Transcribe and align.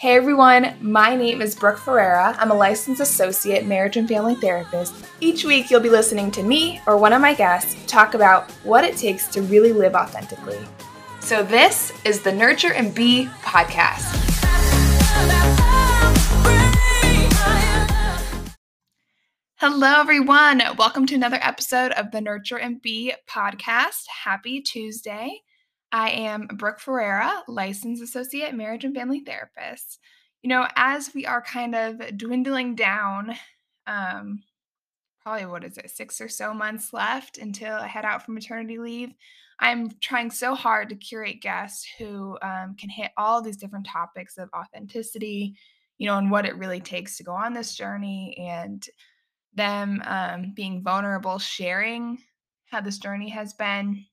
Hey 0.00 0.14
everyone, 0.14 0.76
my 0.80 1.16
name 1.16 1.42
is 1.42 1.56
Brooke 1.56 1.76
Ferreira. 1.76 2.36
I'm 2.38 2.52
a 2.52 2.54
licensed 2.54 3.00
associate 3.00 3.66
marriage 3.66 3.96
and 3.96 4.08
family 4.08 4.36
therapist. 4.36 4.94
Each 5.18 5.44
week, 5.44 5.72
you'll 5.72 5.80
be 5.80 5.90
listening 5.90 6.30
to 6.30 6.44
me 6.44 6.80
or 6.86 6.96
one 6.96 7.12
of 7.12 7.20
my 7.20 7.34
guests 7.34 7.74
talk 7.88 8.14
about 8.14 8.48
what 8.62 8.84
it 8.84 8.96
takes 8.96 9.26
to 9.30 9.42
really 9.42 9.72
live 9.72 9.96
authentically. 9.96 10.60
So, 11.18 11.42
this 11.42 11.92
is 12.04 12.22
the 12.22 12.30
Nurture 12.30 12.72
and 12.72 12.94
Be 12.94 13.28
podcast. 13.42 14.06
Hello, 19.56 19.98
everyone. 19.98 20.62
Welcome 20.76 21.06
to 21.06 21.16
another 21.16 21.40
episode 21.42 21.90
of 21.90 22.12
the 22.12 22.20
Nurture 22.20 22.60
and 22.60 22.80
Be 22.80 23.14
podcast. 23.28 24.04
Happy 24.22 24.60
Tuesday. 24.60 25.40
I 25.92 26.10
am 26.10 26.46
Brooke 26.46 26.80
Ferreira, 26.80 27.42
licensed 27.48 28.02
associate 28.02 28.54
marriage 28.54 28.84
and 28.84 28.94
family 28.94 29.20
therapist. 29.20 29.98
You 30.42 30.50
know, 30.50 30.66
as 30.76 31.14
we 31.14 31.26
are 31.26 31.42
kind 31.42 31.74
of 31.74 32.16
dwindling 32.16 32.74
down, 32.74 33.34
um, 33.86 34.42
probably 35.22 35.46
what 35.46 35.64
is 35.64 35.78
it, 35.78 35.90
six 35.90 36.20
or 36.20 36.28
so 36.28 36.54
months 36.54 36.92
left 36.92 37.38
until 37.38 37.74
I 37.74 37.86
head 37.86 38.04
out 38.04 38.24
for 38.24 38.32
maternity 38.32 38.78
leave. 38.78 39.12
I'm 39.60 39.90
trying 40.00 40.30
so 40.30 40.54
hard 40.54 40.88
to 40.90 40.94
curate 40.94 41.40
guests 41.40 41.86
who 41.98 42.38
um, 42.42 42.76
can 42.78 42.90
hit 42.90 43.10
all 43.16 43.42
these 43.42 43.56
different 43.56 43.86
topics 43.86 44.38
of 44.38 44.48
authenticity, 44.54 45.56
you 45.96 46.06
know, 46.06 46.18
and 46.18 46.30
what 46.30 46.46
it 46.46 46.56
really 46.56 46.80
takes 46.80 47.16
to 47.16 47.24
go 47.24 47.32
on 47.32 47.54
this 47.54 47.74
journey 47.74 48.36
and 48.38 48.86
them 49.54 50.00
um, 50.04 50.52
being 50.54 50.82
vulnerable, 50.82 51.38
sharing 51.38 52.18
how 52.66 52.80
this 52.80 52.98
journey 52.98 53.30
has 53.30 53.54
been 53.54 54.04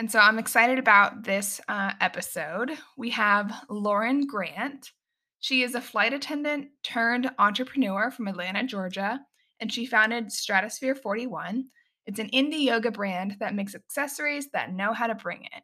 and 0.00 0.10
so 0.10 0.18
I'm 0.18 0.38
excited 0.38 0.78
about 0.78 1.24
this 1.24 1.60
uh, 1.68 1.92
episode. 2.00 2.72
We 2.96 3.10
have 3.10 3.52
Lauren 3.68 4.26
Grant. 4.26 4.92
She 5.40 5.62
is 5.62 5.74
a 5.74 5.80
flight 5.82 6.14
attendant 6.14 6.68
turned 6.82 7.30
entrepreneur 7.38 8.10
from 8.10 8.26
Atlanta, 8.26 8.64
Georgia, 8.64 9.20
and 9.60 9.70
she 9.70 9.84
founded 9.84 10.32
Stratosphere 10.32 10.94
41. 10.94 11.66
It's 12.06 12.18
an 12.18 12.30
indie 12.30 12.64
yoga 12.64 12.90
brand 12.90 13.36
that 13.40 13.54
makes 13.54 13.74
accessories 13.74 14.48
that 14.54 14.72
know 14.72 14.94
how 14.94 15.06
to 15.06 15.14
bring 15.14 15.44
it. 15.44 15.62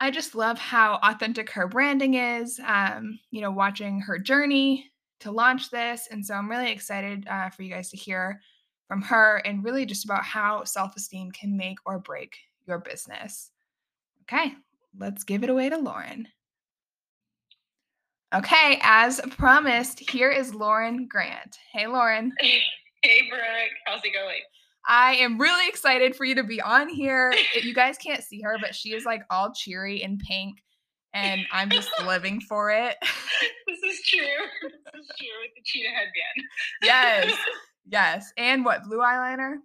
I 0.00 0.10
just 0.10 0.34
love 0.34 0.58
how 0.58 0.98
authentic 1.04 1.48
her 1.50 1.68
branding 1.68 2.14
is, 2.14 2.58
um, 2.66 3.20
you 3.30 3.40
know, 3.40 3.52
watching 3.52 4.00
her 4.00 4.18
journey 4.18 4.90
to 5.20 5.30
launch 5.30 5.70
this. 5.70 6.08
And 6.10 6.26
so 6.26 6.34
I'm 6.34 6.50
really 6.50 6.72
excited 6.72 7.24
uh, 7.30 7.50
for 7.50 7.62
you 7.62 7.72
guys 7.72 7.90
to 7.90 7.96
hear 7.96 8.40
from 8.88 9.00
her 9.02 9.36
and 9.44 9.62
really 9.62 9.86
just 9.86 10.04
about 10.04 10.24
how 10.24 10.64
self 10.64 10.96
esteem 10.96 11.30
can 11.30 11.56
make 11.56 11.78
or 11.86 12.00
break 12.00 12.36
your 12.66 12.78
business. 12.78 13.50
Okay, 14.22 14.54
let's 14.98 15.24
give 15.24 15.42
it 15.44 15.50
away 15.50 15.68
to 15.68 15.76
Lauren. 15.76 16.28
Okay, 18.34 18.80
as 18.82 19.20
promised, 19.36 20.00
here 20.00 20.30
is 20.30 20.54
Lauren 20.54 21.06
Grant. 21.06 21.56
Hey, 21.72 21.86
Lauren. 21.86 22.32
Hey, 22.40 23.28
Brooke. 23.28 23.70
How's 23.86 24.04
it 24.04 24.12
going? 24.12 24.40
I 24.86 25.14
am 25.16 25.38
really 25.38 25.68
excited 25.68 26.14
for 26.16 26.24
you 26.24 26.34
to 26.34 26.44
be 26.44 26.60
on 26.60 26.88
here. 26.88 27.32
You 27.62 27.72
guys 27.72 27.96
can't 27.96 28.22
see 28.22 28.42
her, 28.42 28.58
but 28.60 28.74
she 28.74 28.90
is 28.90 29.04
like 29.04 29.22
all 29.30 29.52
cheery 29.52 30.02
and 30.02 30.18
pink, 30.18 30.58
and 31.14 31.42
I'm 31.52 31.70
just 31.70 31.90
living 32.06 32.40
for 32.40 32.70
it. 32.70 32.96
This 33.00 33.78
is 33.84 34.06
true. 34.06 34.20
This 34.62 34.72
is 35.00 35.08
true 35.16 35.28
with 35.42 35.52
the 35.54 35.62
cheetah 35.64 35.88
headband. 35.88 36.48
Yes, 36.82 37.38
yes. 37.86 38.32
And 38.36 38.64
what, 38.64 38.82
blue 38.82 38.98
eyeliner? 38.98 39.58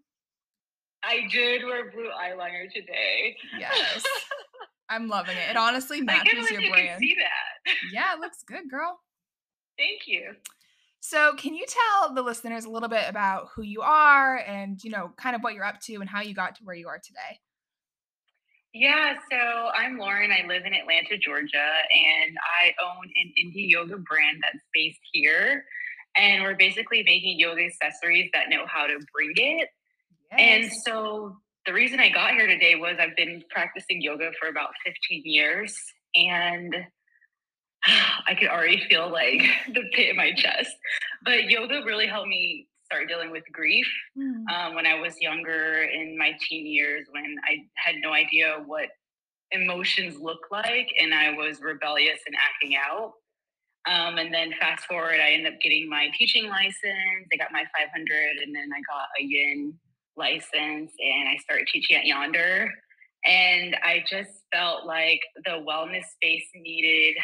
I 1.04 1.28
did 1.32 1.64
wear 1.64 1.92
blue 1.92 2.10
eyeliner 2.10 2.72
today. 2.74 3.36
Yes. 3.58 4.04
I'm 4.90 5.08
loving 5.08 5.38
it. 5.38 5.52
It 5.52 5.58
honestly 5.58 6.02
matches 6.02 6.50
your 6.50 6.62
you 6.62 6.72
brand. 6.72 7.00
see 7.00 7.16
that. 7.16 7.74
Yeah, 7.94 8.16
it 8.16 8.20
looks 8.22 8.44
good, 8.44 8.70
girl. 8.70 9.00
Thank 9.78 10.08
you. 10.08 10.34
So, 11.00 11.34
can 11.36 11.54
you 11.56 11.66
tell 11.68 12.14
the 12.14 12.22
listeners 12.22 12.66
a 12.66 12.70
little 12.70 12.90
bit 12.90 13.06
about 13.08 13.48
who 13.56 13.62
you 13.62 13.82
are 13.82 14.38
and, 14.38 14.84
you 14.84 14.90
know, 14.90 15.14
kind 15.16 15.36
of 15.36 15.42
what 15.42 15.54
you're 15.54 15.64
up 15.64 15.80
to 15.82 15.96
and 15.96 16.10
how 16.10 16.22
you 16.22 16.34
got 16.34 16.56
to 16.56 16.64
where 16.64 16.76
you 16.76 16.88
are 16.90 17.00
today? 17.00 17.40
Yeah, 18.74 19.14
so 19.32 19.38
I'm 19.38 19.98
Lauren. 19.98 20.32
I 20.32 20.46
live 20.46 20.64
in 20.66 20.74
Atlanta, 20.74 21.18
Georgia, 21.18 21.58
and 21.58 22.38
I 22.62 22.74
own 22.84 23.06
an 23.06 23.34
indie 23.42 23.70
yoga 23.70 23.98
brand 23.98 24.40
that's 24.42 24.64
based 24.74 25.00
here. 25.12 25.64
And 26.18 26.44
we're 26.44 26.56
basically 26.56 27.04
making 27.04 27.40
yoga 27.40 27.64
accessories 27.64 28.30
that 28.34 28.50
know 28.50 28.66
how 28.68 28.86
to 28.86 29.00
bring 29.14 29.32
it 29.36 29.70
and 30.32 30.72
so 30.86 31.38
the 31.66 31.74
reason 31.74 32.00
I 32.00 32.10
got 32.10 32.32
here 32.32 32.48
today 32.48 32.76
was 32.76 32.96
I've 33.00 33.16
been 33.16 33.44
practicing 33.50 34.02
yoga 34.02 34.32
for 34.40 34.48
about 34.48 34.70
15 34.86 35.22
years 35.26 35.76
and 36.16 36.76
I 38.28 38.36
could 38.36 38.50
already 38.50 38.84
feel 38.90 39.12
like 39.12 39.44
the 39.68 39.84
pit 39.94 40.10
in 40.10 40.16
my 40.16 40.34
chest. 40.34 40.72
But 41.24 41.50
yoga 41.50 41.82
really 41.86 42.08
helped 42.08 42.28
me 42.28 42.68
start 42.86 43.08
dealing 43.08 43.30
with 43.30 43.44
grief 43.52 43.88
mm. 44.18 44.44
um, 44.52 44.74
when 44.74 44.88
I 44.88 45.00
was 45.00 45.14
younger 45.22 45.84
in 45.84 46.18
my 46.18 46.32
teen 46.48 46.66
years 46.66 47.06
when 47.12 47.36
I 47.48 47.58
had 47.76 47.98
no 48.02 48.14
idea 48.14 48.64
what 48.66 48.90
emotions 49.52 50.20
look 50.20 50.40
like 50.52 50.90
and 51.00 51.14
I 51.14 51.34
was 51.34 51.62
rebellious 51.62 52.20
and 52.26 52.36
acting 52.36 52.78
out. 52.78 53.14
Um, 53.88 54.18
and 54.18 54.34
then 54.34 54.54
fast 54.60 54.86
forward, 54.86 55.20
I 55.20 55.32
ended 55.32 55.54
up 55.54 55.60
getting 55.62 55.88
my 55.90 56.10
teaching 56.18 56.50
license. 56.50 57.28
I 57.32 57.38
got 57.38 57.52
my 57.52 57.64
500 57.78 58.38
and 58.44 58.56
then 58.56 58.70
I 58.74 58.82
got 58.92 59.08
a 59.20 59.24
yin 59.24 59.74
license 60.20 60.92
and 61.00 61.30
I 61.30 61.38
started 61.42 61.68
teaching 61.72 61.96
at 61.98 62.06
Yonder. 62.06 62.70
And 63.26 63.76
I 63.84 64.04
just 64.10 64.30
felt 64.54 64.86
like 64.86 65.20
the 65.46 65.64
wellness 65.68 66.06
space 66.16 66.46
needed 66.56 67.18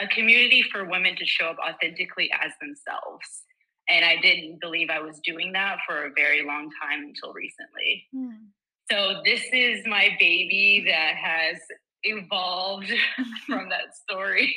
a 0.00 0.06
community 0.08 0.62
for 0.62 0.84
women 0.84 1.14
to 1.16 1.26
show 1.26 1.46
up 1.46 1.58
authentically 1.58 2.30
as 2.32 2.52
themselves. 2.60 3.44
And 3.88 4.04
I 4.04 4.16
didn't 4.20 4.60
believe 4.60 4.88
I 4.90 5.00
was 5.00 5.20
doing 5.24 5.52
that 5.52 5.78
for 5.86 6.06
a 6.06 6.10
very 6.16 6.44
long 6.44 6.70
time 6.80 7.04
until 7.04 7.32
recently. 7.32 8.06
Mm. 8.14 8.46
So 8.90 9.22
this 9.24 9.42
is 9.52 9.86
my 9.86 10.16
baby 10.18 10.84
that 10.86 11.14
has 11.16 11.58
evolved 12.04 12.92
from 13.46 13.68
that 13.68 13.96
story. 13.96 14.56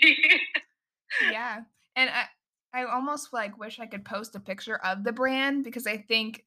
yeah. 1.31 1.59
And 1.95 2.09
I 2.09 2.25
I 2.75 2.83
almost 2.83 3.31
like 3.31 3.57
wish 3.57 3.79
I 3.79 3.85
could 3.85 4.03
post 4.03 4.35
a 4.35 4.39
picture 4.39 4.75
of 4.77 5.05
the 5.05 5.13
brand 5.13 5.63
because 5.63 5.87
I 5.87 5.97
think 5.97 6.43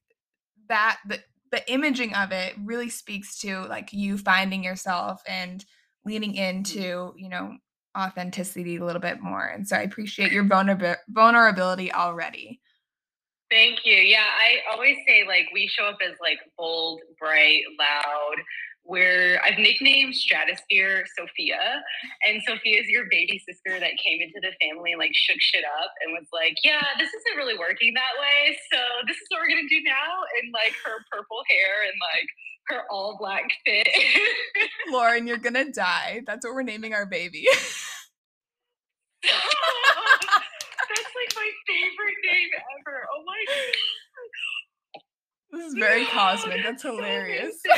that 0.69 0.99
the 1.07 1.19
the 1.51 1.71
imaging 1.71 2.13
of 2.13 2.31
it 2.31 2.53
really 2.63 2.89
speaks 2.89 3.39
to 3.39 3.61
like 3.65 3.91
you 3.91 4.17
finding 4.17 4.63
yourself 4.63 5.21
and 5.27 5.65
leaning 6.05 6.33
mm. 6.33 6.49
into 6.49 7.13
you 7.17 7.29
know 7.29 7.55
authenticity 7.97 8.77
a 8.77 8.85
little 8.85 9.01
bit 9.01 9.19
more 9.19 9.45
and 9.45 9.67
so 9.67 9.75
i 9.75 9.81
appreciate 9.81 10.31
your 10.31 10.43
vulner- 10.43 10.95
vulnerability 11.09 11.91
already 11.91 12.61
thank 13.49 13.79
you 13.83 13.95
yeah 13.95 14.25
i 14.39 14.71
always 14.71 14.95
say 15.07 15.25
like 15.27 15.47
we 15.53 15.67
show 15.67 15.85
up 15.85 15.97
as 16.07 16.15
like 16.21 16.37
bold 16.57 17.01
bright 17.19 17.63
loud 17.79 18.35
where 18.89 19.39
I've 19.45 19.61
nicknamed 19.61 20.15
Stratosphere 20.15 21.05
Sophia. 21.13 21.61
And 22.25 22.41
Sophia 22.41 22.81
is 22.81 22.89
your 22.89 23.05
baby 23.11 23.37
sister 23.45 23.77
that 23.79 24.01
came 24.01 24.17
into 24.17 24.41
the 24.41 24.49
family 24.57 24.97
and 24.97 24.99
like 24.99 25.13
shook 25.13 25.37
shit 25.37 25.61
up 25.61 25.93
and 26.01 26.17
was 26.17 26.25
like, 26.33 26.57
yeah, 26.65 26.81
this 26.97 27.13
isn't 27.13 27.37
really 27.37 27.53
working 27.53 27.93
that 27.93 28.17
way. 28.17 28.57
So 28.73 28.81
this 29.05 29.15
is 29.15 29.29
what 29.29 29.45
we're 29.45 29.53
going 29.53 29.61
to 29.61 29.69
do 29.69 29.85
now. 29.85 30.25
And 30.41 30.49
like 30.49 30.73
her 30.81 31.05
purple 31.13 31.45
hair 31.53 31.85
and 31.85 31.93
like 32.01 32.29
her 32.73 32.81
all 32.89 33.15
black 33.21 33.45
fit. 33.61 33.87
Lauren, 34.89 35.27
you're 35.29 35.37
going 35.37 35.53
to 35.53 35.69
die. 35.69 36.25
That's 36.25 36.43
what 36.43 36.55
we're 36.55 36.65
naming 36.65 36.97
our 36.97 37.05
baby. 37.05 37.45
That's 39.21 41.13
like 41.13 41.31
my 41.37 41.49
favorite 41.69 42.19
name 42.25 42.49
ever. 42.57 43.05
Oh 43.13 43.21
my 43.21 43.37
God. 43.53 43.69
This 45.51 45.65
is 45.67 45.73
very 45.77 46.05
cosmic. 46.05 46.63
That's 46.63 46.81
hilarious. 46.81 47.61
So 47.65 47.73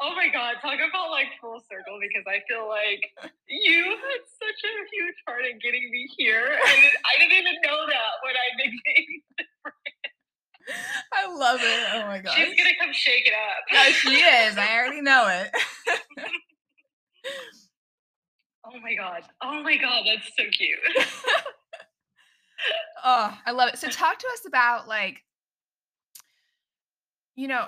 Oh 0.00 0.14
my 0.14 0.28
god, 0.28 0.56
talk 0.60 0.78
about 0.78 1.10
like 1.10 1.28
full 1.40 1.60
circle 1.70 1.98
because 2.00 2.24
I 2.26 2.42
feel 2.48 2.68
like 2.68 3.00
you 3.48 3.84
had 3.84 4.22
such 4.26 4.60
a 4.64 4.74
huge 4.92 5.18
part 5.26 5.44
in 5.44 5.58
getting 5.58 5.88
me 5.90 6.08
here. 6.16 6.46
And 6.46 6.82
I 7.04 7.18
didn't 7.18 7.38
even 7.38 7.56
know 7.64 7.86
that 7.86 8.12
when 8.22 8.34
I 8.34 8.46
nicknamed 8.56 9.22
I 11.12 11.26
love 11.32 11.60
it. 11.62 11.88
Oh 11.94 12.06
my 12.06 12.18
god. 12.18 12.34
She's 12.34 12.56
gonna 12.56 12.76
come 12.80 12.92
shake 12.92 13.26
it 13.26 13.32
up. 13.32 13.64
Yeah, 13.70 13.90
she 13.92 14.14
is. 14.16 14.58
I 14.58 14.76
already 14.76 15.00
know 15.00 15.28
it. 15.28 15.50
oh 18.64 18.80
my 18.82 18.94
god. 18.94 19.22
Oh 19.42 19.62
my 19.62 19.76
god, 19.76 20.04
that's 20.06 20.26
so 20.36 20.44
cute. 20.50 20.78
oh, 23.04 23.38
I 23.46 23.52
love 23.52 23.68
it. 23.72 23.78
So 23.78 23.88
talk 23.88 24.18
to 24.18 24.26
us 24.32 24.46
about 24.46 24.88
like 24.88 25.22
you 27.36 27.48
know 27.48 27.66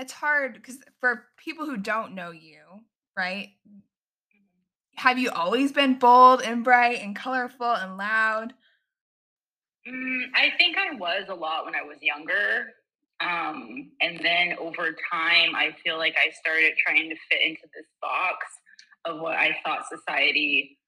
it's 0.00 0.12
hard 0.12 0.54
because 0.54 0.78
for 0.98 1.26
people 1.36 1.66
who 1.66 1.76
don't 1.76 2.14
know 2.14 2.30
you, 2.30 2.60
right? 3.16 3.50
Have 4.96 5.18
you 5.18 5.30
always 5.30 5.72
been 5.72 5.98
bold 5.98 6.42
and 6.42 6.64
bright 6.64 7.02
and 7.02 7.14
colorful 7.14 7.72
and 7.72 7.96
loud? 7.96 8.54
Mm, 9.88 10.22
I 10.34 10.52
think 10.58 10.76
I 10.76 10.94
was 10.96 11.24
a 11.28 11.34
lot 11.34 11.64
when 11.64 11.74
I 11.74 11.82
was 11.82 11.98
younger. 12.00 12.72
Um, 13.20 13.90
and 14.00 14.18
then 14.22 14.56
over 14.58 14.96
time, 15.12 15.54
I 15.54 15.74
feel 15.84 15.98
like 15.98 16.14
I 16.16 16.30
started 16.32 16.72
trying 16.84 17.10
to 17.10 17.16
fit 17.30 17.40
into 17.46 17.62
this 17.74 17.86
box 18.00 18.46
of 19.04 19.20
what 19.20 19.36
I 19.36 19.56
thought 19.64 19.84
society 19.88 20.78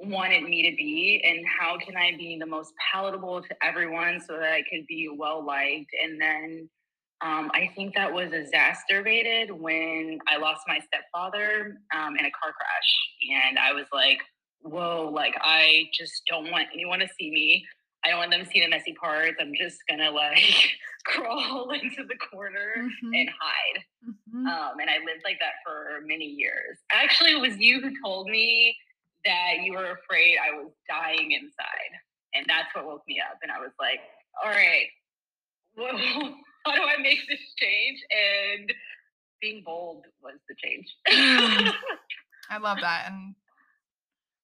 wanted 0.00 0.44
me 0.44 0.70
to 0.70 0.76
be 0.76 1.22
and 1.24 1.44
how 1.46 1.76
can 1.76 1.96
I 1.96 2.16
be 2.16 2.38
the 2.38 2.46
most 2.46 2.72
palatable 2.92 3.42
to 3.42 3.56
everyone 3.62 4.20
so 4.20 4.34
that 4.34 4.52
I 4.52 4.62
could 4.70 4.86
be 4.86 5.10
well 5.14 5.44
liked. 5.44 5.90
And 6.02 6.20
then 6.20 6.70
um, 7.20 7.50
I 7.52 7.70
think 7.74 7.94
that 7.94 8.12
was 8.12 8.32
exacerbated 8.32 9.50
when 9.50 10.18
I 10.28 10.36
lost 10.36 10.62
my 10.68 10.78
stepfather 10.78 11.76
um, 11.94 12.16
in 12.16 12.24
a 12.24 12.30
car 12.30 12.52
crash. 12.52 13.48
And 13.48 13.58
I 13.58 13.72
was 13.72 13.86
like, 13.92 14.20
whoa, 14.62 15.10
like 15.12 15.34
I 15.40 15.88
just 15.98 16.22
don't 16.28 16.50
want 16.50 16.68
anyone 16.72 17.00
to 17.00 17.08
see 17.18 17.30
me. 17.30 17.64
I 18.04 18.10
don't 18.10 18.18
want 18.18 18.30
them 18.30 18.44
to 18.44 18.46
see 18.46 18.60
the 18.60 18.68
messy 18.68 18.94
parts. 18.94 19.36
I'm 19.40 19.52
just 19.58 19.78
gonna 19.88 20.10
like 20.10 20.70
crawl 21.04 21.70
into 21.82 22.04
the 22.04 22.16
corner 22.30 22.74
mm-hmm. 22.78 23.14
and 23.14 23.28
hide. 23.28 23.84
Mm-hmm. 24.06 24.46
Um, 24.46 24.78
and 24.80 24.88
I 24.88 24.98
lived 25.04 25.22
like 25.24 25.38
that 25.40 25.54
for 25.64 26.06
many 26.06 26.26
years. 26.26 26.78
Actually, 26.92 27.32
it 27.32 27.40
was 27.40 27.58
you 27.58 27.80
who 27.80 27.90
told 28.04 28.28
me 28.28 28.76
that 29.24 29.64
you 29.64 29.72
were 29.72 29.92
afraid 29.92 30.38
I 30.38 30.56
was 30.56 30.70
dying 30.88 31.32
inside. 31.32 31.92
And 32.34 32.46
that's 32.48 32.72
what 32.74 32.86
woke 32.86 33.02
me 33.08 33.20
up. 33.20 33.38
And 33.42 33.50
I 33.50 33.58
was 33.58 33.72
like, 33.80 34.00
all 34.44 34.50
right, 34.50 34.86
well, 35.76 36.34
how 36.70 36.76
do 36.76 36.82
I 36.82 37.00
make 37.00 37.20
this 37.28 37.40
change? 37.58 37.98
And 38.10 38.72
being 39.40 39.62
bold 39.64 40.04
was 40.22 40.34
the 40.48 40.54
change. 40.62 40.86
I 42.50 42.58
love 42.60 42.78
that. 42.82 43.06
And 43.10 43.34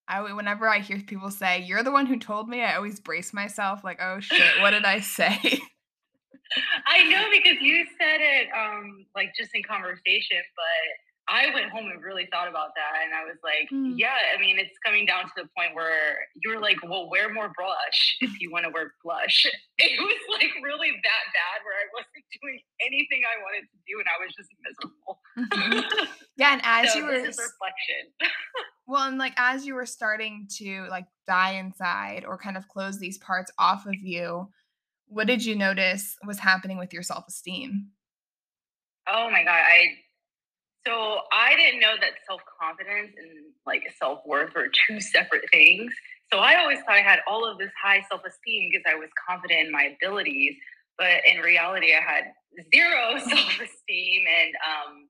I 0.08 0.32
whenever 0.32 0.68
I 0.68 0.80
hear 0.80 1.00
people 1.00 1.30
say, 1.30 1.62
You're 1.62 1.82
the 1.82 1.92
one 1.92 2.06
who 2.06 2.18
told 2.18 2.48
me, 2.48 2.62
I 2.62 2.76
always 2.76 3.00
brace 3.00 3.32
myself 3.32 3.82
like, 3.84 4.00
oh 4.02 4.20
shit, 4.20 4.60
what 4.60 4.70
did 4.70 4.84
I 4.84 5.00
say? 5.00 5.38
I 6.86 7.04
know 7.08 7.24
because 7.32 7.60
you 7.60 7.84
said 7.98 8.20
it 8.20 8.48
um 8.56 9.06
like 9.14 9.30
just 9.38 9.50
in 9.54 9.62
conversation, 9.62 10.42
but 10.54 11.13
I 11.26 11.48
went 11.54 11.70
home 11.70 11.88
and 11.88 12.02
really 12.02 12.28
thought 12.30 12.48
about 12.48 12.76
that, 12.76 13.00
and 13.04 13.14
I 13.14 13.24
was 13.24 13.40
like, 13.40 13.72
mm. 13.72 13.94
yeah, 13.96 14.36
I 14.36 14.40
mean, 14.40 14.58
it's 14.58 14.76
coming 14.84 15.06
down 15.06 15.24
to 15.24 15.32
the 15.36 15.48
point 15.56 15.74
where 15.74 16.20
you're 16.36 16.60
like, 16.60 16.76
well, 16.84 17.08
wear 17.08 17.32
more 17.32 17.50
blush 17.56 18.16
if 18.20 18.40
you 18.40 18.52
want 18.52 18.64
to 18.64 18.70
wear 18.70 18.94
blush. 19.02 19.46
It 19.76 19.98
was 19.98 20.38
like 20.40 20.52
really 20.62 20.90
that 20.90 21.24
bad 21.34 21.58
where 21.66 21.74
I 21.74 21.86
wasn't 21.92 22.24
doing 22.40 22.60
anything 22.80 23.22
I 23.26 23.42
wanted 23.42 23.66
to 23.66 23.78
do, 23.88 23.98
and 23.98 24.06
I 24.06 24.22
was 24.22 24.32
just 24.36 24.50
miserable. 24.62 25.20
Mm-hmm. 25.36 26.04
yeah, 26.36 26.52
and 26.52 26.62
as 26.62 26.92
so 26.92 26.98
you 27.00 27.04
were 27.06 27.10
reflection. 27.10 28.04
well, 28.86 29.08
and 29.08 29.18
like 29.18 29.32
as 29.36 29.66
you 29.66 29.74
were 29.74 29.84
starting 29.84 30.46
to 30.58 30.86
like 30.90 31.06
die 31.26 31.54
inside 31.54 32.24
or 32.24 32.38
kind 32.38 32.56
of 32.56 32.68
close 32.68 33.00
these 33.00 33.18
parts 33.18 33.50
off 33.58 33.86
of 33.86 33.96
you, 33.96 34.48
what 35.08 35.26
did 35.26 35.44
you 35.44 35.56
notice 35.56 36.16
was 36.24 36.38
happening 36.38 36.78
with 36.78 36.92
your 36.92 37.02
self 37.02 37.24
esteem? 37.26 37.88
Oh 39.08 39.28
my 39.30 39.42
god, 39.42 39.58
I 39.58 39.88
so 40.86 41.20
I 41.32 41.56
didn't 41.56 41.80
know 41.80 41.94
that 42.00 42.12
self 42.26 42.40
confidence 42.60 43.12
and 43.16 43.52
like 43.66 43.82
self 43.98 44.20
worth 44.26 44.54
were 44.54 44.68
two 44.88 45.00
separate 45.00 45.44
things. 45.52 45.92
So 46.32 46.38
I 46.38 46.56
always 46.56 46.78
thought 46.80 46.96
I 46.96 47.02
had 47.02 47.20
all 47.28 47.48
of 47.48 47.58
this 47.58 47.70
high 47.82 48.04
self 48.08 48.22
esteem 48.26 48.70
because 48.70 48.84
I 48.90 48.94
was 48.94 49.08
confident 49.28 49.66
in 49.66 49.72
my 49.72 49.94
abilities, 49.96 50.54
but 50.98 51.24
in 51.26 51.40
reality, 51.40 51.92
I 51.94 52.00
had 52.00 52.24
zero 52.74 53.18
self 53.18 53.60
esteem 53.60 54.24
and 54.28 54.54
um 54.64 55.08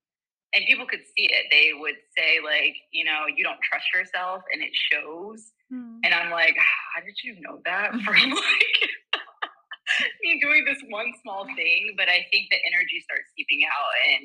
and 0.54 0.64
people 0.66 0.86
could 0.86 1.02
see 1.16 1.26
it. 1.26 1.50
They 1.50 1.72
would 1.74 1.98
say 2.16 2.38
like, 2.42 2.76
you 2.92 3.04
know, 3.04 3.26
you 3.26 3.42
don't 3.42 3.58
trust 3.60 3.86
yourself, 3.92 4.42
and 4.52 4.62
it 4.62 4.70
shows. 4.70 5.50
Mm. 5.72 5.98
And 6.04 6.14
I'm 6.14 6.30
like, 6.30 6.54
how 6.56 7.02
did 7.02 7.18
you 7.24 7.34
know 7.40 7.58
that 7.66 7.90
from 8.04 8.30
like 8.30 8.80
me 10.22 10.38
doing 10.40 10.64
this 10.64 10.78
one 10.88 11.12
small 11.22 11.44
thing? 11.56 11.94
But 11.98 12.08
I 12.08 12.24
think 12.30 12.48
the 12.50 12.62
energy 12.70 13.02
starts 13.02 13.26
seeping 13.36 13.66
out, 13.66 13.92
and 14.14 14.24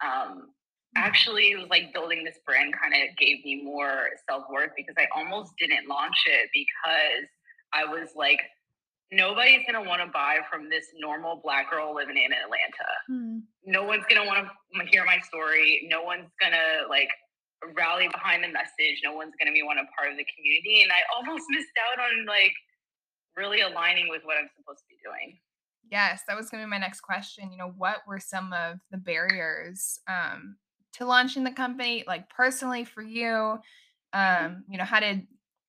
um, 0.00 0.48
actually 0.96 1.52
it 1.52 1.58
was 1.58 1.68
like 1.68 1.92
building 1.92 2.24
this 2.24 2.38
brand 2.46 2.74
kind 2.80 2.94
of 2.94 3.16
gave 3.16 3.44
me 3.44 3.62
more 3.62 4.08
self-worth 4.28 4.70
because 4.76 4.94
I 4.98 5.06
almost 5.14 5.52
didn't 5.60 5.86
launch 5.88 6.16
it 6.26 6.48
because 6.52 7.28
I 7.72 7.84
was 7.84 8.08
like 8.16 8.40
nobody's 9.12 9.62
going 9.70 9.80
to 9.80 9.88
want 9.88 10.02
to 10.02 10.10
buy 10.10 10.38
from 10.50 10.68
this 10.68 10.86
normal 10.98 11.38
black 11.42 11.70
girl 11.70 11.94
living 11.94 12.16
in 12.16 12.32
Atlanta. 12.32 12.90
Mm. 13.08 13.42
No 13.64 13.84
one's 13.84 14.02
going 14.10 14.20
to 14.20 14.26
want 14.26 14.48
to 14.48 14.86
hear 14.90 15.04
my 15.04 15.20
story. 15.20 15.86
No 15.88 16.02
one's 16.02 16.26
going 16.40 16.52
to 16.52 16.88
like 16.90 17.10
rally 17.76 18.08
behind 18.08 18.42
the 18.42 18.48
message. 18.48 18.98
No 19.04 19.14
one's 19.14 19.34
going 19.38 19.46
to 19.46 19.54
be 19.54 19.62
one 19.62 19.78
a 19.78 19.86
part 19.94 20.10
of 20.10 20.18
the 20.18 20.26
community 20.34 20.82
and 20.82 20.90
I 20.90 21.06
almost 21.14 21.44
missed 21.50 21.76
out 21.78 22.02
on 22.02 22.26
like 22.26 22.54
really 23.36 23.60
aligning 23.60 24.08
with 24.08 24.22
what 24.24 24.36
I'm 24.38 24.50
supposed 24.56 24.80
to 24.80 24.88
be 24.88 24.98
doing. 25.04 25.38
Yes, 25.88 26.22
that 26.26 26.36
was 26.36 26.50
going 26.50 26.62
to 26.62 26.66
be 26.66 26.70
my 26.70 26.78
next 26.78 27.00
question. 27.00 27.52
You 27.52 27.58
know, 27.58 27.72
what 27.76 27.98
were 28.08 28.18
some 28.18 28.52
of 28.52 28.78
the 28.90 28.98
barriers 28.98 30.00
um, 30.08 30.56
to 30.96 31.06
launching 31.06 31.44
the 31.44 31.50
company 31.50 32.04
like 32.06 32.28
personally 32.30 32.84
for 32.84 33.02
you 33.02 33.58
um 34.12 34.64
you 34.68 34.78
know 34.78 34.84
how 34.84 35.00
did 35.00 35.26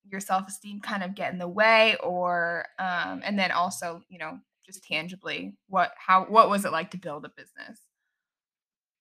your 0.09 0.19
self-esteem 0.19 0.79
kind 0.79 1.03
of 1.03 1.15
get 1.15 1.33
in 1.33 1.39
the 1.39 1.47
way 1.47 1.97
or 2.01 2.65
um 2.79 3.21
and 3.23 3.37
then 3.37 3.51
also 3.51 4.01
you 4.09 4.17
know 4.17 4.39
just 4.65 4.83
tangibly 4.83 5.55
what 5.67 5.91
how 5.97 6.25
what 6.25 6.49
was 6.49 6.65
it 6.65 6.71
like 6.71 6.91
to 6.91 6.97
build 6.97 7.25
a 7.25 7.29
business? 7.29 7.81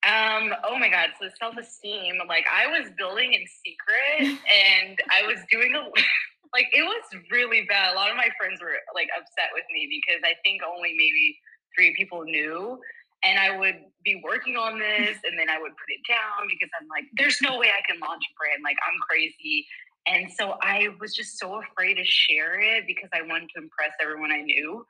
Um 0.07 0.55
oh 0.65 0.79
my 0.79 0.89
god 0.89 1.11
so 1.21 1.29
self-esteem 1.39 2.15
like 2.29 2.45
i 2.47 2.67
was 2.67 2.91
building 2.97 3.33
in 3.33 3.43
secret 3.65 4.39
and 4.79 4.99
i 5.11 5.27
was 5.27 5.39
doing 5.51 5.75
a 5.75 5.81
like 6.55 6.69
it 6.73 6.83
was 6.83 7.03
really 7.33 7.67
bad. 7.69 7.93
A 7.93 7.97
lot 7.97 8.11
of 8.11 8.17
my 8.17 8.29
friends 8.39 8.61
were 8.61 8.79
like 8.95 9.09
upset 9.17 9.51
with 9.55 9.65
me 9.73 9.89
because 9.91 10.23
i 10.25 10.35
think 10.45 10.63
only 10.63 10.91
maybe 10.91 11.39
three 11.75 11.95
people 11.97 12.23
knew 12.25 12.79
and 13.25 13.39
I 13.39 13.57
would 13.57 13.77
be 14.05 14.21
working 14.25 14.57
on 14.57 14.79
this 14.79 15.19
and 15.25 15.39
then 15.39 15.51
I 15.51 15.61
would 15.61 15.73
put 15.73 15.89
it 15.89 16.01
down 16.09 16.49
because 16.49 16.71
I'm 16.81 16.89
like, 16.89 17.05
there's 17.17 17.39
no 17.43 17.59
way 17.59 17.69
I 17.69 17.83
can 17.89 17.99
launch 18.01 18.23
a 18.23 18.33
brand. 18.39 18.63
Like, 18.63 18.77
I'm 18.87 18.99
crazy. 19.09 19.67
And 20.07 20.31
so 20.31 20.55
I 20.63 20.89
was 21.01 21.15
just 21.15 21.39
so 21.39 21.61
afraid 21.61 21.95
to 21.95 22.05
share 22.05 22.61
it 22.61 22.87
because 22.87 23.11
I 23.13 23.23
wanted 23.23 23.51
to 23.57 23.63
impress 23.63 23.91
everyone 24.01 24.31
I 24.31 24.43
knew. 24.43 24.85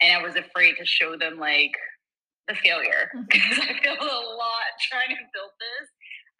And 0.00 0.16
I 0.16 0.22
was 0.22 0.36
afraid 0.36 0.76
to 0.78 0.86
show 0.86 1.16
them 1.16 1.38
like 1.38 1.72
the 2.48 2.54
failure 2.54 3.12
because 3.28 3.58
mm-hmm. 3.58 3.76
I 3.76 3.80
failed 3.84 4.00
a 4.00 4.24
lot 4.40 4.72
trying 4.80 5.12
to 5.12 5.22
build 5.36 5.52
this. 5.60 5.88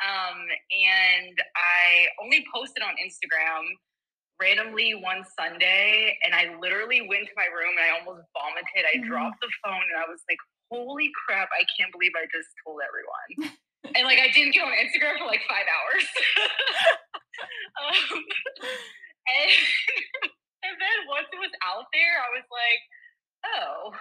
Um, 0.02 0.40
and 0.72 1.36
I 1.54 2.08
only 2.24 2.44
posted 2.52 2.82
on 2.82 2.96
Instagram 2.98 3.68
randomly 4.40 4.98
one 4.98 5.22
Sunday 5.38 6.18
and 6.26 6.34
I 6.34 6.58
literally 6.58 7.06
went 7.06 7.30
to 7.30 7.34
my 7.38 7.46
room 7.54 7.78
and 7.78 7.86
I 7.86 7.94
almost 7.94 8.26
vomited. 8.34 8.82
I 8.82 8.98
mm-hmm. 8.98 9.06
dropped 9.06 9.38
the 9.38 9.52
phone 9.62 9.86
and 9.86 9.98
I 10.02 10.10
was 10.10 10.18
like, 10.26 10.40
holy 10.72 11.12
crap, 11.12 11.52
I 11.52 11.68
can't 11.76 11.92
believe 11.92 12.16
I 12.16 12.24
just 12.32 12.48
told 12.64 12.80
everyone. 12.80 13.52
and 13.92 14.08
like 14.08 14.16
I 14.16 14.32
didn't 14.32 14.56
get 14.56 14.64
on 14.64 14.72
Instagram 14.72 15.20
for 15.20 15.28
like 15.28 15.44
five 15.44 15.68
hours. 15.68 16.06
um, 17.84 18.24
and, 19.28 19.52
and 20.64 20.74
then 20.80 20.96
once 21.12 21.28
it 21.28 21.40
was 21.44 21.52
out 21.60 21.84
there, 21.92 22.16
I 22.24 22.28
was 22.32 22.48
like, 22.48 22.82
oh, 23.52 23.92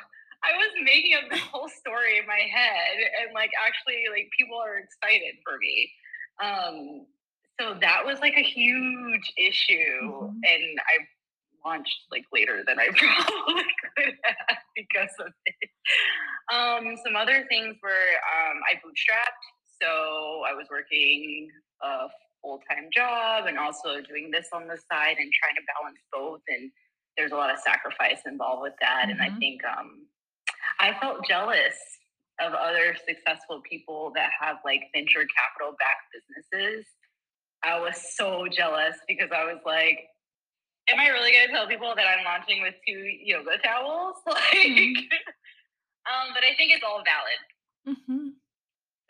I 0.41 0.55
was 0.55 0.71
making 0.87 1.19
up 1.19 1.27
this 1.29 1.43
whole 1.51 1.69
story 1.69 2.17
in 2.17 2.25
my 2.25 2.47
head, 2.49 2.97
and 3.21 3.35
like 3.35 3.51
actually, 3.61 4.07
like 4.09 4.31
people 4.33 4.57
are 4.57 4.79
excited 4.79 5.37
for 5.45 5.59
me. 5.59 5.91
Um, 6.41 7.05
so 7.59 7.77
that 7.77 8.01
was 8.05 8.17
like 8.21 8.33
a 8.33 8.43
huge 8.43 9.27
issue, 9.37 10.01
mm-hmm. 10.01 10.41
and 10.41 10.65
I 10.81 11.05
launched 11.65 12.07
like 12.11 12.25
later 12.33 12.63
than 12.65 12.79
I 12.79 12.87
probably 12.95 13.63
could 13.95 14.15
have 14.23 14.57
because 14.75 15.13
of 15.19 15.33
it. 15.45 15.69
Um, 16.51 16.95
some 17.05 17.15
other 17.15 17.45
things 17.49 17.77
were 17.81 17.89
um, 17.89 18.59
I 18.69 18.75
bootstrapped, 18.83 19.43
so 19.81 20.43
I 20.47 20.53
was 20.53 20.67
working 20.69 21.49
a 21.83 22.07
full 22.41 22.59
time 22.69 22.89
job 22.93 23.45
and 23.47 23.57
also 23.57 24.01
doing 24.01 24.31
this 24.31 24.47
on 24.53 24.67
the 24.67 24.77
side 24.91 25.17
and 25.17 25.31
trying 25.31 25.55
to 25.55 25.63
balance 25.75 25.99
both. 26.11 26.41
And 26.47 26.71
there's 27.17 27.31
a 27.31 27.35
lot 27.35 27.53
of 27.53 27.59
sacrifice 27.59 28.21
involved 28.25 28.63
with 28.63 28.73
that. 28.81 29.03
Mm-hmm. 29.03 29.11
And 29.11 29.21
I 29.21 29.29
mm-hmm. 29.29 29.39
think 29.39 29.61
um, 29.65 30.05
I 30.79 30.97
felt 30.99 31.27
jealous 31.27 31.75
of 32.39 32.53
other 32.53 32.95
successful 33.07 33.61
people 33.69 34.11
that 34.15 34.31
have 34.39 34.57
like 34.65 34.81
venture 34.93 35.25
capital 35.29 35.75
backed 35.77 36.09
businesses. 36.13 36.85
I 37.63 37.79
was 37.79 37.95
so 38.17 38.47
jealous 38.51 38.97
because 39.07 39.29
I 39.35 39.45
was 39.45 39.61
like, 39.65 40.07
am 40.89 40.99
I 40.99 41.07
really 41.07 41.31
going 41.31 41.47
to 41.47 41.53
tell 41.53 41.67
people 41.67 41.93
that 41.95 42.05
I'm 42.05 42.23
launching 42.23 42.61
with 42.61 42.75
two 42.87 43.03
yoga 43.23 43.57
towels? 43.63 44.15
Like, 44.25 44.67
mm-hmm. 44.67 44.95
um, 46.05 46.33
but 46.33 46.43
I 46.43 46.55
think 46.57 46.71
it's 46.73 46.83
all 46.85 47.03
valid. 47.03 47.97
Mm-hmm. 47.97 48.27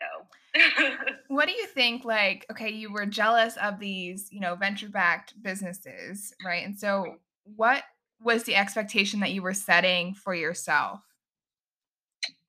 So, 0.00 1.14
what 1.28 1.46
do 1.46 1.52
you 1.56 1.66
think? 1.66 2.04
Like, 2.04 2.46
okay, 2.50 2.70
you 2.70 2.92
were 2.92 3.06
jealous 3.06 3.56
of 3.56 3.78
these, 3.78 4.28
you 4.30 4.40
know, 4.40 4.54
venture 4.54 4.88
backed 4.88 5.34
businesses, 5.42 6.34
right? 6.44 6.64
And 6.64 6.78
so, 6.78 7.16
what 7.44 7.84
was 8.20 8.44
the 8.44 8.56
expectation 8.56 9.20
that 9.20 9.32
you 9.32 9.42
were 9.42 9.54
setting 9.54 10.14
for 10.14 10.34
yourself? 10.34 11.00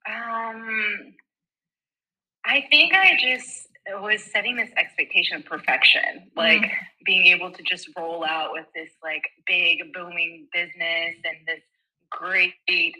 Um, 0.05 1.13
I 2.45 2.65
think 2.69 2.93
I 2.93 3.17
just 3.19 3.69
was 3.89 4.23
setting 4.23 4.55
this 4.55 4.69
expectation 4.77 5.37
of 5.37 5.45
perfection, 5.45 6.31
like 6.35 6.61
mm. 6.61 6.71
being 7.05 7.25
able 7.25 7.51
to 7.51 7.63
just 7.63 7.89
roll 7.97 8.23
out 8.23 8.51
with 8.53 8.65
this 8.73 8.89
like 9.03 9.23
big 9.45 9.93
booming 9.93 10.47
business 10.53 11.15
and 11.23 11.37
this 11.45 11.61
great 12.09 12.53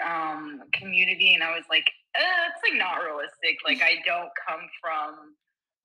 um, 0.06 0.62
community. 0.74 1.34
And 1.34 1.44
I 1.44 1.52
was 1.56 1.64
like, 1.70 1.90
it's 2.16 2.62
like 2.70 2.78
not 2.78 3.04
realistic. 3.04 3.58
Like 3.66 3.82
I 3.82 4.02
don't 4.06 4.32
come 4.48 4.68
from 4.82 5.36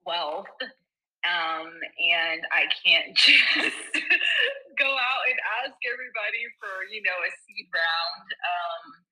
wealth. 0.04 0.46
Um, 1.26 1.74
and 1.98 2.40
I 2.54 2.70
can't 2.84 3.14
just 3.16 3.82
go 4.78 4.90
out 4.90 5.22
and 5.26 5.38
ask 5.62 5.74
everybody 5.82 6.42
for, 6.62 6.86
you 6.90 7.02
know, 7.02 7.18
a 7.26 7.30
seed 7.44 7.66
round. 7.74 8.26
Um, 8.38 9.07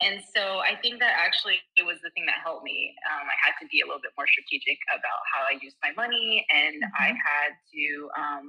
and 0.00 0.22
so 0.30 0.62
I 0.62 0.78
think 0.78 1.02
that 1.02 1.18
actually 1.18 1.58
it 1.74 1.82
was 1.82 1.98
the 2.06 2.14
thing 2.14 2.22
that 2.30 2.38
helped 2.38 2.62
me. 2.62 2.94
Um, 3.10 3.26
I 3.26 3.36
had 3.42 3.58
to 3.58 3.66
be 3.66 3.82
a 3.82 3.86
little 3.86 4.02
bit 4.02 4.14
more 4.14 4.30
strategic 4.30 4.78
about 4.94 5.22
how 5.26 5.50
I 5.50 5.58
used 5.58 5.74
my 5.82 5.90
money, 5.98 6.46
and 6.54 6.78
mm-hmm. 6.78 7.02
I 7.02 7.18
had 7.18 7.50
to 7.74 7.84
um, 8.14 8.46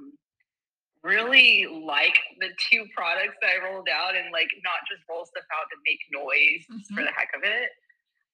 really 1.01 1.65
like 1.65 2.21
the 2.37 2.53
two 2.69 2.85
products 2.93 3.41
that 3.41 3.49
I 3.49 3.65
rolled 3.65 3.89
out, 3.89 4.13
and 4.13 4.29
like 4.29 4.53
not 4.61 4.85
just 4.85 5.01
roll 5.09 5.25
stuff 5.25 5.47
out 5.49 5.65
to 5.73 5.77
make 5.89 6.01
noise 6.13 6.69
mm-hmm. 6.69 6.85
for 6.93 7.01
the 7.01 7.13
heck 7.17 7.33
of 7.33 7.41
it. 7.41 7.73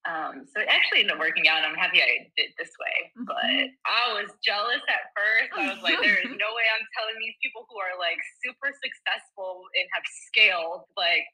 Um, 0.05 0.45
so 0.45 0.61
it 0.61 0.69
actually 0.69 1.01
ended 1.01 1.17
up 1.17 1.23
working 1.23 1.49
out. 1.49 1.65
I'm 1.65 1.73
happy 1.73 1.97
I 1.97 2.29
did 2.37 2.53
this 2.61 2.69
way. 2.77 3.15
Mm-hmm. 3.17 3.31
But 3.31 3.73
I 3.89 4.13
was 4.13 4.29
jealous 4.45 4.83
at 4.85 5.09
first. 5.17 5.49
I 5.55 5.73
was 5.73 5.81
like, 5.81 5.97
there 6.03 6.19
is 6.19 6.29
no 6.45 6.49
way 6.51 6.65
I'm 6.67 6.85
telling 6.93 7.17
these 7.17 7.39
people 7.41 7.65
who 7.71 7.79
are 7.79 7.97
like 7.97 8.21
super 8.43 8.69
successful 8.75 9.65
and 9.73 9.87
have 9.97 10.05
scaled, 10.29 10.85
like, 10.93 11.25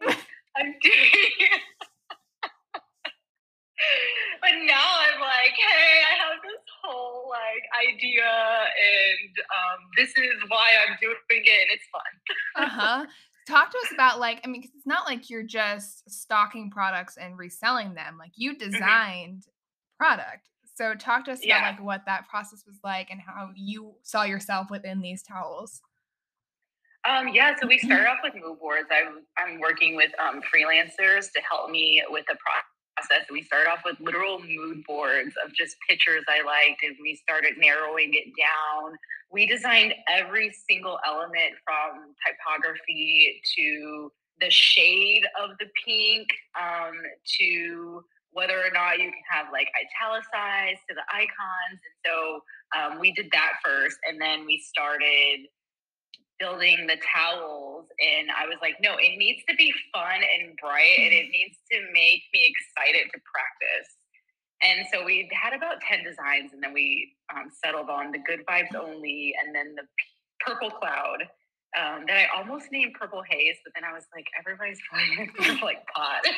I'm 0.56 0.74
doing 0.82 1.36
it. 1.38 1.62
but 4.40 4.54
now 4.66 4.88
I'm 5.00 5.20
like, 5.20 5.54
hey, 5.56 6.02
I 6.04 6.14
have 6.26 6.42
this 6.42 6.64
whole 6.82 7.30
like 7.30 7.64
idea, 7.88 8.24
and 8.24 9.32
um, 9.38 9.78
this 9.96 10.10
is 10.10 10.38
why 10.48 10.68
I'm 10.86 10.96
doing 11.00 11.16
it, 11.28 11.48
and 11.48 11.70
it's 11.70 11.88
fun. 11.90 12.12
uh 12.64 12.68
huh 12.68 13.06
talk 13.50 13.70
to 13.70 13.78
us 13.78 13.92
about 13.92 14.20
like 14.20 14.40
i 14.44 14.48
mean 14.48 14.62
cause 14.62 14.70
it's 14.76 14.86
not 14.86 15.06
like 15.06 15.30
you're 15.30 15.42
just 15.42 16.08
stocking 16.10 16.70
products 16.70 17.16
and 17.16 17.38
reselling 17.38 17.94
them 17.94 18.16
like 18.18 18.32
you 18.36 18.52
mm-hmm. 18.52 18.70
designed 18.70 19.42
mm-hmm. 19.42 20.04
product 20.04 20.48
so 20.74 20.94
talk 20.94 21.24
to 21.24 21.32
us 21.32 21.40
yeah. 21.42 21.58
about 21.58 21.72
like 21.72 21.84
what 21.84 22.02
that 22.06 22.28
process 22.28 22.64
was 22.66 22.78
like 22.84 23.10
and 23.10 23.20
how 23.20 23.50
you 23.54 23.92
saw 24.02 24.22
yourself 24.22 24.70
within 24.70 25.00
these 25.00 25.22
towels 25.22 25.82
um, 27.08 27.28
yeah, 27.28 27.54
so 27.60 27.66
we 27.66 27.78
started 27.78 28.08
off 28.08 28.18
with 28.22 28.34
mood 28.34 28.58
boards. 28.58 28.88
I'm, 28.90 29.24
I'm 29.38 29.60
working 29.60 29.96
with 29.96 30.10
um, 30.18 30.40
freelancers 30.42 31.32
to 31.32 31.40
help 31.48 31.70
me 31.70 32.02
with 32.10 32.24
the 32.28 32.36
process. 32.36 33.26
We 33.30 33.42
started 33.42 33.70
off 33.70 33.80
with 33.84 33.96
literal 34.00 34.40
mood 34.40 34.84
boards 34.86 35.34
of 35.44 35.52
just 35.54 35.76
pictures 35.88 36.22
I 36.28 36.42
liked, 36.44 36.82
and 36.82 36.96
we 37.00 37.16
started 37.16 37.54
narrowing 37.58 38.12
it 38.12 38.32
down 38.36 38.98
we 39.32 39.46
designed 39.46 39.94
every 40.08 40.52
single 40.68 40.98
element 41.06 41.54
from 41.64 42.14
typography 42.26 43.40
to 43.56 44.12
the 44.40 44.50
shade 44.50 45.22
of 45.42 45.50
the 45.58 45.66
pink 45.86 46.26
um, 46.60 46.94
to 47.38 48.02
whether 48.32 48.58
or 48.58 48.70
not 48.72 48.98
you 48.98 49.04
can 49.04 49.22
have 49.30 49.46
like 49.52 49.68
italicized 49.78 50.80
to 50.88 50.94
the 50.94 51.02
icons. 51.12 51.78
And 51.78 51.96
so 52.06 52.40
um, 52.76 53.00
we 53.00 53.12
did 53.12 53.28
that 53.32 53.54
first. 53.64 53.96
And 54.08 54.20
then 54.20 54.46
we 54.46 54.62
started 54.66 55.46
building 56.40 56.88
the 56.88 56.96
towels. 57.04 57.86
And 58.00 58.32
I 58.32 58.48
was 58.48 58.56
like, 58.60 58.80
no, 58.80 58.96
it 58.96 59.18
needs 59.18 59.44
to 59.48 59.54
be 59.54 59.72
fun 59.92 60.24
and 60.24 60.56
bright 60.56 60.98
and 60.98 61.12
it 61.12 61.28
needs 61.30 61.60
to 61.70 61.78
make 61.92 62.24
me 62.32 62.48
excited 62.48 63.12
to 63.12 63.20
practice. 63.28 63.88
And 64.62 64.86
so 64.92 65.04
we 65.04 65.28
had 65.32 65.52
about 65.52 65.80
10 65.84 66.04
designs 66.04 66.52
and 66.52 66.62
then 66.62 66.72
we 66.72 67.12
um, 67.32 67.48
settled 67.52 67.88
on 67.88 68.10
the 68.10 68.18
good 68.18 68.44
vibes 68.48 68.74
only 68.74 69.34
and 69.40 69.54
then 69.54 69.74
the 69.76 69.84
purple 70.40 70.70
cloud 70.70 71.28
um, 71.78 72.04
that 72.08 72.16
I 72.16 72.26
almost 72.36 72.72
named 72.72 72.94
purple 72.98 73.22
haze, 73.28 73.56
but 73.62 73.72
then 73.74 73.84
I 73.84 73.92
was 73.92 74.04
like, 74.14 74.26
everybody's 74.38 74.80
flying 74.90 75.30
like 75.62 75.86
pot. 75.86 76.24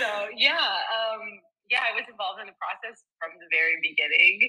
so 0.00 0.08
yeah, 0.34 0.80
um, 0.88 1.20
yeah, 1.68 1.84
I 1.84 1.92
was 1.94 2.08
involved 2.08 2.40
in 2.40 2.46
the 2.48 2.56
process 2.56 3.04
from 3.20 3.36
the 3.38 3.46
very 3.52 3.76
beginning. 3.84 4.48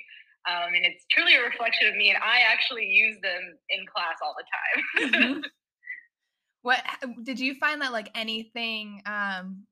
Um, 0.49 0.73
and 0.75 0.85
it's 0.85 1.05
truly 1.11 1.35
a 1.35 1.41
reflection 1.41 1.87
of 1.87 1.95
me, 1.95 2.09
and 2.09 2.17
I 2.21 2.41
actually 2.51 2.85
use 2.85 3.17
them 3.21 3.41
in 3.69 3.85
class 3.85 4.17
all 4.21 4.35
the 4.37 4.45
time. 4.51 5.11
mm-hmm. 5.13 5.39
What 6.63 6.81
did 7.23 7.41
you 7.41 7.55
find 7.55 7.81
that 7.81 7.91
like 7.91 8.09
anything 8.15 9.01
um, 9.05 9.65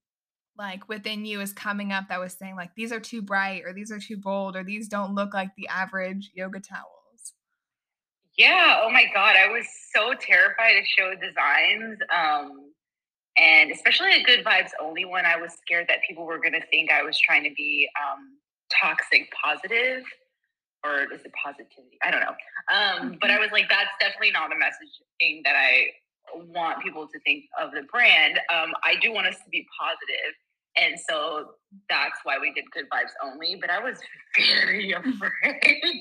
like 0.57 0.87
within 0.89 1.25
you 1.25 1.41
is 1.41 1.53
coming 1.53 1.91
up 1.91 2.07
that 2.09 2.19
was 2.19 2.33
saying 2.33 2.55
like 2.55 2.71
these 2.75 2.91
are 2.91 2.99
too 2.99 3.21
bright 3.21 3.63
or 3.65 3.73
these 3.73 3.91
are 3.91 3.99
too 3.99 4.17
bold 4.17 4.55
or 4.55 4.63
these 4.63 4.87
don't 4.87 5.15
look 5.15 5.33
like 5.33 5.49
the 5.57 5.67
average 5.67 6.31
yoga 6.33 6.59
towels 6.59 7.33
yeah 8.37 8.79
oh 8.81 8.89
my 8.89 9.05
god 9.13 9.35
i 9.35 9.47
was 9.47 9.65
so 9.93 10.13
terrified 10.19 10.73
to 10.73 10.85
show 10.85 11.13
designs 11.15 11.97
um 12.15 12.71
and 13.37 13.71
especially 13.71 14.13
a 14.13 14.23
good 14.23 14.45
vibes 14.45 14.69
only 14.81 15.05
one 15.05 15.25
i 15.25 15.35
was 15.35 15.53
scared 15.53 15.87
that 15.87 15.99
people 16.07 16.25
were 16.25 16.37
going 16.37 16.53
to 16.53 16.65
think 16.67 16.91
i 16.91 17.01
was 17.01 17.19
trying 17.19 17.43
to 17.43 17.51
be 17.55 17.87
um 17.99 18.37
toxic 18.81 19.29
positive 19.43 20.03
or 20.83 21.03
is 21.13 21.21
it 21.21 21.31
positivity 21.37 21.97
i 22.03 22.11
don't 22.11 22.21
know 22.21 22.35
um 22.73 23.17
but 23.21 23.29
i 23.29 23.37
was 23.37 23.49
like 23.51 23.69
that's 23.69 23.91
definitely 23.99 24.31
not 24.31 24.49
the 24.49 24.55
messaging 24.55 25.41
that 25.43 25.55
i 25.55 25.87
want 26.35 26.83
people 26.83 27.07
to 27.07 27.19
think 27.21 27.45
of 27.59 27.71
the 27.71 27.83
brand. 27.91 28.39
Um, 28.53 28.73
I 28.83 28.95
do 29.01 29.11
want 29.11 29.27
us 29.27 29.37
to 29.43 29.49
be 29.49 29.65
positive, 29.75 30.33
and 30.77 30.95
so 30.99 31.57
that's 31.89 32.19
why 32.23 32.39
we 32.39 32.53
did 32.53 32.65
good 32.71 32.85
vibes 32.87 33.11
only. 33.23 33.57
But 33.59 33.69
I 33.69 33.79
was 33.79 33.99
very 34.37 34.91
afraid. 34.99 35.95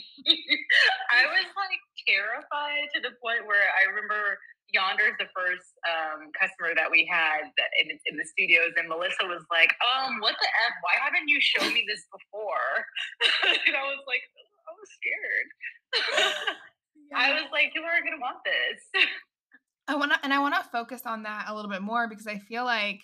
I 1.11 1.23
was 1.27 1.49
like 1.57 1.83
terrified 2.07 2.87
to 2.95 3.01
the 3.03 3.15
point 3.23 3.47
where 3.47 3.67
I 3.75 3.89
remember 3.91 4.39
Yonder's 4.71 5.19
the 5.19 5.27
first 5.35 5.67
um, 5.83 6.31
customer 6.39 6.79
that 6.79 6.87
we 6.87 7.03
had 7.11 7.51
in, 7.83 7.91
in, 7.91 8.15
the 8.15 8.27
studios, 8.27 8.71
and 8.79 8.87
Melissa 8.87 9.27
was 9.27 9.43
like, 9.51 9.75
"Um, 9.83 10.23
what 10.23 10.39
the 10.39 10.47
f? 10.47 10.75
Why 10.83 10.95
haven't 11.03 11.27
you 11.27 11.43
shown 11.43 11.75
me 11.75 11.83
this 11.87 12.07
before?" 12.15 12.87
and 13.67 13.75
I 13.75 13.83
was 13.91 14.03
like, 14.07 14.23
"I 14.23 14.60
was 14.81 14.91
scared." 14.97 15.49
yeah. 17.11 17.19
I 17.19 17.33
was 17.35 17.51
like, 17.53 17.73
"You 17.75 17.83
aren't 17.83 18.05
gonna 18.05 18.21
want 18.21 18.39
this." 18.45 19.05
I 19.89 19.97
want 19.97 20.13
to, 20.13 20.19
and 20.23 20.33
I 20.33 20.39
want 20.39 20.55
to 20.55 20.71
focus 20.71 21.03
on 21.05 21.25
that 21.25 21.47
a 21.49 21.55
little 21.55 21.71
bit 21.71 21.83
more 21.83 22.09
because 22.09 22.27
I 22.29 22.39
feel 22.39 22.65
like, 22.65 23.01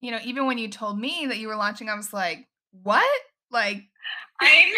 you 0.00 0.12
know, 0.12 0.20
even 0.24 0.46
when 0.46 0.58
you 0.58 0.68
told 0.68 0.98
me 0.98 1.26
that 1.26 1.38
you 1.38 1.48
were 1.48 1.56
launching, 1.56 1.88
I 1.88 1.96
was 1.96 2.12
like, 2.12 2.46
what? 2.70 3.20
Like, 3.50 3.82
I 4.40 4.72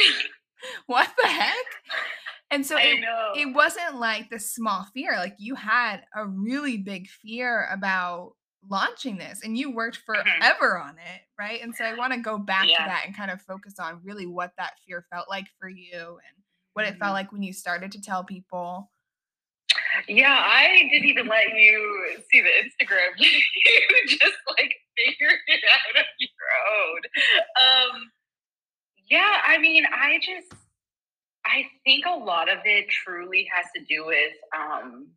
what 0.87 1.11
the 1.21 1.29
heck? 1.29 1.55
And 2.51 2.65
so 2.65 2.77
it, 2.79 3.05
it 3.37 3.55
wasn't 3.55 3.97
like 3.97 4.31
the 4.31 4.39
small 4.39 4.87
fear. 4.95 5.17
Like 5.17 5.35
you 5.39 5.57
had 5.57 6.03
a 6.15 6.27
really 6.27 6.79
big 6.79 7.09
fear 7.09 7.69
about 7.73 8.33
launching 8.71 9.17
this 9.17 9.41
and 9.43 9.57
you 9.57 9.71
worked 9.71 10.01
mm-hmm. 10.07 10.23
forever 10.41 10.79
mm-hmm. 10.79 10.89
on 10.89 10.95
it, 10.97 11.23
right? 11.39 11.63
And 11.63 11.75
so 11.75 11.85
I 11.85 11.95
want 11.95 12.13
to 12.13 12.21
go 12.21 12.39
back 12.39 12.69
yeah. 12.69 12.79
to 12.79 12.85
that 12.85 13.03
and 13.07 13.17
kind 13.17 13.31
of 13.31 13.41
focus 13.43 13.75
on 13.79 14.01
really 14.05 14.27
what 14.27 14.53
that 14.59 14.75
fear 14.87 15.05
felt 15.13 15.29
like 15.29 15.47
for 15.59 15.69
you 15.69 15.93
and 15.95 16.45
what 16.73 16.85
mm-hmm. 16.85 16.95
it 16.95 16.99
felt 16.99 17.09
mm-hmm. 17.09 17.15
like 17.15 17.33
when 17.33 17.43
you 17.43 17.53
started 17.53 17.93
to 17.93 18.01
tell 18.01 18.25
people 18.25 18.91
yeah, 20.09 20.37
I 20.39 20.89
didn't 20.91 21.09
even 21.09 21.27
let 21.27 21.55
you 21.55 22.17
see 22.31 22.41
the 22.41 22.49
Instagram. 22.49 23.11
you 23.19 24.09
just 24.09 24.37
like 24.59 24.75
figured 24.97 25.39
it 25.47 25.61
out 25.73 25.99
on 25.99 26.05
your 26.19 26.31
own. 26.81 27.95
Um, 27.95 28.11
yeah, 29.09 29.41
I 29.47 29.59
mean, 29.59 29.85
I 29.87 30.19
just, 30.19 30.53
I 31.47 31.67
think 31.85 32.05
a 32.07 32.17
lot 32.17 32.51
of 32.51 32.59
it 32.65 32.89
truly 32.89 33.49
has 33.55 33.67
to 33.77 33.85
do 33.85 34.07
with 34.07 34.33
um, 34.57 35.09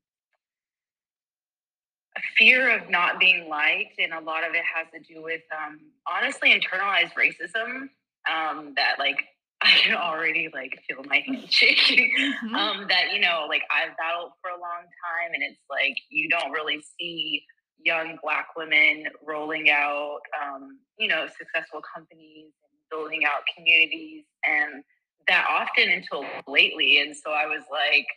fear 2.37 2.75
of 2.75 2.89
not 2.89 3.19
being 3.19 3.49
liked, 3.49 3.99
and 3.99 4.13
a 4.13 4.19
lot 4.19 4.43
of 4.43 4.53
it 4.53 4.63
has 4.63 4.87
to 4.93 5.13
do 5.13 5.21
with 5.21 5.41
um, 5.51 5.79
honestly 6.11 6.49
internalized 6.51 7.13
racism. 7.13 7.89
Um, 8.29 8.73
that 8.75 8.95
like 8.99 9.23
I 9.61 9.71
can 9.71 9.95
already 9.95 10.49
like 10.53 10.79
feel 10.87 11.03
my 11.05 11.23
hand 11.25 11.47
shaking. 11.51 12.11
Mm-hmm. 12.17 12.55
Um, 12.55 12.85
that 12.89 13.13
you 13.13 13.19
know, 13.19 13.45
like 13.47 13.63
I've 13.71 13.95
battled 13.97 14.31
for 14.41 14.49
a 14.49 14.59
long 14.59 14.83
time, 14.83 15.33
and 15.33 15.43
it's 15.43 15.61
like 15.69 15.95
you 16.09 16.29
don't 16.29 16.51
really 16.51 16.83
see 16.99 17.43
young 17.83 18.17
Black 18.23 18.47
women 18.57 19.05
rolling 19.25 19.69
out, 19.69 20.19
um, 20.41 20.79
you 20.97 21.07
know, 21.07 21.27
successful 21.37 21.81
companies 21.93 22.51
and 22.63 22.79
building 22.91 23.23
out 23.25 23.41
communities, 23.55 24.25
and 24.45 24.83
that 25.27 25.45
often 25.49 25.91
until 25.91 26.25
lately. 26.47 27.01
And 27.01 27.15
so 27.15 27.31
I 27.31 27.45
was 27.45 27.63
like, 27.71 28.07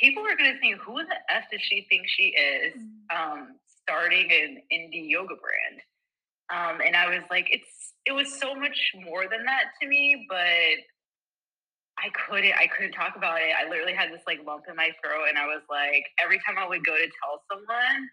people 0.00 0.22
are 0.22 0.36
going 0.36 0.52
to 0.52 0.60
think, 0.60 0.78
who 0.80 0.94
the 0.94 1.18
f 1.30 1.44
does 1.50 1.60
she 1.62 1.86
think 1.88 2.06
she 2.06 2.34
is? 2.34 2.74
Mm-hmm. 2.74 3.16
Um, 3.16 3.56
starting 3.82 4.30
an 4.30 4.62
indie 4.72 5.08
yoga 5.08 5.34
brand. 5.36 5.80
Um, 6.50 6.80
and 6.84 6.96
I 6.96 7.08
was 7.08 7.24
like, 7.30 7.48
it's 7.50 7.94
it 8.06 8.12
was 8.12 8.32
so 8.32 8.54
much 8.54 8.78
more 9.04 9.24
than 9.28 9.44
that 9.44 9.76
to 9.80 9.88
me, 9.88 10.26
but 10.28 10.80
I 11.98 12.08
couldn't 12.14 12.54
I 12.56 12.68
couldn't 12.68 12.92
talk 12.92 13.16
about 13.16 13.40
it. 13.40 13.52
I 13.52 13.68
literally 13.68 13.92
had 13.92 14.12
this 14.12 14.22
like 14.26 14.40
lump 14.46 14.64
in 14.68 14.76
my 14.76 14.90
throat, 15.02 15.28
and 15.28 15.36
I 15.36 15.46
was 15.46 15.62
like, 15.68 16.06
every 16.22 16.40
time 16.46 16.56
I 16.56 16.66
would 16.66 16.84
go 16.84 16.96
to 16.96 17.08
tell 17.20 17.42
someone, 17.50 18.08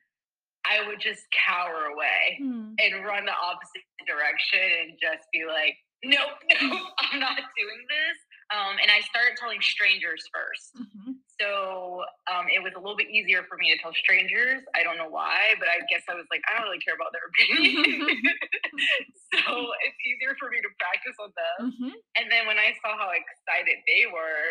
I 0.65 0.85
would 0.87 0.99
just 0.99 1.23
cower 1.31 1.93
away 1.93 2.41
mm. 2.41 2.73
and 2.75 3.05
run 3.05 3.23
the 3.23 3.37
opposite 3.37 3.85
direction 4.03 4.65
and 4.83 4.97
just 4.99 5.29
be 5.31 5.45
like, 5.45 5.77
nope, 6.03 6.35
nope, 6.61 6.91
I'm 6.99 7.19
not 7.19 7.37
doing 7.55 7.81
this. 7.87 8.17
Um, 8.53 8.77
and 8.81 8.89
I 8.91 9.01
started 9.01 9.37
telling 9.37 9.61
strangers 9.61 10.21
1st 10.29 10.81
mm-hmm. 10.81 11.11
So 11.39 12.03
um, 12.31 12.47
it 12.47 12.63
was 12.63 12.71
a 12.75 12.79
little 12.79 12.95
bit 12.95 13.11
easier 13.11 13.43
for 13.51 13.59
me 13.59 13.67
to 13.75 13.77
tell 13.83 13.91
strangers. 13.91 14.63
I 14.71 14.87
don't 14.87 14.95
know 14.95 15.11
why, 15.11 15.59
but 15.59 15.67
I 15.67 15.83
guess 15.91 16.07
I 16.07 16.15
was 16.15 16.23
like, 16.31 16.39
I 16.47 16.55
don't 16.55 16.63
really 16.63 16.79
care 16.79 16.95
about 16.95 17.11
their 17.11 17.27
opinion. 17.27 18.23
so 19.35 19.51
it's 19.83 19.99
easier 20.07 20.31
for 20.39 20.47
me 20.47 20.63
to 20.63 20.71
practice 20.79 21.17
on 21.19 21.35
them. 21.35 21.75
Mm-hmm. 21.75 21.93
And 22.15 22.31
then 22.31 22.47
when 22.47 22.55
I 22.55 22.71
saw 22.79 22.95
how 22.95 23.11
excited 23.11 23.83
they 23.83 24.07
were, 24.07 24.47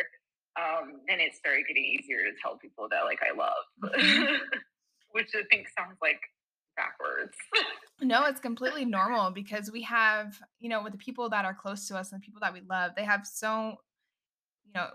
um, 0.61 1.01
then 1.09 1.25
it 1.25 1.33
started 1.35 1.65
getting 1.67 1.85
easier 1.85 2.21
to 2.21 2.37
tell 2.45 2.61
people 2.61 2.87
that 2.93 3.09
like 3.09 3.21
I 3.25 3.33
love, 3.33 3.65
mm-hmm. 3.81 4.45
which 5.17 5.33
I 5.33 5.43
think 5.49 5.73
sounds 5.73 5.97
like 6.05 6.21
backwards. 6.77 7.37
no, 8.01 8.25
it's 8.27 8.41
completely 8.41 8.85
normal 8.85 9.31
because 9.31 9.71
we 9.73 9.83
have, 9.83 10.39
you 10.61 10.69
know, 10.69 10.83
with 10.83 10.93
the 10.93 10.99
people 10.99 11.29
that 11.31 11.45
are 11.45 11.55
close 11.55 11.89
to 11.89 11.97
us 11.97 12.13
and 12.13 12.21
the 12.21 12.25
people 12.25 12.41
that 12.41 12.53
we 12.53 12.61
love, 12.69 12.93
they 12.97 13.05
have 13.05 13.27
so, 13.27 13.77
you 14.65 14.73
know, 14.75 14.89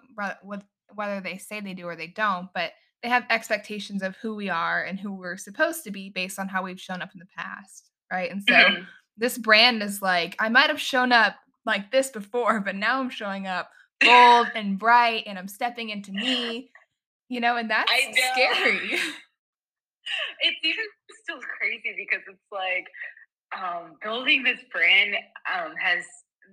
with 0.43 0.61
whether 0.95 1.21
they 1.21 1.37
say 1.37 1.59
they 1.59 1.73
do 1.73 1.85
or 1.85 1.95
they 1.95 2.07
don't, 2.07 2.49
but 2.53 2.71
they 3.03 3.09
have 3.09 3.25
expectations 3.29 4.03
of 4.03 4.15
who 4.17 4.35
we 4.35 4.49
are 4.49 4.83
and 4.83 4.99
who 4.99 5.13
we're 5.13 5.37
supposed 5.37 5.83
to 5.85 5.91
be 5.91 6.09
based 6.09 6.39
on 6.39 6.47
how 6.47 6.63
we've 6.63 6.79
shown 6.79 7.01
up 7.01 7.11
in 7.13 7.19
the 7.19 7.27
past, 7.37 7.89
right? 8.11 8.29
And 8.29 8.43
so 8.47 8.53
mm-hmm. 8.53 8.83
this 9.17 9.37
brand 9.37 9.81
is 9.81 10.01
like, 10.01 10.35
I 10.39 10.49
might 10.49 10.69
have 10.69 10.81
shown 10.81 11.11
up 11.11 11.35
like 11.65 11.91
this 11.91 12.09
before, 12.09 12.59
but 12.59 12.75
now 12.75 12.99
I'm 12.99 13.09
showing 13.09 13.47
up 13.47 13.69
bold 14.01 14.47
and 14.55 14.77
bright 14.77 15.23
and 15.27 15.39
I'm 15.39 15.47
stepping 15.47 15.89
into 15.89 16.11
me, 16.11 16.71
you 17.29 17.39
know, 17.39 17.55
and 17.55 17.69
that's 17.69 17.91
scary. 18.33 18.79
it's 20.41 20.59
even 20.63 20.85
still 21.23 21.39
crazy 21.57 21.95
because 21.97 22.23
it's 22.27 22.39
like 22.51 22.87
um, 23.57 23.95
building 24.03 24.43
this 24.43 24.59
brand 24.71 25.15
um, 25.53 25.73
has 25.81 26.03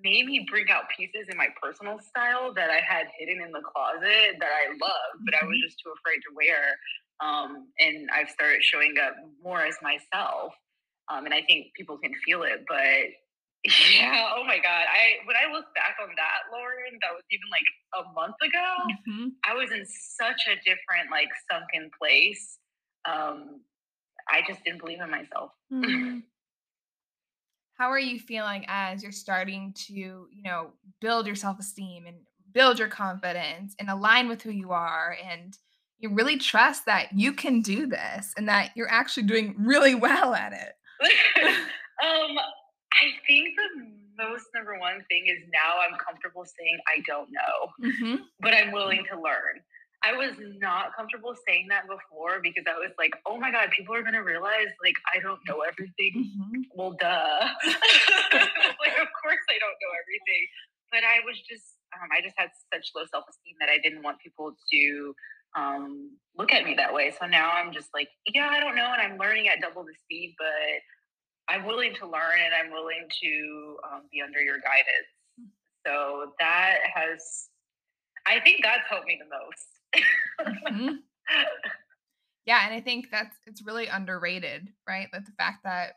made 0.03 0.27
me 0.27 0.47
bring 0.49 0.71
out 0.71 0.85
pieces 0.97 1.29
in 1.29 1.37
my 1.37 1.49
personal 1.61 1.99
style 1.99 2.53
that 2.55 2.71
I 2.71 2.81
had 2.81 3.07
hidden 3.19 3.43
in 3.43 3.53
the 3.53 3.61
closet 3.61 4.37
that 4.41 4.51
I 4.51 4.73
love, 4.81 5.11
but 5.25 5.35
I 5.35 5.45
was 5.45 5.57
mm-hmm. 5.57 5.67
just 5.67 5.79
too 5.83 5.93
afraid 5.97 6.21
to 6.27 6.35
wear. 6.35 6.77
Um, 7.21 7.69
and 7.79 8.09
I've 8.13 8.31
started 8.31 8.63
showing 8.63 8.95
up 9.03 9.17
more 9.43 9.65
as 9.65 9.77
myself. 9.83 10.53
Um, 11.09 11.25
and 11.25 11.33
I 11.33 11.43
think 11.43 11.73
people 11.75 11.99
can 11.99 12.13
feel 12.25 12.43
it, 12.43 12.65
but 12.69 13.15
yeah, 13.95 14.31
oh 14.37 14.45
my 14.45 14.59
God. 14.59 14.85
I 14.87 15.25
when 15.25 15.37
I 15.37 15.51
look 15.53 15.67
back 15.75 15.97
on 16.03 16.11
that, 16.17 16.53
Lauren, 16.53 16.99
that 17.01 17.15
was 17.15 17.25
even 17.31 17.49
like 17.51 17.69
a 17.99 18.13
month 18.13 18.37
ago, 18.43 18.69
mm-hmm. 18.91 19.29
I 19.45 19.55
was 19.55 19.71
in 19.73 19.85
such 19.87 20.47
a 20.47 20.57
different, 20.63 21.11
like 21.11 21.29
sunken 21.51 21.91
place. 21.99 22.59
Um, 23.09 23.63
I 24.29 24.43
just 24.47 24.63
didn't 24.65 24.81
believe 24.81 25.01
in 25.01 25.11
myself. 25.11 25.53
Mm-hmm 25.73 26.19
how 27.77 27.91
are 27.91 27.99
you 27.99 28.19
feeling 28.19 28.65
as 28.69 29.03
you're 29.03 29.13
starting 29.13 29.73
to 29.75 29.93
you 29.95 30.43
know 30.45 30.71
build 31.01 31.27
your 31.27 31.37
self-esteem 31.37 32.07
and 32.07 32.17
build 32.53 32.79
your 32.79 32.89
confidence 32.89 33.75
and 33.79 33.91
align 33.91 34.29
with 34.29 34.43
who 34.43 34.51
you 34.51 34.73
are 34.73 35.17
and 35.31 35.59
you 35.99 36.13
really 36.13 36.37
trust 36.37 36.87
that 36.87 37.09
you 37.13 37.33
can 37.33 37.63
do 37.63 37.87
this 37.87 38.33
and 38.37 38.49
that 38.49 38.71
you're 38.75 38.91
actually 38.91 39.25
doing 39.25 39.55
really 39.59 39.95
well 40.07 40.35
at 40.35 40.53
it 40.53 40.75
um 42.03 42.37
i 42.93 43.09
think 43.27 43.49
the 43.57 44.25
most 44.25 44.47
number 44.55 44.79
one 44.79 45.05
thing 45.09 45.25
is 45.27 45.43
now 45.53 45.75
i'm 45.87 45.99
comfortable 45.99 46.45
saying 46.45 46.79
i 46.89 47.01
don't 47.07 47.29
know 47.31 47.89
mm-hmm. 47.91 48.23
but 48.41 48.55
i'm 48.55 48.73
willing 48.73 49.05
to 49.11 49.21
learn 49.21 49.61
I 50.07 50.15
was 50.15 50.39
not 50.63 50.95
comfortable 50.95 51.35
saying 51.47 51.67
that 51.71 51.91
before 51.91 52.39
because 52.39 52.63
I 52.71 52.79
was 52.79 52.95
like, 52.95 53.11
oh 53.27 53.39
my 53.43 53.51
God, 53.51 53.75
people 53.75 53.95
are 53.95 54.03
going 54.07 54.15
to 54.15 54.23
realize 54.23 54.71
like 54.79 54.95
I 55.11 55.19
don't 55.19 55.43
know 55.51 55.67
everything. 55.67 56.15
Mm-hmm. 56.15 56.71
Well, 56.79 56.95
duh. 56.95 57.43
like, 57.67 58.97
of 59.03 59.11
course 59.19 59.45
I 59.51 59.59
don't 59.59 59.79
know 59.83 59.93
everything. 59.99 60.45
But 60.95 61.03
I 61.03 61.27
was 61.27 61.35
just, 61.43 61.83
um, 61.99 62.07
I 62.15 62.23
just 62.23 62.39
had 62.39 62.55
such 62.71 62.95
low 62.95 63.03
self 63.11 63.27
esteem 63.27 63.59
that 63.59 63.69
I 63.69 63.83
didn't 63.83 64.07
want 64.07 64.23
people 64.23 64.55
to 64.55 65.15
um, 65.59 66.15
look 66.39 66.53
at 66.53 66.65
me 66.65 66.75
that 66.79 66.95
way. 66.95 67.11
So 67.19 67.27
now 67.27 67.51
I'm 67.51 67.73
just 67.73 67.91
like, 67.93 68.09
yeah, 68.31 68.47
I 68.47 68.61
don't 68.61 68.77
know. 68.77 68.87
And 68.95 69.03
I'm 69.03 69.19
learning 69.19 69.49
at 69.49 69.59
double 69.61 69.83
the 69.83 69.95
speed, 70.07 70.37
but 70.39 71.51
I'm 71.51 71.67
willing 71.67 71.95
to 71.99 72.07
learn 72.07 72.39
and 72.39 72.55
I'm 72.55 72.71
willing 72.71 73.11
to 73.11 73.33
um, 73.91 74.03
be 74.13 74.23
under 74.23 74.39
your 74.39 74.63
guidance. 74.63 75.11
Mm. 75.35 75.51
So 75.83 76.31
that 76.39 76.79
has, 76.95 77.51
I 78.27 78.39
think 78.39 78.63
that's 78.63 78.87
helped 78.89 79.07
me 79.07 79.19
the 79.19 79.27
most 79.27 79.76
mm-hmm. 79.95 80.89
Yeah, 82.47 82.65
and 82.65 82.73
I 82.73 82.81
think 82.81 83.11
that's 83.11 83.37
it's 83.47 83.67
really 83.67 83.89
underrated, 83.89 84.69
right? 84.89 85.09
Like 85.13 85.27
the 85.27 85.33
fact 85.33 85.65
that 85.65 85.95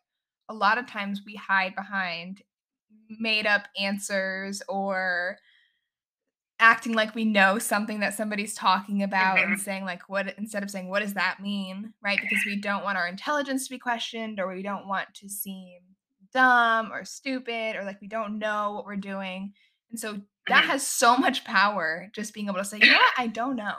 a 0.50 0.54
lot 0.54 0.80
of 0.80 0.88
times 0.88 1.22
we 1.24 1.36
hide 1.36 1.76
behind 1.76 2.42
made 3.20 3.46
up 3.46 3.68
answers 3.80 4.62
or 4.68 5.38
acting 6.60 6.94
like 6.94 7.16
we 7.16 7.24
know 7.24 7.58
something 7.58 8.02
that 8.02 8.16
somebody's 8.16 8.54
talking 8.54 9.04
about 9.04 9.38
mm-hmm. 9.38 9.54
and 9.54 9.62
saying 9.62 9.86
like 9.86 10.10
what 10.10 10.34
instead 10.38 10.62
of 10.62 10.70
saying 10.70 10.90
what 10.90 11.00
does 11.00 11.14
that 11.14 11.40
mean 11.42 11.94
right 12.04 12.20
because 12.22 12.44
we 12.46 12.60
don't 12.60 12.84
want 12.84 12.98
our 12.98 13.08
intelligence 13.08 13.64
to 13.66 13.70
be 13.70 13.80
questioned 13.80 14.40
or 14.40 14.54
we 14.54 14.62
don't 14.62 14.88
want 14.88 15.08
to 15.14 15.30
seem 15.30 15.80
dumb 16.34 16.92
or 16.92 17.06
stupid 17.06 17.78
or 17.78 17.86
like 17.86 18.02
we 18.02 18.08
don't 18.08 18.38
know 18.38 18.74
what 18.74 18.86
we're 18.86 18.98
doing 18.98 19.54
and 19.90 20.00
so 20.00 20.20
that 20.50 20.66
has 20.66 20.86
so 20.86 21.18
much 21.18 21.44
power 21.44 22.10
just 22.14 22.34
being 22.34 22.48
able 22.48 22.58
to 22.58 22.66
say, 22.66 22.80
you 22.82 22.88
know 22.88 22.98
what, 22.98 23.14
I 23.18 23.28
don't 23.28 23.56
know. 23.56 23.76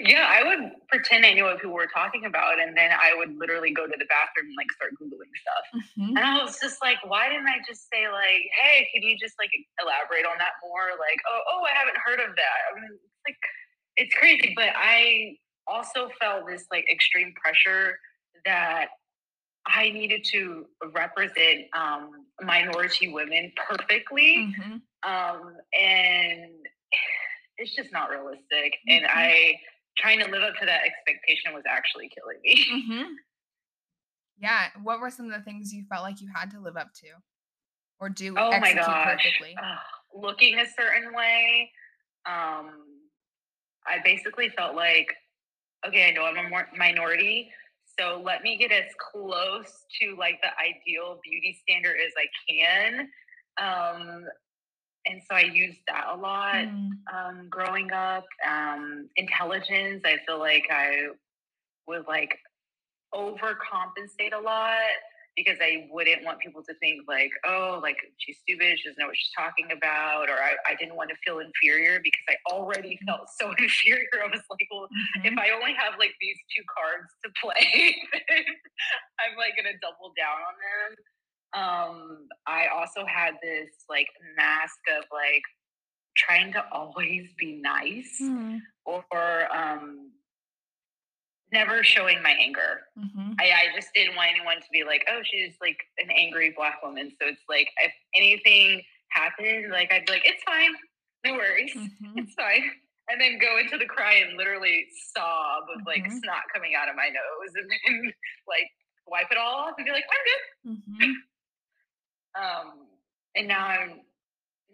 Yeah, 0.00 0.28
I 0.28 0.44
would 0.44 0.72
pretend 0.88 1.24
I 1.24 1.32
knew 1.32 1.44
what 1.44 1.56
people 1.56 1.72
were 1.72 1.88
talking 1.88 2.26
about, 2.26 2.60
and 2.60 2.76
then 2.76 2.90
I 2.92 3.14
would 3.16 3.36
literally 3.38 3.72
go 3.72 3.86
to 3.86 3.96
the 3.96 4.04
bathroom 4.04 4.52
and 4.52 4.56
like 4.56 4.70
start 4.72 4.92
googling 5.00 5.32
stuff. 5.32 5.64
Mm-hmm. 5.96 6.16
And 6.16 6.24
I 6.24 6.44
was 6.44 6.60
just 6.60 6.76
like, 6.82 6.98
why 7.08 7.30
didn't 7.30 7.48
I 7.48 7.56
just 7.66 7.88
say 7.88 8.08
like, 8.08 8.44
hey, 8.52 8.88
can 8.92 9.02
you 9.02 9.16
just 9.18 9.34
like 9.38 9.50
elaborate 9.80 10.26
on 10.28 10.36
that 10.38 10.60
more? 10.60 10.92
Like, 11.00 11.16
oh, 11.24 11.40
oh, 11.56 11.64
I 11.64 11.72
haven't 11.72 11.96
heard 12.04 12.20
of 12.20 12.36
that. 12.36 12.58
I 12.68 12.80
mean, 12.80 12.90
it's 12.92 13.24
like 13.26 13.40
it's 13.96 14.14
crazy, 14.14 14.52
but 14.56 14.70
I 14.76 15.36
also 15.66 16.10
felt 16.20 16.46
this 16.46 16.66
like 16.70 16.84
extreme 16.90 17.32
pressure 17.42 17.96
that 18.44 18.88
I 19.66 19.90
needed 19.90 20.24
to 20.32 20.66
represent 20.92 21.66
um, 21.76 22.26
minority 22.42 23.08
women 23.08 23.52
perfectly. 23.56 24.52
Mm-hmm. 24.52 24.76
Um, 25.06 25.54
and 25.78 26.50
it's 27.58 27.74
just 27.74 27.92
not 27.92 28.10
realistic. 28.10 28.78
Mm-hmm. 28.88 28.90
And 28.90 29.06
I 29.06 29.54
trying 29.98 30.20
to 30.20 30.30
live 30.30 30.42
up 30.42 30.54
to 30.58 30.66
that 30.66 30.80
expectation 30.84 31.52
was 31.52 31.64
actually 31.68 32.10
killing 32.10 32.40
me. 32.42 32.66
Mm-hmm. 32.72 33.12
Yeah. 34.38 34.68
What 34.82 35.00
were 35.00 35.10
some 35.10 35.26
of 35.26 35.32
the 35.32 35.44
things 35.44 35.72
you 35.72 35.84
felt 35.88 36.02
like 36.02 36.20
you 36.20 36.28
had 36.34 36.50
to 36.50 36.60
live 36.60 36.76
up 36.76 36.92
to 36.94 37.06
or 38.00 38.08
do 38.08 38.34
oh 38.36 38.58
my 38.58 38.74
gosh. 38.74 39.22
perfectly? 39.22 39.54
looking 40.14 40.58
a 40.58 40.66
certain 40.66 41.14
way. 41.14 41.70
Um, 42.26 42.70
I 43.86 43.98
basically 44.04 44.48
felt 44.56 44.74
like, 44.74 45.08
okay, 45.86 46.08
I 46.08 46.10
know 46.12 46.24
I'm 46.24 46.46
a 46.46 46.48
more 46.48 46.68
minority, 46.76 47.50
so 47.98 48.22
let 48.24 48.42
me 48.42 48.56
get 48.56 48.72
as 48.72 48.90
close 49.12 49.84
to 50.00 50.16
like 50.16 50.40
the 50.42 50.50
ideal 50.58 51.20
beauty 51.22 51.58
standard 51.62 51.96
as 52.04 52.12
I 52.16 52.26
can. 52.48 53.08
Um, 53.58 54.24
and 55.06 55.20
so 55.28 55.36
I 55.36 55.42
used 55.42 55.80
that 55.88 56.06
a 56.12 56.16
lot 56.16 56.54
mm. 56.54 56.90
um, 57.12 57.48
growing 57.50 57.90
up. 57.92 58.26
Um, 58.48 59.08
intelligence, 59.16 60.02
I 60.04 60.18
feel 60.26 60.38
like 60.38 60.66
I 60.70 61.08
would 61.86 62.04
like 62.06 62.38
overcompensate 63.14 64.32
a 64.32 64.40
lot 64.40 64.76
because 65.36 65.56
I 65.62 65.88
wouldn't 65.90 66.24
want 66.24 66.40
people 66.40 66.62
to 66.62 66.74
think 66.76 67.08
like, 67.08 67.30
oh, 67.46 67.80
like 67.82 67.96
she's 68.18 68.36
stupid, 68.44 68.78
she 68.78 68.88
doesn't 68.88 69.00
know 69.00 69.08
what 69.08 69.16
she's 69.16 69.32
talking 69.36 69.72
about, 69.72 70.28
or 70.28 70.36
I, 70.36 70.52
I 70.68 70.74
didn't 70.76 70.94
want 70.94 71.08
to 71.08 71.16
feel 71.24 71.40
inferior 71.40 72.00
because 72.04 72.26
I 72.28 72.36
already 72.52 73.00
mm. 73.00 73.06
felt 73.08 73.28
so 73.40 73.50
inferior. 73.58 74.22
I 74.22 74.28
was 74.28 74.44
like, 74.50 74.68
well, 74.70 74.86
mm-hmm. 74.92 75.32
if 75.32 75.34
I 75.38 75.50
only 75.50 75.72
have 75.74 75.98
like 75.98 76.12
these 76.20 76.36
two 76.54 76.62
cards 76.68 77.10
to 77.24 77.28
play, 77.40 77.96
I'm 79.24 79.34
like 79.40 79.56
gonna 79.56 79.76
double 79.80 80.12
down 80.14 80.36
on 80.36 80.54
them. 80.60 80.90
Um, 81.54 82.28
I 82.46 82.66
also 82.74 83.04
had 83.06 83.34
this 83.42 83.68
like 83.88 84.08
mask 84.36 84.78
of 84.96 85.04
like 85.12 85.42
trying 86.16 86.52
to 86.52 86.64
always 86.72 87.28
be 87.38 87.60
nice 87.60 88.18
mm-hmm. 88.20 88.58
or 88.86 89.54
um 89.54 90.12
never 91.52 91.84
showing 91.84 92.22
my 92.22 92.34
anger. 92.40 92.88
Mm-hmm. 92.98 93.32
I, 93.38 93.44
I 93.44 93.64
just 93.76 93.88
didn't 93.94 94.16
want 94.16 94.30
anyone 94.34 94.56
to 94.56 94.66
be 94.72 94.84
like, 94.84 95.04
oh, 95.12 95.20
she's 95.22 95.52
like 95.60 95.76
an 95.98 96.08
angry 96.10 96.52
black 96.56 96.82
woman. 96.82 97.12
So 97.20 97.28
it's 97.28 97.44
like, 97.48 97.68
if 97.84 97.92
anything 98.16 98.82
happened, 99.10 99.70
like 99.70 99.92
I'd 99.92 100.06
be 100.06 100.12
like, 100.12 100.22
it's 100.24 100.42
fine, 100.44 100.72
no 101.24 101.34
worries, 101.34 101.72
mm-hmm. 101.76 102.18
it's 102.18 102.34
fine. 102.34 102.64
And 103.10 103.20
then 103.20 103.38
go 103.38 103.58
into 103.58 103.76
the 103.76 103.84
cry 103.84 104.24
and 104.26 104.38
literally 104.38 104.86
sob 105.14 105.64
with 105.68 105.86
like 105.86 106.04
mm-hmm. 106.04 106.18
snot 106.18 106.48
coming 106.54 106.72
out 106.74 106.88
of 106.88 106.96
my 106.96 107.08
nose 107.08 107.52
and 107.54 107.68
then 107.68 108.12
like 108.48 108.70
wipe 109.06 109.26
it 109.30 109.36
all 109.36 109.68
off 109.68 109.74
and 109.76 109.84
be 109.84 109.92
like, 109.92 110.04
I'm 110.64 110.82
good. 110.98 111.14
Mm-hmm. 112.36 112.68
um, 112.68 112.86
and 113.34 113.48
now 113.48 113.66
I'm, 113.66 114.00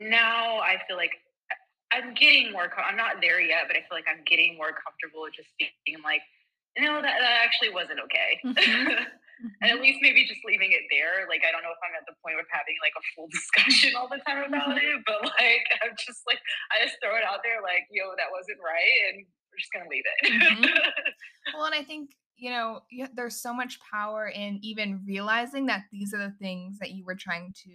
now 0.00 0.58
I 0.58 0.76
feel 0.86 0.96
like 0.96 1.12
I'm 1.92 2.14
getting 2.14 2.52
more, 2.52 2.68
I'm 2.76 2.96
not 2.96 3.20
there 3.20 3.40
yet, 3.40 3.64
but 3.66 3.76
I 3.76 3.80
feel 3.86 3.96
like 3.96 4.08
I'm 4.10 4.22
getting 4.26 4.56
more 4.56 4.74
comfortable 4.76 5.24
just 5.32 5.48
being 5.58 6.02
like, 6.04 6.20
no, 6.76 7.00
that, 7.00 7.16
that 7.18 7.34
actually 7.42 7.70
wasn't 7.74 7.98
okay. 8.06 8.38
Mm-hmm. 8.44 9.08
and 9.62 9.68
at 9.70 9.80
least 9.80 9.98
maybe 10.02 10.26
just 10.26 10.42
leaving 10.44 10.74
it 10.74 10.84
there. 10.90 11.26
Like, 11.30 11.42
I 11.46 11.50
don't 11.50 11.62
know 11.62 11.74
if 11.74 11.82
I'm 11.82 11.94
at 11.94 12.06
the 12.06 12.14
point 12.22 12.38
of 12.38 12.46
having 12.50 12.76
like 12.82 12.94
a 12.94 13.04
full 13.14 13.30
discussion 13.34 13.94
all 13.96 14.10
the 14.10 14.22
time 14.26 14.46
about 14.46 14.74
mm-hmm. 14.74 15.00
it, 15.00 15.06
but 15.06 15.22
like, 15.22 15.64
I'm 15.82 15.94
just 15.96 16.22
like, 16.26 16.42
I 16.74 16.84
just 16.84 16.98
throw 17.00 17.14
it 17.16 17.26
out 17.26 17.40
there, 17.46 17.62
like, 17.62 17.86
yo, 17.90 18.14
that 18.18 18.30
wasn't 18.30 18.60
right. 18.62 18.98
And 19.10 19.24
we're 19.24 19.60
just 19.62 19.72
gonna 19.72 19.90
leave 19.90 20.06
it. 20.06 20.18
Mm-hmm. 20.28 21.56
well, 21.56 21.66
and 21.70 21.76
I 21.78 21.82
think 21.82 22.12
you 22.38 22.50
know 22.50 22.80
there's 23.14 23.40
so 23.40 23.52
much 23.54 23.78
power 23.80 24.28
in 24.28 24.58
even 24.62 25.02
realizing 25.06 25.66
that 25.66 25.84
these 25.92 26.14
are 26.14 26.18
the 26.18 26.34
things 26.40 26.78
that 26.78 26.92
you 26.92 27.04
were 27.04 27.14
trying 27.16 27.52
to 27.64 27.70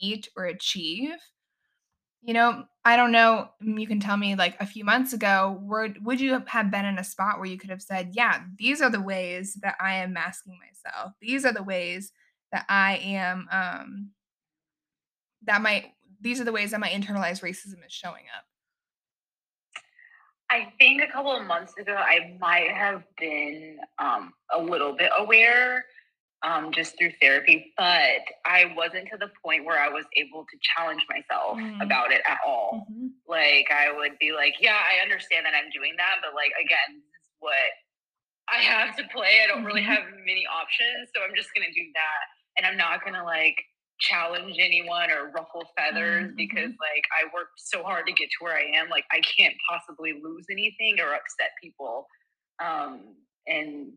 meet 0.00 0.28
or 0.36 0.44
achieve 0.46 1.16
you 2.22 2.32
know, 2.32 2.64
I 2.84 2.96
don't 2.96 3.12
know. 3.12 3.48
Mm, 3.62 3.80
you 3.80 3.86
can 3.86 4.00
tell 4.00 4.16
me 4.16 4.34
like 4.34 4.56
a 4.60 4.66
few 4.66 4.84
months 4.84 5.12
ago, 5.12 5.58
would 5.62 6.04
would 6.04 6.20
you 6.20 6.40
have 6.46 6.70
been 6.70 6.84
in 6.86 6.98
a 6.98 7.04
spot 7.04 7.38
where 7.38 7.46
you 7.48 7.58
could 7.58 7.70
have 7.70 7.82
said, 7.82 8.10
"Yeah, 8.14 8.42
these 8.58 8.80
are 8.80 8.90
the 8.90 9.00
ways 9.00 9.54
that 9.62 9.76
I 9.80 9.94
am 9.96 10.14
masking 10.14 10.58
myself. 10.58 11.12
These 11.20 11.44
are 11.44 11.52
the 11.52 11.62
ways 11.62 12.12
that 12.52 12.64
I 12.68 12.96
am 12.96 13.46
um 13.50 14.10
that 15.42 15.62
my 15.62 15.92
these 16.20 16.40
are 16.40 16.44
the 16.44 16.52
ways 16.52 16.70
that 16.70 16.80
my 16.80 16.88
internalized 16.88 17.42
racism 17.42 17.84
is 17.84 17.92
showing 17.92 18.24
up." 18.36 18.44
I 20.54 20.72
think 20.78 21.02
a 21.02 21.10
couple 21.10 21.34
of 21.34 21.44
months 21.48 21.74
ago, 21.76 21.96
I 21.96 22.36
might 22.38 22.70
have 22.70 23.02
been 23.18 23.78
um, 23.98 24.32
a 24.54 24.62
little 24.62 24.94
bit 24.94 25.10
aware 25.18 25.84
um, 26.46 26.70
just 26.70 26.96
through 26.96 27.10
therapy, 27.20 27.72
but 27.76 28.22
I 28.46 28.72
wasn't 28.76 29.08
to 29.10 29.18
the 29.18 29.34
point 29.42 29.64
where 29.64 29.80
I 29.82 29.88
was 29.88 30.04
able 30.14 30.46
to 30.46 30.56
challenge 30.62 31.02
myself 31.10 31.58
mm. 31.58 31.82
about 31.82 32.12
it 32.12 32.22
at 32.28 32.38
all. 32.46 32.86
Mm-hmm. 32.86 33.18
Like 33.26 33.66
I 33.74 33.90
would 33.90 34.14
be 34.20 34.30
like, 34.30 34.54
yeah, 34.60 34.78
I 34.78 35.02
understand 35.02 35.44
that 35.44 35.58
I'm 35.58 35.74
doing 35.74 35.94
that, 35.96 36.22
but 36.22 36.38
like 36.38 36.54
again, 36.54 37.02
this 37.02 37.24
is 37.26 37.34
what 37.40 37.66
I 38.46 38.62
have 38.62 38.94
to 38.94 39.02
play. 39.10 39.42
I 39.42 39.48
don't 39.48 39.66
mm-hmm. 39.66 39.66
really 39.66 39.82
have 39.82 40.06
many 40.22 40.46
options, 40.46 41.10
so 41.10 41.18
I'm 41.26 41.34
just 41.34 41.50
gonna 41.50 41.74
do 41.74 41.82
that, 41.98 42.22
and 42.58 42.62
I'm 42.62 42.78
not 42.78 43.02
gonna 43.02 43.24
like 43.24 43.58
challenge 44.00 44.56
anyone 44.58 45.10
or 45.10 45.30
ruffle 45.30 45.64
feathers 45.76 46.26
mm-hmm. 46.26 46.36
because 46.36 46.70
like 46.80 47.04
I 47.12 47.24
worked 47.34 47.56
so 47.56 47.82
hard 47.82 48.06
to 48.06 48.12
get 48.12 48.28
to 48.30 48.44
where 48.44 48.56
I 48.56 48.64
am. 48.76 48.88
Like 48.88 49.04
I 49.10 49.20
can't 49.20 49.54
possibly 49.68 50.20
lose 50.22 50.46
anything 50.50 50.98
or 51.00 51.14
upset 51.14 51.50
people. 51.62 52.06
Um, 52.62 53.14
and 53.46 53.92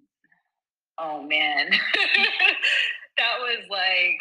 oh 1.00 1.24
man, 1.24 1.70
that 3.18 3.36
was 3.40 3.64
like 3.70 4.20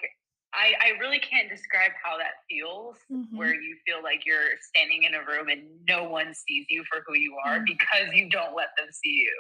I, 0.54 0.72
I 0.80 0.98
really 0.98 1.18
can't 1.18 1.50
describe 1.50 1.92
how 2.02 2.16
that 2.16 2.40
feels 2.48 2.96
mm-hmm. 3.12 3.36
where 3.36 3.52
you 3.52 3.76
feel 3.84 4.02
like 4.02 4.24
you're 4.24 4.56
standing 4.72 5.02
in 5.02 5.12
a 5.12 5.20
room 5.20 5.48
and 5.48 5.68
no 5.86 6.08
one 6.08 6.32
sees 6.32 6.64
you 6.70 6.82
for 6.88 7.04
who 7.06 7.14
you 7.14 7.36
are 7.44 7.56
mm-hmm. 7.56 7.76
because 7.76 8.08
you 8.14 8.30
don't 8.30 8.56
let 8.56 8.68
them 8.78 8.88
see 8.90 9.26
you 9.26 9.34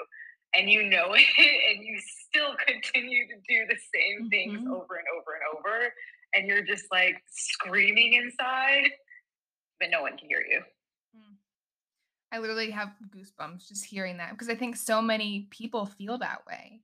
and 0.54 0.68
you 0.70 0.84
know 0.84 1.14
it 1.14 1.24
and 1.72 1.84
you 1.84 1.98
still 2.28 2.54
continue 2.66 3.26
to 3.28 3.36
do 3.48 3.64
the 3.68 3.78
same 3.94 4.28
things 4.28 4.60
mm-hmm. 4.60 4.72
over 4.72 5.00
and 5.00 5.08
over 5.16 5.32
and 5.34 5.44
over 5.56 5.92
and 6.36 6.46
you're 6.46 6.64
just 6.64 6.86
like 6.90 7.22
screaming 7.30 8.14
inside 8.14 8.90
but 9.80 9.90
no 9.90 10.02
one 10.02 10.16
can 10.16 10.28
hear 10.28 10.42
you 10.48 10.60
mm. 11.16 11.34
i 12.32 12.38
literally 12.38 12.70
have 12.70 12.92
goosebumps 13.14 13.68
just 13.68 13.84
hearing 13.84 14.18
that 14.18 14.30
because 14.30 14.48
i 14.48 14.54
think 14.54 14.76
so 14.76 15.00
many 15.00 15.48
people 15.50 15.86
feel 15.86 16.18
that 16.18 16.40
way 16.46 16.80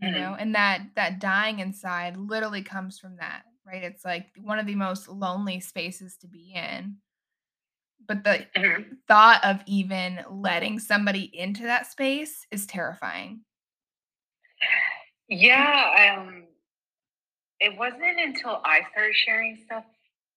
you 0.00 0.08
mm-hmm. 0.08 0.20
know 0.20 0.36
and 0.38 0.54
that 0.54 0.82
that 0.96 1.20
dying 1.20 1.60
inside 1.60 2.16
literally 2.16 2.62
comes 2.62 2.98
from 2.98 3.16
that 3.16 3.42
right 3.66 3.82
it's 3.82 4.04
like 4.04 4.26
one 4.42 4.58
of 4.58 4.66
the 4.66 4.74
most 4.74 5.08
lonely 5.08 5.60
spaces 5.60 6.16
to 6.16 6.26
be 6.26 6.52
in 6.54 6.96
but 8.06 8.22
the 8.22 8.46
mm-hmm. 8.56 8.82
thought 9.08 9.42
of 9.44 9.60
even 9.66 10.20
letting 10.30 10.78
somebody 10.78 11.30
into 11.32 11.62
that 11.62 11.86
space 11.86 12.46
is 12.50 12.66
terrifying 12.66 13.40
yeah 15.28 16.16
um 16.18 16.43
it 17.64 17.78
wasn't 17.78 18.18
until 18.20 18.60
i 18.64 18.80
started 18.92 19.14
sharing 19.14 19.58
stuff 19.64 19.84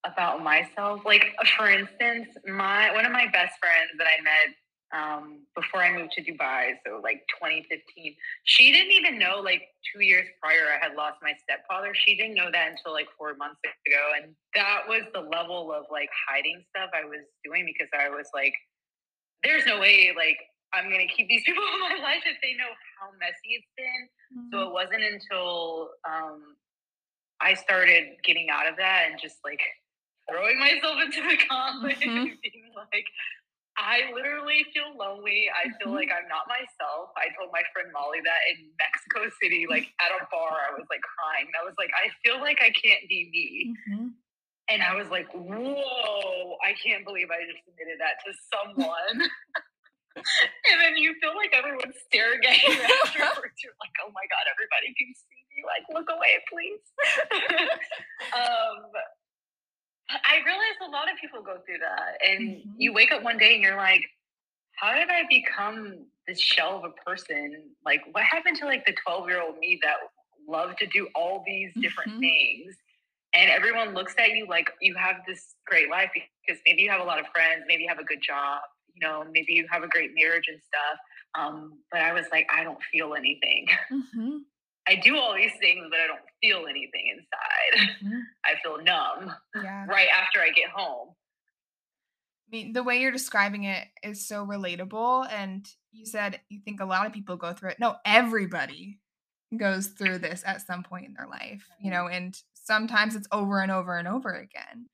about 0.04 0.44
myself 0.44 1.02
like 1.06 1.26
for 1.58 1.70
instance 1.70 2.28
my 2.48 2.92
one 2.94 3.06
of 3.06 3.12
my 3.12 3.26
best 3.28 3.54
friends 3.60 3.92
that 3.98 4.08
i 4.08 4.22
met 4.24 4.56
um, 4.96 5.44
before 5.56 5.84
I 5.84 5.92
moved 5.92 6.14
to 6.14 6.24
Dubai, 6.24 6.80
so 6.86 7.02
like 7.04 7.28
2015. 7.36 8.16
She 8.44 8.72
didn't 8.72 8.94
even 8.94 9.20
know, 9.20 9.40
like 9.44 9.68
two 9.92 10.04
years 10.04 10.28
prior, 10.42 10.72
I 10.72 10.80
had 10.84 10.96
lost 10.96 11.18
my 11.22 11.34
stepfather. 11.44 11.94
She 11.94 12.16
didn't 12.16 12.36
know 12.36 12.50
that 12.52 12.72
until 12.72 12.94
like 12.94 13.08
four 13.18 13.36
months 13.36 13.60
ago. 13.86 14.04
And 14.16 14.34
that 14.56 14.88
was 14.88 15.04
the 15.14 15.22
level 15.22 15.74
of 15.74 15.86
like 15.92 16.10
hiding 16.28 16.64
stuff 16.72 16.90
I 16.96 17.04
was 17.04 17.28
doing 17.44 17.66
because 17.66 17.92
I 17.92 18.10
was 18.10 18.28
like, 18.34 18.54
there's 19.44 19.66
no 19.66 19.80
way, 19.80 20.14
like, 20.16 20.40
I'm 20.74 20.90
going 20.90 21.06
to 21.06 21.14
keep 21.14 21.28
these 21.28 21.44
people 21.46 21.64
in 21.64 21.80
my 21.80 22.04
life 22.04 22.24
if 22.26 22.38
they 22.42 22.56
know 22.56 22.72
how 23.00 23.12
messy 23.20 23.60
it's 23.60 23.72
been. 23.76 24.04
Mm-hmm. 24.32 24.48
So 24.52 24.68
it 24.68 24.74
wasn't 24.74 25.04
until 25.04 25.92
um, 26.08 26.56
I 27.42 27.54
started 27.54 28.18
getting 28.24 28.50
out 28.50 28.68
of 28.68 28.78
that 28.78 29.10
and 29.10 29.20
just 29.22 29.38
like 29.44 29.62
throwing 30.30 30.60
myself 30.60 30.98
into 31.04 31.22
the 31.22 31.38
conflict 31.46 32.02
mm-hmm. 32.02 32.34
and 32.34 32.38
being 32.42 32.72
like, 32.76 33.06
I 33.78 34.10
literally 34.10 34.66
feel 34.74 34.90
lonely. 34.98 35.46
I 35.54 35.70
feel 35.78 35.94
mm-hmm. 35.94 36.02
like 36.02 36.10
I'm 36.10 36.26
not 36.26 36.50
myself. 36.50 37.14
I 37.14 37.30
told 37.38 37.54
my 37.54 37.62
friend 37.70 37.94
Molly 37.94 38.26
that 38.26 38.42
in 38.50 38.74
Mexico 38.82 39.30
City, 39.38 39.70
like 39.70 39.86
at 40.04 40.10
a 40.18 40.26
bar, 40.34 40.58
I 40.66 40.74
was 40.74 40.90
like 40.90 41.06
crying. 41.06 41.46
I 41.54 41.62
was 41.62 41.78
like, 41.78 41.94
I 41.94 42.10
feel 42.26 42.42
like 42.42 42.58
I 42.58 42.74
can't 42.74 43.06
be 43.06 43.30
me. 43.30 43.48
Mm-hmm. 43.70 44.18
And 44.68 44.84
I 44.84 44.98
was 45.00 45.08
like, 45.08 45.30
whoa, 45.32 46.60
I 46.60 46.76
can't 46.76 47.08
believe 47.08 47.32
I 47.32 47.40
just 47.48 47.64
admitted 47.70 48.04
that 48.04 48.20
to 48.28 48.30
someone. 48.52 49.16
and 50.68 50.78
then 50.82 51.00
you 51.00 51.16
feel 51.24 51.38
like 51.38 51.54
everyone's 51.56 51.96
staring 52.10 52.44
at 52.44 52.58
you 52.66 52.76
afterwards. 53.08 53.56
You're 53.64 53.78
like, 53.80 53.96
oh 54.04 54.12
my 54.12 54.26
God, 54.28 54.44
everybody 54.50 54.92
can 54.98 55.14
see 55.16 55.37
me. 55.58 55.64
Like, 55.66 55.84
look 55.90 56.08
away, 56.10 56.40
please. 56.50 56.80
um, 58.34 58.86
I 60.10 60.40
realize 60.46 60.78
a 60.88 60.92
lot 60.92 61.12
of 61.12 61.18
people 61.20 61.42
go 61.42 61.58
through 61.66 61.80
that. 61.80 62.18
And 62.26 62.50
mm-hmm. 62.50 62.70
you 62.78 62.94
wake 62.94 63.12
up 63.12 63.24
one 63.24 63.38
day 63.38 63.56
and 63.56 63.64
you're 63.64 63.76
like, 63.76 64.04
how 64.78 64.94
did 64.94 65.10
I 65.10 65.24
become 65.30 66.06
this 66.28 66.40
shell 66.40 66.78
of 66.78 66.84
a 66.86 67.10
person? 67.10 67.64
Like, 67.84 68.02
what 68.12 68.24
happened 68.24 68.58
to 68.58 68.66
like 68.66 68.86
the 68.86 68.96
12 69.04 69.28
year 69.28 69.42
old 69.42 69.58
me 69.58 69.80
that 69.84 69.96
loved 70.48 70.78
to 70.80 70.86
do 70.88 71.08
all 71.16 71.44
these 71.46 71.72
different 71.82 72.12
mm-hmm. 72.12 72.20
things? 72.22 72.76
And 73.34 73.52
everyone 73.52 73.94
looks 73.94 74.16
at 74.18 74.32
you 74.32 74.48
like 74.48 74.72
you 74.82 74.96
have 74.96 75.18
this 75.28 75.56
great 75.66 75.90
life 75.90 76.10
because 76.14 76.62
maybe 76.66 76.84
you 76.84 76.90
have 76.90 77.02
a 77.02 77.04
lot 77.04 77.20
of 77.20 77.26
friends, 77.34 77.64
maybe 77.68 77.84
you 77.84 77.90
have 77.90 78.00
a 78.00 78.06
good 78.06 78.22
job, 78.26 78.62
you 78.96 79.06
know, 79.06 79.26
maybe 79.32 79.54
you 79.54 79.68
have 79.70 79.84
a 79.84 79.88
great 79.88 80.12
marriage 80.16 80.46
and 80.48 80.60
stuff. 80.66 80.98
Um, 81.38 81.80
but 81.92 82.02
I 82.02 82.14
was 82.14 82.26
like, 82.32 82.48
I 82.52 82.64
don't 82.64 82.80
feel 82.92 83.14
anything. 83.16 83.68
Mm-hmm. 83.92 84.38
I 84.88 84.96
do 84.96 85.18
all 85.18 85.36
these 85.36 85.52
things, 85.60 85.86
but 85.90 86.00
I 86.00 86.08
don't 86.08 86.20
feel 86.42 86.68
anything 86.68 87.12
inside. 87.12 87.90
Mm-hmm. 88.04 88.20
I 88.46 88.54
feel 88.64 88.84
numb 88.84 89.34
yeah. 89.56 89.86
right 89.88 90.08
after 90.16 90.40
I 90.40 90.50
get 90.50 90.70
home. 90.70 91.10
I 92.48 92.56
mean, 92.56 92.74
the 92.74 92.84
way 92.84 93.02
you're 93.02 93.12
describing 93.12 93.66
it 93.66 93.86
is 94.04 94.26
so 94.26 94.46
relatable. 94.46 95.30
And 95.32 95.68
you 95.92 96.06
said 96.06 96.40
you 96.50 96.62
think 96.64 96.80
a 96.80 96.86
lot 96.86 97.06
of 97.06 97.14
people 97.14 97.36
go 97.36 97.54
through 97.54 97.72
it. 97.72 97.80
No, 97.80 97.96
everybody 98.06 99.00
goes 99.56 99.88
through 99.88 100.20
this 100.20 100.44
at 100.46 100.66
some 100.66 100.84
point 100.84 101.08
in 101.08 101.14
their 101.14 101.28
life, 101.28 101.68
you 101.82 101.92
know, 101.92 102.08
and 102.08 102.38
sometimes 102.54 103.16
it's 103.16 103.28
over 103.32 103.62
and 103.62 103.72
over 103.72 103.98
and 103.98 104.08
over 104.08 104.34
again. 104.34 104.88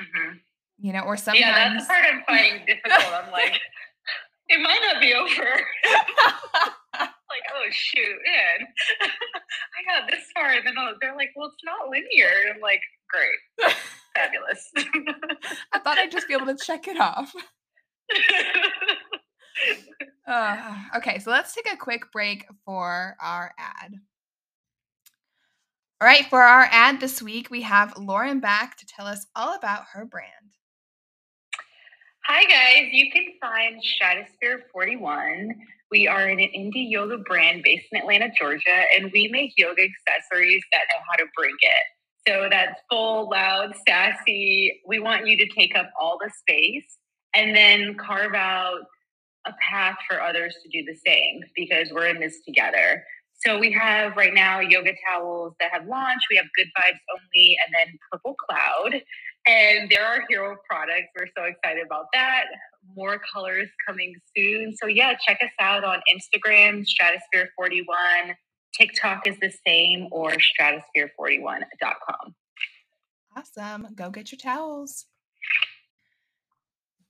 Mm-hmm. 0.00 0.36
You 0.80 0.92
know, 0.92 1.00
or 1.00 1.16
sometimes. 1.16 1.40
Yeah, 1.40 1.72
that's 1.74 1.86
the 1.86 1.92
part 1.92 2.04
I'm 2.12 2.22
finding 2.26 2.66
difficult. 2.66 3.12
I'm 3.12 3.32
like, 3.32 3.54
it 4.48 4.60
might 4.60 4.80
not 4.92 5.00
be 5.00 5.14
over. 5.14 6.74
Like, 7.38 7.52
oh 7.54 7.66
shoot, 7.70 8.18
man, 8.26 8.66
I 9.02 10.00
got 10.00 10.10
this 10.10 10.24
far, 10.34 10.50
and 10.50 10.66
then 10.66 10.74
they're 11.00 11.16
like, 11.16 11.30
well, 11.36 11.48
it's 11.48 11.64
not 11.64 11.90
linear. 11.90 12.52
I'm 12.54 12.60
like, 12.60 12.80
great, 13.10 13.74
fabulous. 14.14 14.70
I 15.72 15.78
thought 15.78 15.98
I'd 15.98 16.12
just 16.12 16.28
be 16.28 16.34
able 16.34 16.46
to 16.46 16.56
check 16.56 16.88
it 16.88 17.00
off. 17.00 17.32
Uh, 20.26 20.74
okay, 20.96 21.18
so 21.18 21.30
let's 21.30 21.54
take 21.54 21.72
a 21.72 21.76
quick 21.76 22.12
break 22.12 22.46
for 22.64 23.16
our 23.22 23.52
ad. 23.58 23.94
All 26.00 26.06
right, 26.06 26.26
for 26.26 26.40
our 26.40 26.68
ad 26.70 27.00
this 27.00 27.20
week, 27.20 27.50
we 27.50 27.62
have 27.62 27.98
Lauren 27.98 28.38
back 28.38 28.76
to 28.78 28.86
tell 28.86 29.06
us 29.06 29.26
all 29.34 29.56
about 29.56 29.84
her 29.92 30.04
brand. 30.04 30.57
Hi, 32.28 32.44
guys. 32.44 32.90
You 32.92 33.10
can 33.10 33.24
find 33.40 33.82
Stratosphere 33.82 34.64
41 34.70 35.54
we 35.90 36.06
are 36.06 36.26
an 36.26 36.38
indie 36.38 36.90
yoga 36.90 37.16
brand 37.16 37.62
based 37.62 37.86
in 37.90 38.00
Atlanta, 38.00 38.28
Georgia, 38.38 38.84
and 38.94 39.10
we 39.12 39.28
make 39.28 39.52
yoga 39.56 39.82
accessories 39.82 40.62
that 40.72 40.82
know 40.90 41.02
how 41.10 41.16
to 41.16 41.24
bring 41.34 41.54
it. 41.60 42.28
So 42.28 42.48
that's 42.50 42.78
full, 42.90 43.30
loud, 43.30 43.72
sassy. 43.88 44.82
We 44.86 44.98
want 44.98 45.26
you 45.26 45.38
to 45.38 45.46
take 45.54 45.74
up 45.74 45.90
all 45.98 46.18
the 46.20 46.30
space 46.30 46.98
and 47.34 47.56
then 47.56 47.94
carve 47.94 48.34
out 48.34 48.80
a 49.46 49.52
path 49.70 49.96
for 50.08 50.20
others 50.20 50.54
to 50.62 50.68
do 50.68 50.84
the 50.84 50.98
same 51.06 51.40
because 51.56 51.88
we're 51.90 52.08
in 52.08 52.20
this 52.20 52.40
together. 52.46 53.02
So 53.46 53.58
we 53.58 53.72
have 53.72 54.16
right 54.16 54.34
now 54.34 54.60
yoga 54.60 54.92
towels 55.08 55.54
that 55.60 55.70
have 55.72 55.86
launched. 55.86 56.26
We 56.30 56.36
have 56.36 56.46
Good 56.54 56.68
Vibes 56.76 56.98
Only 57.14 57.56
and 57.64 57.74
then 57.74 57.98
Purple 58.10 58.34
Cloud. 58.34 59.00
And 59.48 59.90
there 59.90 60.04
are 60.04 60.24
hero 60.28 60.58
products. 60.68 61.08
We're 61.18 61.28
so 61.34 61.44
excited 61.44 61.86
about 61.86 62.04
that. 62.12 62.44
More 62.94 63.18
colors 63.32 63.68
coming 63.86 64.14
soon. 64.36 64.76
So, 64.76 64.86
yeah, 64.86 65.14
check 65.26 65.38
us 65.42 65.48
out 65.58 65.84
on 65.84 66.00
Instagram, 66.12 66.84
Stratosphere41. 66.84 68.34
TikTok 68.78 69.26
is 69.26 69.36
the 69.40 69.50
same, 69.66 70.08
or 70.12 70.32
stratosphere41.com. 70.32 72.34
Awesome. 73.36 73.88
Go 73.94 74.10
get 74.10 74.30
your 74.30 74.38
towels. 74.38 75.06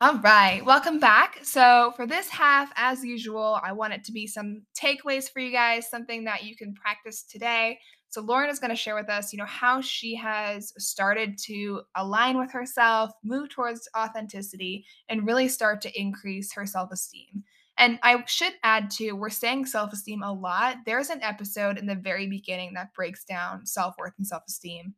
All 0.01 0.19
right, 0.19 0.65
welcome 0.65 1.01
back. 1.01 1.41
So, 1.43 1.93
for 1.97 2.07
this 2.07 2.29
half, 2.29 2.71
as 2.77 3.05
usual, 3.05 3.59
I 3.65 3.73
want 3.73 3.95
it 3.95 4.05
to 4.05 4.13
be 4.13 4.29
some 4.29 4.63
takeaways 4.81 5.29
for 5.29 5.41
you 5.41 5.51
guys, 5.51 5.91
something 5.91 6.23
that 6.23 6.45
you 6.45 6.55
can 6.55 6.73
practice 6.75 7.25
today. 7.25 7.81
So, 8.11 8.23
Lauren 8.23 8.49
is 8.49 8.59
going 8.59 8.71
to 8.71 8.77
share 8.77 8.95
with 8.95 9.11
us, 9.11 9.33
you 9.33 9.39
know, 9.39 9.45
how 9.45 9.81
she 9.81 10.15
has 10.17 10.73
started 10.79 11.37
to 11.45 11.83
align 11.95 12.39
with 12.39 12.51
herself, 12.51 13.13
move 13.23 13.51
towards 13.51 13.89
authenticity, 13.97 14.87
and 15.09 15.27
really 15.27 15.49
start 15.49 15.81
to 15.83 16.01
increase 16.01 16.53
her 16.55 16.65
self 16.65 16.91
esteem. 16.91 17.45
And 17.79 17.99
I 18.03 18.25
should 18.27 18.55
add 18.65 18.91
too, 18.91 19.15
we're 19.15 19.31
saying 19.31 19.67
self 19.67 19.93
esteem 19.93 20.23
a 20.23 20.33
lot. 20.33 20.79
There's 20.85 21.11
an 21.11 21.23
episode 21.23 21.79
in 21.79 21.87
the 21.87 21.95
very 21.95 22.27
beginning 22.27 22.75
that 22.75 22.95
breaks 22.95 23.25
down 23.25 23.67
self 23.67 23.95
worth 23.99 24.15
and 24.19 24.27
self 24.27 24.43
esteem. 24.49 24.95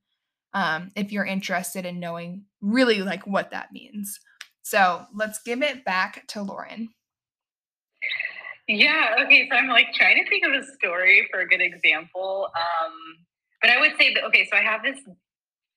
Um, 0.53 0.91
if 0.97 1.13
you're 1.13 1.27
interested 1.27 1.87
in 1.87 2.01
knowing 2.01 2.45
really 2.61 3.03
like 3.03 3.27
what 3.27 3.51
that 3.51 3.73
means. 3.73 4.19
So 4.63 5.05
let's 5.15 5.41
give 5.43 5.63
it 5.63 5.85
back 5.85 6.27
to 6.29 6.43
Lauren. 6.43 6.89
Yeah, 8.71 9.27
okay, 9.27 9.49
so 9.51 9.57
I'm 9.57 9.67
like 9.67 9.93
trying 9.95 10.23
to 10.23 10.31
think 10.31 10.47
of 10.47 10.53
a 10.53 10.65
story 10.79 11.27
for 11.33 11.41
a 11.41 11.49
good 11.49 11.61
example. 11.61 12.47
Um, 12.55 12.95
but 13.61 13.71
I 13.71 13.81
would 13.81 13.99
say 13.99 14.15
that, 14.15 14.23
okay, 14.31 14.47
so 14.51 14.57
I 14.57 14.63
have 14.63 14.83
this 14.85 15.03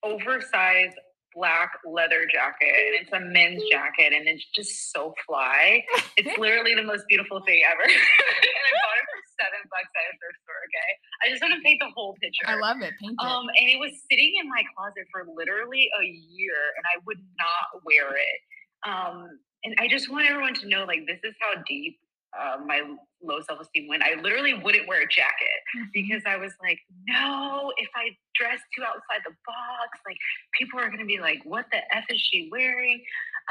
oversized 0.06 0.94
black 1.34 1.74
leather 1.90 2.30
jacket 2.30 2.70
and 2.70 2.94
it's 3.02 3.10
a 3.10 3.20
men's 3.20 3.64
jacket 3.72 4.14
and 4.14 4.30
it's 4.30 4.46
just 4.54 4.94
so 4.94 5.14
fly. 5.26 5.82
It's 6.22 6.38
literally 6.38 6.78
the 6.78 6.86
most 6.86 7.10
beautiful 7.10 7.42
thing 7.42 7.66
ever. 7.66 7.82
and 7.90 7.90
I 7.90 8.72
bought 8.86 9.00
it 9.02 9.08
for 9.10 9.20
seven 9.42 9.66
bucks 9.74 9.90
at 9.90 10.06
a 10.06 10.16
thrift 10.22 10.38
store, 10.46 10.62
okay? 10.70 10.92
I 11.26 11.34
just 11.34 11.42
want 11.42 11.58
to 11.58 11.62
paint 11.66 11.82
the 11.82 11.90
whole 11.98 12.14
picture. 12.22 12.46
I 12.46 12.62
love 12.62 12.78
it. 12.86 12.94
Paint 13.02 13.18
it. 13.18 13.26
Um, 13.26 13.50
and 13.50 13.66
it 13.74 13.82
was 13.82 13.98
sitting 14.06 14.38
in 14.38 14.46
my 14.46 14.62
closet 14.78 15.10
for 15.10 15.26
literally 15.26 15.90
a 15.90 16.06
year 16.06 16.78
and 16.78 16.86
I 16.94 17.02
would 17.10 17.18
not 17.42 17.82
wear 17.82 18.14
it. 18.14 18.40
Um, 18.86 19.42
and 19.66 19.74
I 19.82 19.90
just 19.90 20.14
want 20.14 20.30
everyone 20.30 20.54
to 20.62 20.70
know, 20.70 20.86
like, 20.86 21.10
this 21.10 21.18
is 21.26 21.34
how 21.42 21.58
deep 21.66 21.98
uh, 22.40 22.58
my 22.66 22.82
low 23.22 23.42
self 23.48 23.62
esteem 23.62 23.88
went. 23.88 24.04
I 24.04 24.20
literally 24.22 24.54
wouldn't 24.54 24.88
wear 24.88 25.02
a 25.02 25.08
jacket 25.08 25.60
mm-hmm. 25.76 25.90
because 25.94 26.24
I 26.26 26.38
was 26.38 26.52
like, 26.62 26.80
no, 27.08 27.72
if 27.78 27.90
I 27.96 28.10
dress 28.36 28.60
too 28.76 28.84
outside 28.84 29.22
the 29.26 29.36
box, 29.46 30.00
like, 30.06 30.18
people 30.58 30.80
are 30.80 30.88
going 30.88 31.00
to 31.00 31.06
be 31.06 31.20
like, 31.20 31.40
what 31.44 31.66
the 31.72 31.80
F 31.96 32.06
is 32.10 32.20
she 32.20 32.50
wearing? 32.52 33.02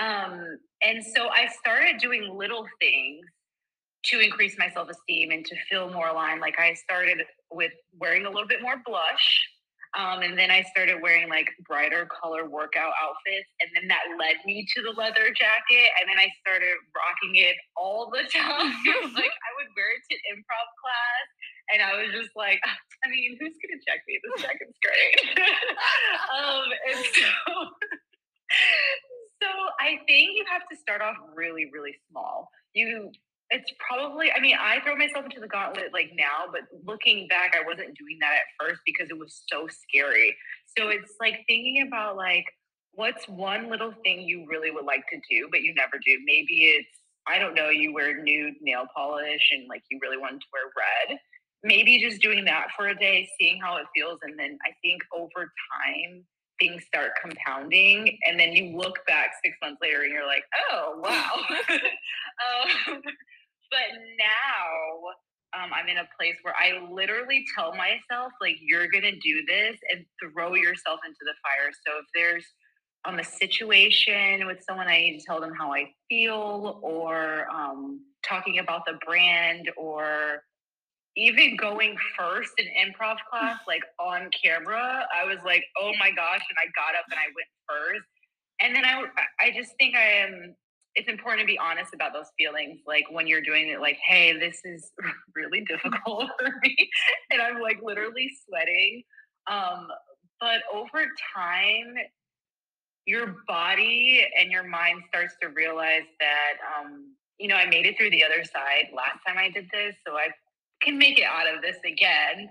Um, 0.01 0.59
and 0.83 1.05
so 1.05 1.29
I 1.29 1.49
started 1.61 1.99
doing 1.99 2.37
little 2.37 2.67
things 2.81 3.25
to 4.07 4.19
increase 4.19 4.57
my 4.59 4.69
self 4.71 4.89
esteem 4.89 5.31
and 5.31 5.45
to 5.47 5.57
feel 5.71 5.91
more 5.91 6.09
aligned. 6.09 6.41
Like, 6.41 6.59
I 6.59 6.75
started 6.75 7.19
with 7.51 7.73
wearing 7.99 8.27
a 8.27 8.31
little 8.31 8.49
bit 8.49 8.63
more 8.63 8.77
blush. 8.85 9.49
Um, 9.93 10.25
and 10.25 10.39
then 10.39 10.51
I 10.51 10.65
started 10.73 11.05
wearing 11.05 11.29
like 11.29 11.53
brighter 11.69 12.09
color 12.09 12.49
workout 12.49 12.97
outfits. 12.97 13.49
And 13.61 13.69
then 13.77 13.89
that 13.93 14.09
led 14.17 14.41
me 14.47 14.65
to 14.65 14.83
the 14.83 14.97
leather 14.97 15.29
jacket. 15.37 15.89
And 16.01 16.09
then 16.09 16.17
I 16.17 16.33
started 16.41 16.81
rocking 16.97 17.37
it 17.37 17.57
all 17.77 18.09
the 18.09 18.25
time. 18.33 18.73
like 19.13 19.37
I 19.37 19.51
would 19.61 19.71
wear 19.77 19.93
it 19.93 20.03
to 20.09 20.17
improv 20.33 20.69
class. 20.81 21.27
And 21.73 21.83
I 21.85 22.01
was 22.01 22.13
just 22.13 22.33
like, 22.37 22.61
I 23.05 23.09
mean, 23.09 23.37
who's 23.39 23.57
going 23.61 23.77
to 23.77 23.83
check 23.85 24.01
me? 24.09 24.19
This 24.25 24.43
jacket's 24.43 24.79
great. 24.81 25.17
um, 26.37 26.67
and 26.89 27.05
so, 27.15 27.25
so 29.45 29.49
I 29.81 30.01
think 30.09 30.37
you 30.37 30.45
have 30.51 30.63
to 30.71 30.77
start 30.77 31.03
off 31.03 31.17
really, 31.35 31.69
really 31.73 31.95
small. 32.11 32.49
You 32.75 33.13
it's 33.53 33.71
probably, 33.87 34.33
I 34.33 34.41
mean, 34.41 34.57
I 34.59 34.81
throw 34.81 34.97
myself 34.97 35.27
into 35.27 35.41
the 35.41 35.47
gauntlet 35.47 35.93
like 35.93 36.11
now, 36.17 36.49
but 36.51 36.63
looking 36.87 37.29
back, 37.29 37.55
I 37.55 37.61
wasn't 37.61 37.97
doing 37.99 38.17
that 38.21 38.33
at 38.33 38.49
first 38.59 38.81
because 38.87 39.11
it 39.11 39.19
was 39.19 39.43
so 39.47 39.69
scary. 39.69 40.35
So 40.77 40.89
it's 40.89 41.13
like 41.21 41.45
thinking 41.47 41.85
about 41.87 42.17
like, 42.17 42.47
what's 42.93 43.29
one 43.29 43.71
little 43.71 43.93
thing 44.03 44.21
you 44.21 44.47
really 44.49 44.71
would 44.71 44.87
like 44.87 45.05
to 45.13 45.21
do, 45.31 45.49
but 45.51 45.61
you 45.61 45.75
never 45.75 46.01
do? 46.05 46.17
Maybe 46.25 46.73
it's, 46.81 46.89
I 47.29 47.39
don't 47.39 47.55
know, 47.55 47.69
you 47.69 47.93
wear 47.93 48.23
nude 48.23 48.55
nail 48.63 48.87
polish 48.97 49.51
and 49.53 49.69
like 49.69 49.83
you 49.91 49.99
really 50.01 50.17
want 50.17 50.41
to 50.41 50.47
wear 50.53 50.73
red. 50.73 51.19
Maybe 51.63 52.01
just 52.01 52.23
doing 52.23 52.47
that 52.47 52.69
for 52.77 52.89
a 52.89 52.99
day, 52.99 53.29
seeing 53.39 53.61
how 53.63 53.77
it 53.77 53.85
feels. 53.95 54.19
And 54.23 54.39
then 54.39 54.59
I 54.67 54.73
think 54.83 55.03
over 55.15 55.45
time, 55.45 56.25
things 56.59 56.85
start 56.85 57.11
compounding 57.21 58.19
and 58.27 58.39
then 58.39 58.53
you 58.53 58.77
look 58.77 59.05
back 59.07 59.33
six 59.45 59.57
months 59.63 59.79
later 59.83 60.03
and 60.03 60.13
you're 60.13 60.27
like 60.27 60.45
oh 60.71 61.01
wow 61.03 61.41
um, 62.93 63.03
but 63.73 63.89
now 64.21 65.17
um, 65.57 65.71
I'm 65.73 65.89
in 65.89 65.99
a 65.99 66.09
place 66.19 66.37
where 66.43 66.55
I 66.55 66.79
literally 66.93 67.45
tell 67.57 67.75
myself, 67.75 68.33
like, 68.41 68.57
you're 68.61 68.89
going 68.89 69.05
to 69.05 69.19
do 69.19 69.43
this 69.49 69.77
and 69.91 70.05
throw 70.21 70.55
yourself 70.55 71.01
into 71.05 71.19
the 71.25 71.35
fire. 71.43 71.73
So 71.87 71.99
if 71.99 72.07
there's 72.15 72.47
um, 73.05 73.19
a 73.19 73.25
situation 73.25 74.47
with 74.47 74.59
someone, 74.69 74.89
I 74.89 74.99
need 74.99 75.19
to 75.19 75.25
tell 75.27 75.41
them 75.41 75.53
how 75.59 75.73
I 75.73 75.91
feel, 76.09 76.81
or 76.83 77.49
um, 77.51 78.01
talking 78.27 78.61
about 78.61 78.83
the 78.87 78.99
brand, 79.05 79.71
or 79.77 80.43
even 81.17 81.57
going 81.57 81.97
first 82.19 82.53
in 82.59 82.67
improv 82.67 83.17
class, 83.31 83.59
like 83.67 83.83
on 83.99 84.31
camera, 84.43 85.07
I 85.15 85.25
was 85.25 85.39
like, 85.45 85.65
oh 85.81 85.93
my 85.99 86.11
gosh. 86.11 86.43
And 86.49 86.59
I 86.59 86.69
got 86.77 86.95
up 86.99 87.05
and 87.11 87.19
I 87.19 87.29
went 87.35 87.49
first. 87.69 88.09
And 88.61 88.77
then 88.77 88.85
I, 88.85 89.03
I 89.41 89.51
just 89.51 89.73
think 89.79 89.97
I 89.97 90.25
am 90.25 90.55
it's 90.95 91.09
important 91.09 91.41
to 91.41 91.47
be 91.47 91.59
honest 91.59 91.95
about 91.95 92.13
those 92.13 92.31
feelings. 92.39 92.81
Like 92.87 93.05
when 93.11 93.27
you're 93.27 93.41
doing 93.41 93.69
it, 93.69 93.81
like, 93.81 93.99
hey, 94.07 94.39
this 94.39 94.61
is 94.65 94.91
really 95.35 95.63
difficult 95.63 96.31
for 96.39 96.53
me. 96.63 96.91
And 97.31 97.41
I'm 97.41 97.61
like 97.61 97.81
literally 97.83 98.31
sweating. 98.47 99.03
Um, 99.51 99.89
but 100.41 100.61
over 100.73 101.07
time, 101.35 101.95
your 103.07 103.37
body 103.49 104.25
and 104.39 104.51
your 104.51 104.65
mind 104.65 105.03
starts 105.09 105.35
to 105.43 105.49
realize 105.49 106.05
that, 106.21 106.55
um, 106.79 107.15
you 107.39 107.49
know, 107.49 107.57
I 107.57 107.67
made 107.67 107.87
it 107.87 107.97
through 107.97 108.11
the 108.11 108.25
other 108.25 108.45
side 108.45 108.89
last 108.95 109.19
time 109.27 109.39
I 109.39 109.51
did 109.51 109.69
this. 109.73 109.95
So 110.07 110.15
I 110.15 110.29
can 110.83 110.99
make 110.99 111.19
it 111.19 111.25
out 111.25 111.53
of 111.53 111.63
this 111.63 111.77
again. 111.85 112.51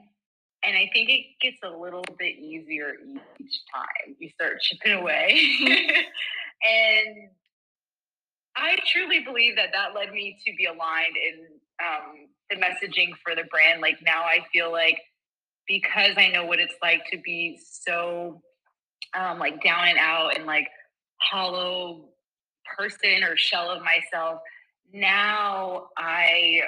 And 0.63 0.77
I 0.77 0.89
think 0.93 1.09
it 1.09 1.25
gets 1.41 1.57
a 1.63 1.69
little 1.69 2.03
bit 2.19 2.37
easier 2.37 2.93
each 3.39 3.59
time. 3.73 4.15
You 4.19 4.29
start 4.29 4.61
chipping 4.61 4.93
away. 4.93 5.39
and 5.67 7.29
I 8.55 8.77
truly 8.91 9.19
believe 9.19 9.55
that 9.55 9.69
that 9.73 9.95
led 9.95 10.13
me 10.13 10.37
to 10.45 10.53
be 10.57 10.65
aligned 10.65 11.15
in 11.15 11.45
um, 11.83 12.27
the 12.49 12.55
messaging 12.57 13.11
for 13.23 13.35
the 13.35 13.43
brand. 13.49 13.81
Like 13.81 13.97
now, 14.05 14.23
I 14.23 14.39
feel 14.53 14.71
like 14.71 14.99
because 15.67 16.15
I 16.17 16.29
know 16.29 16.45
what 16.45 16.59
it's 16.59 16.75
like 16.81 17.03
to 17.11 17.17
be 17.17 17.59
so 17.63 18.41
um, 19.17 19.39
like 19.39 19.63
down 19.63 19.87
and 19.87 19.97
out 19.97 20.35
and 20.35 20.45
like 20.45 20.67
hollow 21.21 22.09
person 22.77 23.23
or 23.23 23.37
shell 23.37 23.69
of 23.69 23.83
myself. 23.83 24.41
Now 24.93 25.87
I 25.97 26.61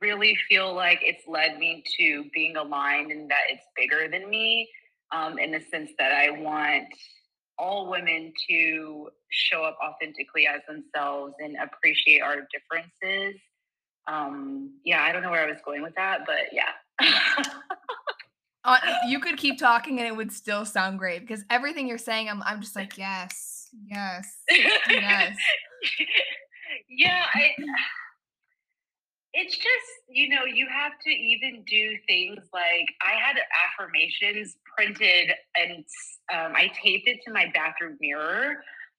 really 0.00 0.36
feel 0.48 0.74
like 0.74 1.00
it's 1.02 1.26
led 1.28 1.58
me 1.58 1.84
to 1.98 2.24
being 2.34 2.56
aligned 2.56 3.12
and 3.12 3.30
that 3.30 3.44
it's 3.50 3.64
bigger 3.76 4.08
than 4.10 4.28
me 4.28 4.68
um, 5.12 5.38
in 5.38 5.52
the 5.52 5.60
sense 5.70 5.90
that 5.98 6.12
I 6.12 6.30
want 6.30 6.88
all 7.58 7.90
women 7.90 8.32
to 8.48 9.08
show 9.30 9.62
up 9.62 9.78
authentically 9.82 10.46
as 10.46 10.60
themselves 10.68 11.34
and 11.38 11.56
appreciate 11.62 12.20
our 12.20 12.46
differences. 12.52 13.40
Um, 14.06 14.78
yeah, 14.84 15.02
I 15.02 15.12
don't 15.12 15.22
know 15.22 15.30
where 15.30 15.44
I 15.44 15.48
was 15.48 15.60
going 15.64 15.82
with 15.82 15.94
that, 15.94 16.20
but 16.26 16.52
yeah. 16.52 16.72
uh, 18.64 18.78
you 19.08 19.20
could 19.20 19.36
keep 19.36 19.58
talking 19.58 19.98
and 19.98 20.08
it 20.08 20.16
would 20.16 20.32
still 20.32 20.64
sound 20.64 20.98
great 20.98 21.20
because 21.20 21.44
everything 21.50 21.86
you're 21.86 21.98
saying, 21.98 22.28
I'm, 22.28 22.42
I'm 22.42 22.60
just 22.60 22.74
like, 22.74 22.98
yes, 22.98 23.68
yes, 23.86 24.36
yes. 24.88 25.36
yeah, 26.88 27.24
I 27.32 27.50
it's 29.34 29.56
just 29.56 29.90
you 30.08 30.28
know 30.28 30.44
you 30.44 30.66
have 30.68 30.92
to 31.04 31.10
even 31.10 31.64
do 31.66 31.96
things 32.06 32.38
like 32.52 32.86
i 33.00 33.14
had 33.18 33.36
affirmations 33.64 34.56
printed 34.76 35.32
and 35.56 35.84
um, 36.32 36.52
i 36.54 36.70
taped 36.82 37.08
it 37.08 37.18
to 37.26 37.32
my 37.32 37.46
bathroom 37.54 37.96
mirror. 38.00 38.56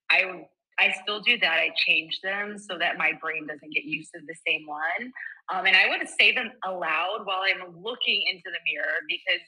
I 0.09 0.45
i 0.79 0.93
still 1.03 1.21
do 1.21 1.37
that 1.39 1.59
i 1.59 1.69
change 1.87 2.19
them 2.23 2.57
so 2.57 2.77
that 2.77 2.97
my 2.97 3.13
brain 3.21 3.47
doesn't 3.47 3.73
get 3.73 3.83
used 3.83 4.09
to 4.15 4.21
the 4.25 4.35
same 4.45 4.65
one. 4.65 5.11
Um, 5.53 5.65
and 5.65 5.75
i 5.75 5.87
would 5.89 6.07
say 6.19 6.33
them 6.33 6.51
aloud 6.65 7.25
while 7.25 7.41
i'm 7.45 7.81
looking 7.81 8.23
into 8.31 8.45
the 8.45 8.61
mirror 8.65 9.05
because 9.07 9.45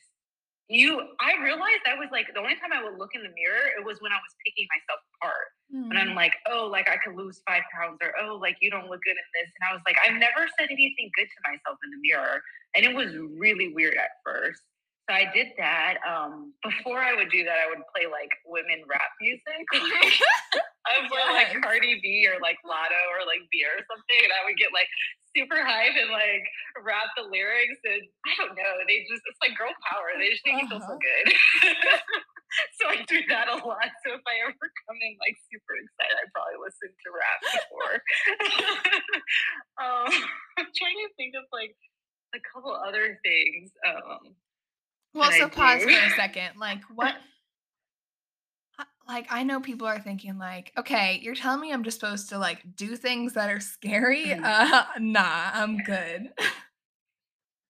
you 0.68 0.98
i 1.22 1.38
realized 1.44 1.86
i 1.86 1.94
was 1.94 2.10
like 2.12 2.26
the 2.34 2.42
only 2.42 2.58
time 2.58 2.74
i 2.74 2.82
would 2.82 2.98
look 2.98 3.14
in 3.14 3.22
the 3.22 3.30
mirror 3.38 3.70
it 3.78 3.86
was 3.86 4.02
when 4.02 4.12
i 4.12 4.18
was 4.18 4.34
picking 4.42 4.66
myself 4.74 4.98
apart 5.14 5.50
mm. 5.70 5.86
and 5.94 5.98
i'm 6.02 6.18
mm. 6.18 6.20
like 6.20 6.34
oh 6.50 6.66
like 6.66 6.90
i 6.90 6.98
could 7.06 7.14
lose 7.14 7.42
five 7.46 7.62
pounds 7.70 8.02
or 8.02 8.10
oh 8.18 8.36
like 8.42 8.58
you 8.62 8.74
don't 8.74 8.90
look 8.90 9.02
good 9.06 9.14
in 9.14 9.30
this 9.38 9.50
and 9.54 9.64
i 9.70 9.72
was 9.74 9.82
like 9.86 9.98
i've 10.02 10.18
never 10.18 10.50
said 10.58 10.66
anything 10.74 11.14
good 11.14 11.30
to 11.30 11.40
myself 11.46 11.78
in 11.86 11.90
the 11.94 12.02
mirror 12.02 12.42
and 12.74 12.82
it 12.82 12.94
was 12.98 13.14
really 13.38 13.78
weird 13.78 13.94
at 13.94 14.18
first 14.26 14.66
so 15.06 15.14
i 15.14 15.30
did 15.38 15.54
that 15.54 16.02
um 16.02 16.50
before 16.66 16.98
i 16.98 17.14
would 17.14 17.30
do 17.30 17.46
that 17.46 17.62
i 17.62 17.70
would 17.70 17.86
play 17.94 18.10
like 18.10 18.34
women 18.50 18.82
rap 18.90 19.14
music 19.22 19.66
I 20.86 21.02
would 21.02 21.10
play 21.10 21.26
like 21.34 21.50
Cardi 21.66 21.98
B 22.02 22.30
or 22.30 22.38
like 22.42 22.62
Latto 22.62 23.02
or 23.18 23.26
like 23.26 23.42
Bia 23.50 23.66
or 23.74 23.82
something, 23.90 24.22
and 24.22 24.30
I 24.30 24.46
would 24.46 24.58
get 24.58 24.70
like 24.70 24.86
super 25.36 25.60
hype 25.60 26.00
and 26.00 26.10
like 26.10 26.48
rap 26.82 27.12
the 27.20 27.28
lyrics 27.28 27.78
and 27.84 28.02
I 28.24 28.32
don't 28.40 28.56
know, 28.56 28.74
they 28.88 29.04
just 29.06 29.22
it's 29.28 29.42
like 29.44 29.54
girl 29.60 29.76
power. 29.84 30.16
They 30.16 30.32
just 30.32 30.48
make 30.48 30.64
uh-huh. 30.64 30.64
you 30.64 30.80
feel 30.80 30.84
so 30.88 30.96
uh-huh. 30.96 31.04
good. 31.04 31.28
so 32.80 32.84
I 32.90 32.98
do 33.06 33.20
that 33.30 33.52
a 33.52 33.60
lot. 33.60 33.92
So 34.08 34.16
if 34.16 34.24
I 34.24 34.48
ever 34.48 34.66
come 34.88 34.98
in 35.04 35.14
like 35.20 35.36
super 35.52 35.76
excited, 35.76 36.16
I 36.16 36.26
probably 36.32 36.60
listen 36.64 36.90
to 36.90 37.08
rap 37.12 37.40
before. 37.44 37.96
um, 39.84 40.12
I'm 40.58 40.72
trying 40.72 41.00
to 41.04 41.10
think 41.20 41.36
of 41.36 41.46
like 41.52 41.76
a 42.34 42.40
couple 42.52 42.72
other 42.72 43.20
things. 43.24 43.72
Um, 43.84 44.40
well, 45.14 45.32
so 45.32 45.48
pause 45.50 45.84
for 45.84 45.90
a 45.90 46.10
second. 46.16 46.60
Like 46.60 46.82
what? 46.94 47.16
Like 49.08 49.28
I 49.30 49.44
know 49.44 49.60
people 49.60 49.88
are 49.88 50.00
thinking 50.00 50.38
like, 50.38 50.72
okay, 50.78 51.20
you're 51.22 51.36
telling 51.36 51.62
me 51.62 51.72
I'm 51.72 51.84
just 51.84 52.00
supposed 52.00 52.30
to 52.30 52.38
like 52.38 52.60
do 52.76 52.96
things 52.96 53.34
that 53.34 53.50
are 53.50 53.60
scary? 53.60 54.26
Mm. 54.26 54.44
Uh, 54.44 54.84
nah, 55.00 55.52
I'm 55.54 55.78
good. 55.78 56.32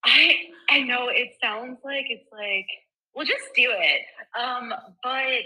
I 0.04 0.36
I 0.70 0.82
know 0.82 1.10
it 1.10 1.34
sounds 1.42 1.80
like 1.84 2.06
it's 2.10 2.32
like, 2.32 2.68
well, 3.14 3.26
just 3.26 3.44
do 3.56 3.70
it. 3.70 4.02
Um, 4.40 4.74
but 5.04 5.44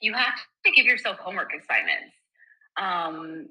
you 0.00 0.12
have 0.12 0.34
to 0.64 0.72
give 0.72 0.86
yourself 0.86 1.18
homework 1.18 1.52
assignments. 1.52 2.14
Um, 2.76 3.48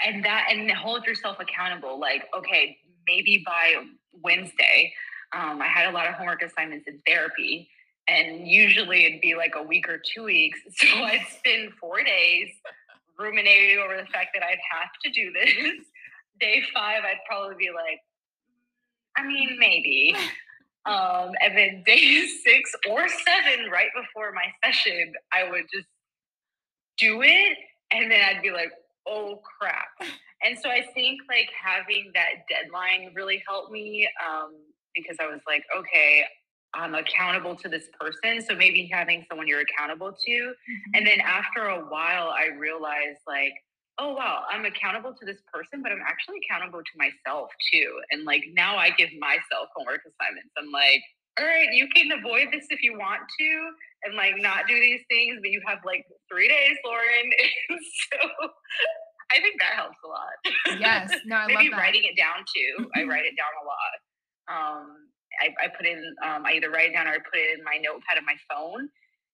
and 0.00 0.24
that 0.24 0.48
and 0.50 0.70
hold 0.70 1.04
yourself 1.04 1.38
accountable. 1.40 1.98
Like, 1.98 2.24
okay, 2.36 2.78
maybe 3.06 3.42
by 3.44 3.76
Wednesday, 4.12 4.92
um, 5.34 5.60
I 5.60 5.66
had 5.66 5.88
a 5.88 5.92
lot 5.92 6.06
of 6.06 6.14
homework 6.14 6.42
assignments 6.42 6.86
in 6.86 7.00
therapy 7.06 7.68
and 8.08 8.46
usually 8.46 9.04
it'd 9.04 9.20
be 9.20 9.34
like 9.34 9.54
a 9.56 9.62
week 9.62 9.88
or 9.88 9.98
two 9.98 10.24
weeks. 10.24 10.60
So 10.76 10.86
I'd 10.88 11.26
spend 11.38 11.72
four 11.80 12.02
days 12.02 12.48
ruminating 13.18 13.78
over 13.78 13.96
the 13.96 14.06
fact 14.12 14.30
that 14.34 14.42
I'd 14.42 14.58
have 14.70 14.90
to 15.04 15.10
do 15.10 15.32
this. 15.32 15.84
Day 16.40 16.62
five, 16.74 17.02
I'd 17.04 17.20
probably 17.26 17.56
be 17.56 17.70
like, 17.74 18.00
I 19.16 19.26
mean, 19.26 19.56
maybe. 19.58 20.14
Um, 20.86 21.32
and 21.42 21.56
then 21.56 21.82
day 21.84 22.28
six 22.44 22.72
or 22.88 23.08
seven, 23.08 23.68
right 23.72 23.88
before 23.92 24.30
my 24.30 24.44
session, 24.64 25.14
I 25.32 25.50
would 25.50 25.64
just 25.74 25.88
do 26.96 27.22
it. 27.22 27.58
And 27.90 28.08
then 28.08 28.20
I'd 28.20 28.40
be 28.40 28.52
like, 28.52 28.70
oh 29.04 29.40
crap. 29.58 29.88
And 30.44 30.56
so 30.56 30.68
I 30.68 30.86
think 30.94 31.22
like 31.28 31.48
having 31.60 32.12
that 32.14 32.46
deadline 32.48 33.12
really 33.14 33.42
helped 33.48 33.72
me 33.72 34.08
um, 34.24 34.52
because 34.94 35.16
I 35.20 35.26
was 35.26 35.40
like, 35.46 35.64
okay, 35.76 36.24
I'm 36.74 36.94
accountable 36.94 37.56
to 37.56 37.68
this 37.68 37.84
person. 37.98 38.42
So 38.42 38.54
maybe 38.54 38.88
having 38.92 39.24
someone 39.28 39.48
you're 39.48 39.60
accountable 39.62 40.12
to. 40.12 40.32
Mm-hmm. 40.32 40.90
And 40.94 41.06
then 41.06 41.20
after 41.20 41.68
a 41.68 41.80
while, 41.80 42.28
I 42.30 42.48
realized 42.58 43.20
like, 43.26 43.52
oh, 43.98 44.12
wow, 44.12 44.42
I'm 44.50 44.64
accountable 44.66 45.14
to 45.14 45.24
this 45.24 45.40
person, 45.52 45.82
but 45.82 45.90
I'm 45.90 46.02
actually 46.06 46.40
accountable 46.44 46.80
to 46.80 46.94
myself 46.98 47.48
too. 47.72 48.00
And 48.10 48.24
like 48.24 48.44
now 48.52 48.76
I 48.76 48.90
give 48.90 49.08
myself 49.18 49.68
homework 49.74 50.02
assignments. 50.04 50.52
I'm 50.58 50.70
like, 50.70 51.00
all 51.38 51.46
right, 51.46 51.68
you 51.72 51.88
can 51.94 52.12
avoid 52.12 52.48
this 52.52 52.66
if 52.70 52.82
you 52.82 52.96
want 52.98 53.20
to 53.38 53.50
and 54.04 54.14
like 54.16 54.34
not 54.38 54.66
do 54.68 54.74
these 54.80 55.00
things, 55.10 55.38
but 55.40 55.50
you 55.50 55.60
have 55.66 55.78
like 55.84 56.04
three 56.30 56.48
days, 56.48 56.76
Lauren. 56.84 57.30
And 57.68 57.80
so 57.80 58.48
I 59.32 59.40
think 59.40 59.60
that 59.60 59.74
helps 59.74 59.96
a 60.04 60.08
lot. 60.08 60.78
Yes. 60.78 61.10
No, 61.26 61.36
I 61.36 61.46
Maybe 61.46 61.68
love 61.68 61.72
that. 61.72 61.78
writing 61.78 62.02
it 62.04 62.16
down 62.16 62.44
too. 62.54 62.88
I 62.94 63.02
write 63.04 63.24
it 63.24 63.34
down 63.36 63.52
a 63.58 63.64
lot. 63.66 63.96
Um, 64.48 65.08
I, 65.40 65.64
I 65.64 65.68
put 65.68 65.86
in, 65.86 66.14
um, 66.24 66.44
I 66.46 66.52
either 66.52 66.70
write 66.70 66.90
it 66.90 66.92
down 66.94 67.06
or 67.06 67.10
I 67.10 67.18
put 67.18 67.38
it 67.38 67.58
in 67.58 67.64
my 67.64 67.78
notepad 67.82 68.18
of 68.18 68.24
my 68.24 68.36
phone. 68.50 68.88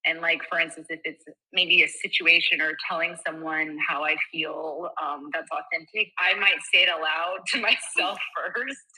And 0.05 0.19
like, 0.19 0.41
for 0.49 0.59
instance, 0.59 0.87
if 0.89 0.99
it's 1.05 1.23
maybe 1.53 1.83
a 1.83 1.87
situation 1.87 2.59
or 2.59 2.73
telling 2.89 3.15
someone 3.25 3.77
how 3.87 4.03
I 4.03 4.15
feel 4.31 4.89
um, 5.01 5.29
that's 5.33 5.47
authentic, 5.49 6.11
I 6.19 6.37
might 6.37 6.59
say 6.73 6.83
it 6.83 6.89
aloud 6.89 7.39
to 7.53 7.61
myself 7.61 8.17
first, 8.35 8.89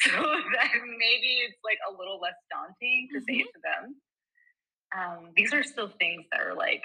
so 0.00 0.12
that 0.12 0.72
maybe 0.72 1.44
it's 1.46 1.58
like 1.62 1.78
a 1.88 1.92
little 1.96 2.18
less 2.20 2.34
daunting 2.50 3.08
to 3.12 3.18
mm-hmm. 3.18 3.24
say 3.28 3.38
it 3.40 3.46
mm-hmm. 3.46 3.54
to 3.54 3.60
them. 3.62 3.96
Um, 4.96 5.32
these 5.36 5.52
are 5.52 5.62
still 5.62 5.92
things 6.00 6.24
that 6.32 6.40
are 6.40 6.54
like 6.54 6.82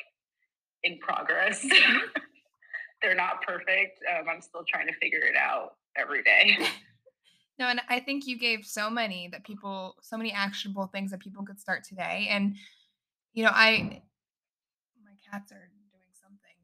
in 0.83 0.99
progress. 0.99 1.65
They're 3.01 3.15
not 3.15 3.41
perfect. 3.41 3.99
Um, 4.11 4.27
I'm 4.29 4.41
still 4.41 4.63
trying 4.67 4.87
to 4.87 4.93
figure 5.01 5.19
it 5.19 5.35
out 5.35 5.75
every 5.97 6.23
day. 6.23 6.57
No, 7.57 7.67
and 7.67 7.81
I 7.89 7.99
think 7.99 8.27
you 8.27 8.37
gave 8.37 8.65
so 8.65 8.89
many 8.89 9.29
that 9.31 9.43
people, 9.45 9.95
so 10.01 10.17
many 10.17 10.31
actionable 10.31 10.87
things 10.87 11.11
that 11.11 11.21
people 11.21 11.43
could 11.45 11.59
start 11.59 11.83
today. 11.83 12.27
And, 12.29 12.55
you 13.33 13.43
know, 13.43 13.51
I, 13.53 14.01
my 15.03 15.11
cats 15.31 15.51
are 15.53 15.69
doing 15.91 16.11
something 16.21 16.55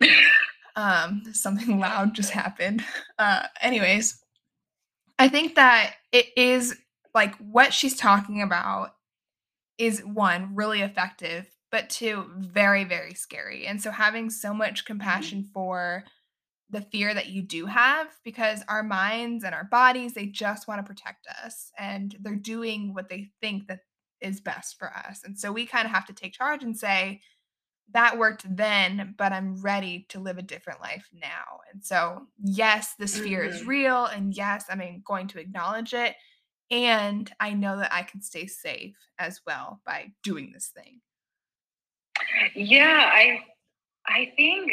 crazy. 0.00 0.32
um, 0.76 1.22
something 1.34 1.80
loud 1.80 2.14
just 2.14 2.30
happened. 2.30 2.84
Uh, 3.18 3.46
anyways, 3.60 4.22
I 5.18 5.28
think 5.28 5.56
that 5.56 5.94
it 6.12 6.26
is 6.36 6.76
like 7.14 7.34
what 7.36 7.72
she's 7.72 7.96
talking 7.96 8.42
about 8.42 8.94
is 9.78 10.04
one, 10.04 10.54
really 10.54 10.82
effective, 10.82 11.46
but 11.70 11.90
two, 11.90 12.30
very, 12.36 12.84
very 12.84 13.14
scary. 13.14 13.66
And 13.66 13.80
so 13.82 13.90
having 13.90 14.30
so 14.30 14.54
much 14.54 14.84
mm-hmm. 14.84 14.92
compassion 14.92 15.50
for, 15.52 16.04
the 16.70 16.80
fear 16.80 17.12
that 17.14 17.28
you 17.28 17.42
do 17.42 17.66
have 17.66 18.08
because 18.24 18.62
our 18.68 18.82
minds 18.82 19.44
and 19.44 19.54
our 19.54 19.64
bodies 19.64 20.14
they 20.14 20.26
just 20.26 20.66
want 20.66 20.78
to 20.78 20.88
protect 20.88 21.26
us 21.44 21.70
and 21.78 22.16
they're 22.20 22.34
doing 22.34 22.94
what 22.94 23.08
they 23.08 23.30
think 23.40 23.66
that 23.66 23.80
is 24.20 24.40
best 24.40 24.78
for 24.78 24.90
us 24.90 25.22
and 25.24 25.38
so 25.38 25.52
we 25.52 25.66
kind 25.66 25.84
of 25.84 25.92
have 25.92 26.06
to 26.06 26.12
take 26.12 26.32
charge 26.32 26.62
and 26.62 26.76
say 26.76 27.20
that 27.92 28.16
worked 28.16 28.44
then 28.56 29.14
but 29.18 29.32
i'm 29.32 29.60
ready 29.60 30.06
to 30.08 30.18
live 30.18 30.38
a 30.38 30.42
different 30.42 30.80
life 30.80 31.08
now 31.12 31.60
and 31.72 31.84
so 31.84 32.22
yes 32.42 32.94
this 32.98 33.18
fear 33.18 33.42
mm-hmm. 33.42 33.54
is 33.54 33.66
real 33.66 34.06
and 34.06 34.34
yes 34.34 34.64
i'm 34.70 35.02
going 35.04 35.28
to 35.28 35.38
acknowledge 35.38 35.92
it 35.92 36.14
and 36.70 37.30
i 37.40 37.52
know 37.52 37.76
that 37.76 37.92
i 37.92 38.02
can 38.02 38.22
stay 38.22 38.46
safe 38.46 38.96
as 39.18 39.40
well 39.46 39.80
by 39.84 40.10
doing 40.22 40.50
this 40.52 40.72
thing 40.74 41.00
yeah 42.54 43.10
i 43.12 43.40
i 44.06 44.32
think 44.36 44.72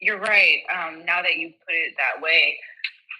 you're 0.00 0.20
right. 0.20 0.58
Um, 0.72 1.04
now 1.04 1.22
that 1.22 1.36
you 1.36 1.48
put 1.66 1.74
it 1.74 1.94
that 1.96 2.22
way, 2.22 2.56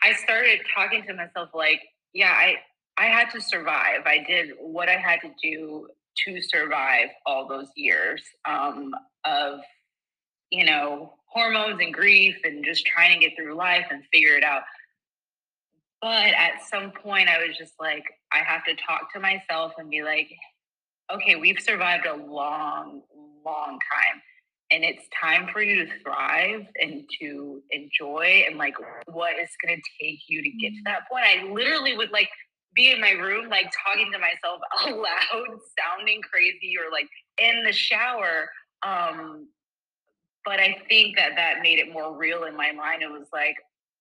I 0.02 0.12
started 0.14 0.60
talking 0.74 1.02
to 1.06 1.14
myself 1.14 1.50
like, 1.54 1.80
yeah, 2.12 2.32
I 2.32 2.56
I 2.96 3.06
had 3.06 3.30
to 3.30 3.40
survive. 3.40 4.02
I 4.06 4.24
did 4.26 4.50
what 4.60 4.88
I 4.88 4.96
had 4.96 5.20
to 5.22 5.30
do 5.42 5.88
to 6.26 6.40
survive 6.42 7.08
all 7.26 7.48
those 7.48 7.68
years 7.74 8.22
um, 8.48 8.94
of, 9.24 9.60
you 10.50 10.64
know, 10.64 11.14
hormones 11.26 11.80
and 11.80 11.92
grief 11.92 12.36
and 12.44 12.64
just 12.64 12.86
trying 12.86 13.18
to 13.18 13.26
get 13.26 13.36
through 13.36 13.56
life 13.56 13.86
and 13.90 14.04
figure 14.12 14.36
it 14.36 14.44
out. 14.44 14.62
But 16.00 16.26
at 16.34 16.62
some 16.70 16.92
point, 16.92 17.28
I 17.28 17.38
was 17.38 17.56
just 17.56 17.72
like, 17.80 18.04
I 18.32 18.38
have 18.46 18.64
to 18.66 18.76
talk 18.76 19.12
to 19.14 19.20
myself 19.20 19.72
and 19.78 19.90
be 19.90 20.02
like, 20.02 20.28
okay, 21.12 21.34
we've 21.34 21.58
survived 21.58 22.06
a 22.06 22.14
long, 22.14 23.02
long 23.44 23.70
time 23.72 24.22
and 24.74 24.82
it's 24.82 25.06
time 25.22 25.48
for 25.52 25.62
you 25.62 25.84
to 25.84 25.90
thrive 26.02 26.66
and 26.80 27.04
to 27.20 27.62
enjoy 27.70 28.44
and 28.48 28.58
like 28.58 28.74
what 29.06 29.34
is 29.38 29.50
going 29.64 29.76
to 29.76 29.82
take 30.00 30.18
you 30.26 30.42
to 30.42 30.50
get 30.50 30.70
to 30.70 30.80
mm. 30.80 30.84
that 30.84 31.08
point. 31.10 31.24
I 31.24 31.44
literally 31.52 31.96
would 31.96 32.10
like 32.10 32.28
be 32.74 32.90
in 32.90 33.00
my 33.00 33.12
room 33.12 33.48
like 33.48 33.72
talking 33.86 34.10
to 34.12 34.18
myself 34.18 34.60
out 34.80 34.98
loud 34.98 35.58
sounding 35.78 36.20
crazy 36.22 36.74
or 36.76 36.90
like 36.90 37.08
in 37.38 37.62
the 37.64 37.72
shower 37.72 38.48
um 38.84 39.46
but 40.44 40.58
i 40.58 40.76
think 40.88 41.16
that 41.16 41.36
that 41.36 41.62
made 41.62 41.78
it 41.78 41.92
more 41.92 42.16
real 42.16 42.44
in 42.44 42.56
my 42.56 42.72
mind. 42.72 43.02
It 43.02 43.10
was 43.10 43.28
like 43.32 43.54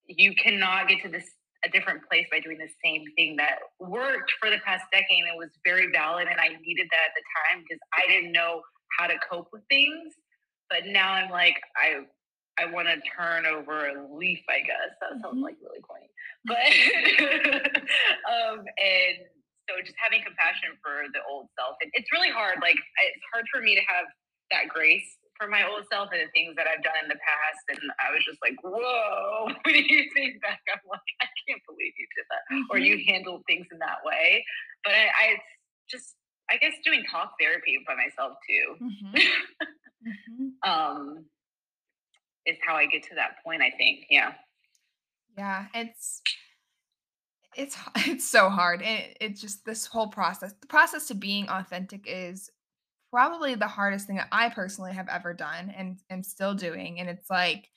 you 0.07 0.33
cannot 0.35 0.87
get 0.87 1.03
to 1.03 1.09
this 1.09 1.29
a 1.65 1.69
different 1.69 2.01
place 2.09 2.27
by 2.29 2.39
doing 2.39 2.57
the 2.57 2.67
same 2.83 3.03
thing 3.15 3.37
that 3.37 3.59
worked 3.79 4.33
for 4.41 4.49
the 4.49 4.57
past 4.65 4.83
decade 4.91 5.23
and 5.23 5.29
it 5.33 5.37
was 5.37 5.49
very 5.63 5.87
valid 5.93 6.27
and 6.27 6.37
i 6.37 6.49
needed 6.59 6.87
that 6.91 7.07
at 7.07 7.13
the 7.15 7.23
time 7.39 7.63
because 7.63 7.79
i 7.93 8.05
didn't 8.11 8.33
know 8.33 8.61
how 8.99 9.07
to 9.07 9.13
cope 9.31 9.47
with 9.53 9.61
things 9.69 10.13
but 10.73 10.89
now 10.89 11.13
I'm 11.13 11.29
like, 11.29 11.61
I 11.77 12.09
I 12.57 12.65
want 12.73 12.89
to 12.89 12.97
turn 13.13 13.45
over 13.45 13.93
a 13.93 13.93
leaf, 14.09 14.41
I 14.49 14.65
guess. 14.65 14.93
That 15.01 15.21
sounds 15.21 15.37
mm-hmm. 15.37 15.45
like 15.45 15.57
really 15.61 15.85
corny. 15.85 16.09
But 16.43 16.59
um 18.33 18.65
and 18.65 19.15
so 19.69 19.79
just 19.79 19.95
having 19.95 20.19
compassion 20.25 20.75
for 20.83 21.07
the 21.13 21.21
old 21.29 21.47
self. 21.55 21.77
And 21.79 21.87
it's 21.93 22.11
really 22.11 22.33
hard. 22.33 22.57
Like 22.59 22.75
it's 22.75 23.25
hard 23.31 23.45
for 23.53 23.61
me 23.61 23.77
to 23.77 23.85
have 23.85 24.09
that 24.51 24.67
grace 24.67 25.07
for 25.39 25.47
my 25.47 25.63
old 25.63 25.87
self 25.87 26.11
and 26.11 26.19
the 26.19 26.31
things 26.35 26.57
that 26.59 26.67
I've 26.67 26.83
done 26.83 26.99
in 27.05 27.09
the 27.09 27.21
past. 27.21 27.63
And 27.71 27.79
I 28.01 28.11
was 28.11 28.21
just 28.27 28.43
like, 28.43 28.59
whoa, 28.59 29.49
when 29.63 29.87
you 29.87 30.09
think 30.11 30.41
back, 30.43 30.59
I'm 30.67 30.83
like, 30.89 31.09
I 31.23 31.29
can't 31.47 31.63
believe 31.63 31.95
you 31.95 32.07
did 32.11 32.27
that. 32.27 32.43
Mm-hmm. 32.49 32.69
Or 32.69 32.77
you 32.77 32.99
mm-hmm. 32.99 33.07
handled 33.07 33.47
things 33.47 33.71
in 33.71 33.79
that 33.79 34.03
way. 34.03 34.43
But 34.83 34.99
I, 34.99 35.05
I 35.15 35.27
just 35.87 36.19
I 36.49 36.57
guess 36.57 36.73
doing 36.83 37.03
talk 37.09 37.33
therapy 37.39 37.77
by 37.87 37.95
myself 37.95 38.37
too. 38.47 38.85
Mm-hmm. 38.85 39.15
mm-hmm. 40.43 40.69
um, 40.69 41.25
is 42.45 42.57
how 42.65 42.75
I 42.75 42.85
get 42.85 43.03
to 43.03 43.15
that 43.15 43.43
point. 43.45 43.61
I 43.61 43.71
think, 43.71 44.05
yeah, 44.09 44.33
yeah. 45.37 45.65
It's 45.73 46.21
it's 47.55 47.77
it's 47.95 48.27
so 48.27 48.49
hard. 48.49 48.81
It, 48.81 49.17
it's 49.21 49.41
just 49.41 49.65
this 49.65 49.85
whole 49.85 50.07
process. 50.07 50.53
The 50.61 50.67
process 50.67 51.07
to 51.07 51.15
being 51.15 51.47
authentic 51.49 52.05
is 52.07 52.49
probably 53.11 53.55
the 53.55 53.67
hardest 53.67 54.07
thing 54.07 54.15
that 54.15 54.27
I 54.31 54.49
personally 54.49 54.93
have 54.93 55.07
ever 55.07 55.33
done 55.33 55.71
and 55.75 55.99
am 56.09 56.23
still 56.23 56.55
doing. 56.55 56.99
And 56.99 57.09
it's 57.09 57.29
like 57.29 57.69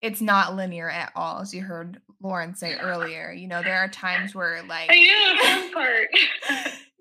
it's 0.00 0.20
not 0.20 0.54
linear 0.54 0.88
at 0.88 1.12
all, 1.14 1.40
as 1.40 1.54
you 1.54 1.62
heard 1.62 2.00
Lauren 2.20 2.54
say 2.54 2.74
earlier. 2.80 3.32
You 3.32 3.48
know, 3.48 3.62
there 3.62 3.78
are 3.78 3.88
times 3.88 4.34
where 4.34 4.62
like 4.62 4.90
I 4.90 5.68
know 5.70 5.72
part. 5.72 6.08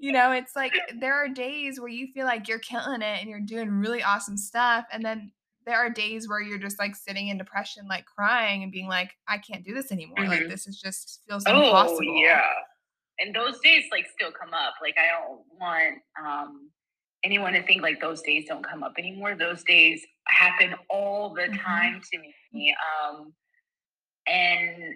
You 0.03 0.11
know, 0.11 0.33
it's 0.33 0.53
like 0.53 0.73
there 0.99 1.13
are 1.13 1.29
days 1.29 1.79
where 1.79 1.87
you 1.87 2.07
feel 2.07 2.25
like 2.25 2.49
you're 2.49 2.59
killing 2.59 3.01
it 3.01 3.21
and 3.21 3.29
you're 3.29 3.39
doing 3.39 3.71
really 3.71 4.03
awesome 4.03 4.35
stuff. 4.35 4.83
And 4.91 5.01
then 5.01 5.31
there 5.65 5.77
are 5.77 5.89
days 5.89 6.27
where 6.27 6.41
you're 6.41 6.57
just 6.57 6.77
like 6.77 6.93
sitting 6.93 7.29
in 7.29 7.37
depression, 7.37 7.87
like 7.87 8.03
crying 8.05 8.63
and 8.63 8.71
being 8.71 8.89
like, 8.89 9.11
I 9.29 9.37
can't 9.37 9.63
do 9.63 9.73
this 9.73 9.93
anymore. 9.93 10.17
Mm-hmm. 10.17 10.29
Like 10.29 10.49
this 10.49 10.67
is 10.67 10.77
just 10.77 11.21
feels 11.25 11.45
oh, 11.47 11.55
impossible. 11.55 12.21
Yeah. 12.21 12.41
And 13.19 13.33
those 13.33 13.61
days 13.61 13.85
like 13.93 14.05
still 14.13 14.33
come 14.33 14.53
up. 14.53 14.73
Like 14.81 14.95
I 14.97 15.07
don't 15.07 15.39
want 15.57 15.99
um 16.21 16.69
anyone 17.23 17.53
to 17.53 17.63
think 17.63 17.81
like 17.81 18.01
those 18.01 18.21
days 18.23 18.43
don't 18.45 18.67
come 18.69 18.83
up 18.83 18.95
anymore. 18.97 19.37
Those 19.37 19.63
days 19.63 20.05
happen 20.27 20.75
all 20.89 21.33
the 21.33 21.43
mm-hmm. 21.43 21.65
time 21.65 22.01
to 22.11 22.19
me. 22.19 22.75
Um 23.07 23.31
and 24.27 24.95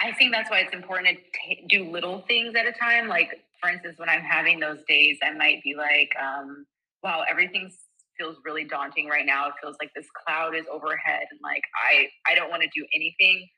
I 0.00 0.12
think 0.12 0.32
that's 0.32 0.50
why 0.50 0.60
it's 0.60 0.72
important 0.72 1.08
to 1.08 1.14
t- 1.14 1.66
do 1.68 1.90
little 1.90 2.24
things 2.26 2.54
at 2.56 2.66
a 2.66 2.72
time. 2.72 3.08
Like, 3.08 3.44
for 3.62 3.70
instance, 3.70 3.98
when 3.98 4.08
I'm 4.08 4.22
having 4.22 4.58
those 4.58 4.80
days, 4.88 5.18
I 5.22 5.32
might 5.32 5.62
be 5.62 5.74
like, 5.76 6.10
um, 6.20 6.66
wow, 7.02 7.24
everything 7.30 7.70
feels 8.18 8.36
really 8.44 8.64
daunting 8.64 9.08
right 9.08 9.24
now. 9.24 9.48
It 9.48 9.54
feels 9.62 9.76
like 9.80 9.90
this 9.94 10.06
cloud 10.26 10.54
is 10.54 10.64
overhead 10.70 11.26
and 11.30 11.40
like 11.42 11.62
I, 11.88 12.08
I 12.30 12.34
don't 12.34 12.50
want 12.50 12.62
to 12.62 12.68
do 12.74 12.84
anything. 12.94 13.48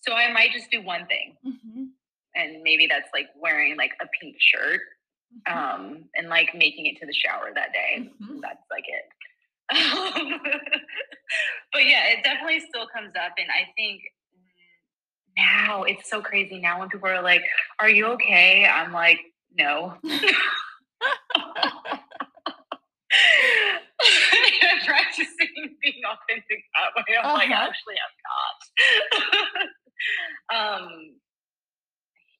So 0.00 0.14
I 0.14 0.32
might 0.32 0.52
just 0.52 0.70
do 0.70 0.82
one 0.82 1.06
thing. 1.06 1.36
Mm-hmm. 1.46 1.84
And 2.36 2.62
maybe 2.62 2.86
that's 2.86 3.08
like 3.12 3.26
wearing 3.36 3.76
like 3.76 3.92
a 4.00 4.06
pink 4.20 4.36
shirt 4.38 4.80
mm-hmm. 5.48 5.58
um, 5.58 6.04
and 6.14 6.28
like 6.28 6.54
making 6.54 6.86
it 6.86 6.96
to 7.00 7.06
the 7.06 7.12
shower 7.12 7.50
that 7.54 7.72
day. 7.72 8.08
Mm-hmm. 8.22 8.40
That's 8.40 8.62
like 8.70 8.84
it. 8.86 9.04
but 11.72 11.84
yeah, 11.84 12.06
it 12.06 12.24
definitely 12.24 12.60
still 12.60 12.86
comes 12.94 13.12
up. 13.16 13.32
And 13.38 13.48
I 13.50 13.68
think 13.76 14.02
now 15.36 15.82
it's 15.82 16.08
so 16.08 16.22
crazy 16.22 16.58
now 16.58 16.80
when 16.80 16.88
people 16.88 17.08
are 17.08 17.22
like, 17.22 17.42
Are 17.80 17.90
you 17.90 18.06
okay? 18.12 18.66
I'm 18.66 18.92
like, 18.92 19.18
No. 19.58 19.94
I'm 20.04 20.20
practicing 24.86 25.76
being 25.82 26.02
authentic 26.06 26.64
that 26.74 26.94
way. 26.96 27.16
I'm 27.18 27.26
uh-huh. 27.26 27.34
like, 27.34 27.50
actually, 27.50 27.94
I'm 27.98 28.14
not. 30.54 30.82
um, 30.84 31.16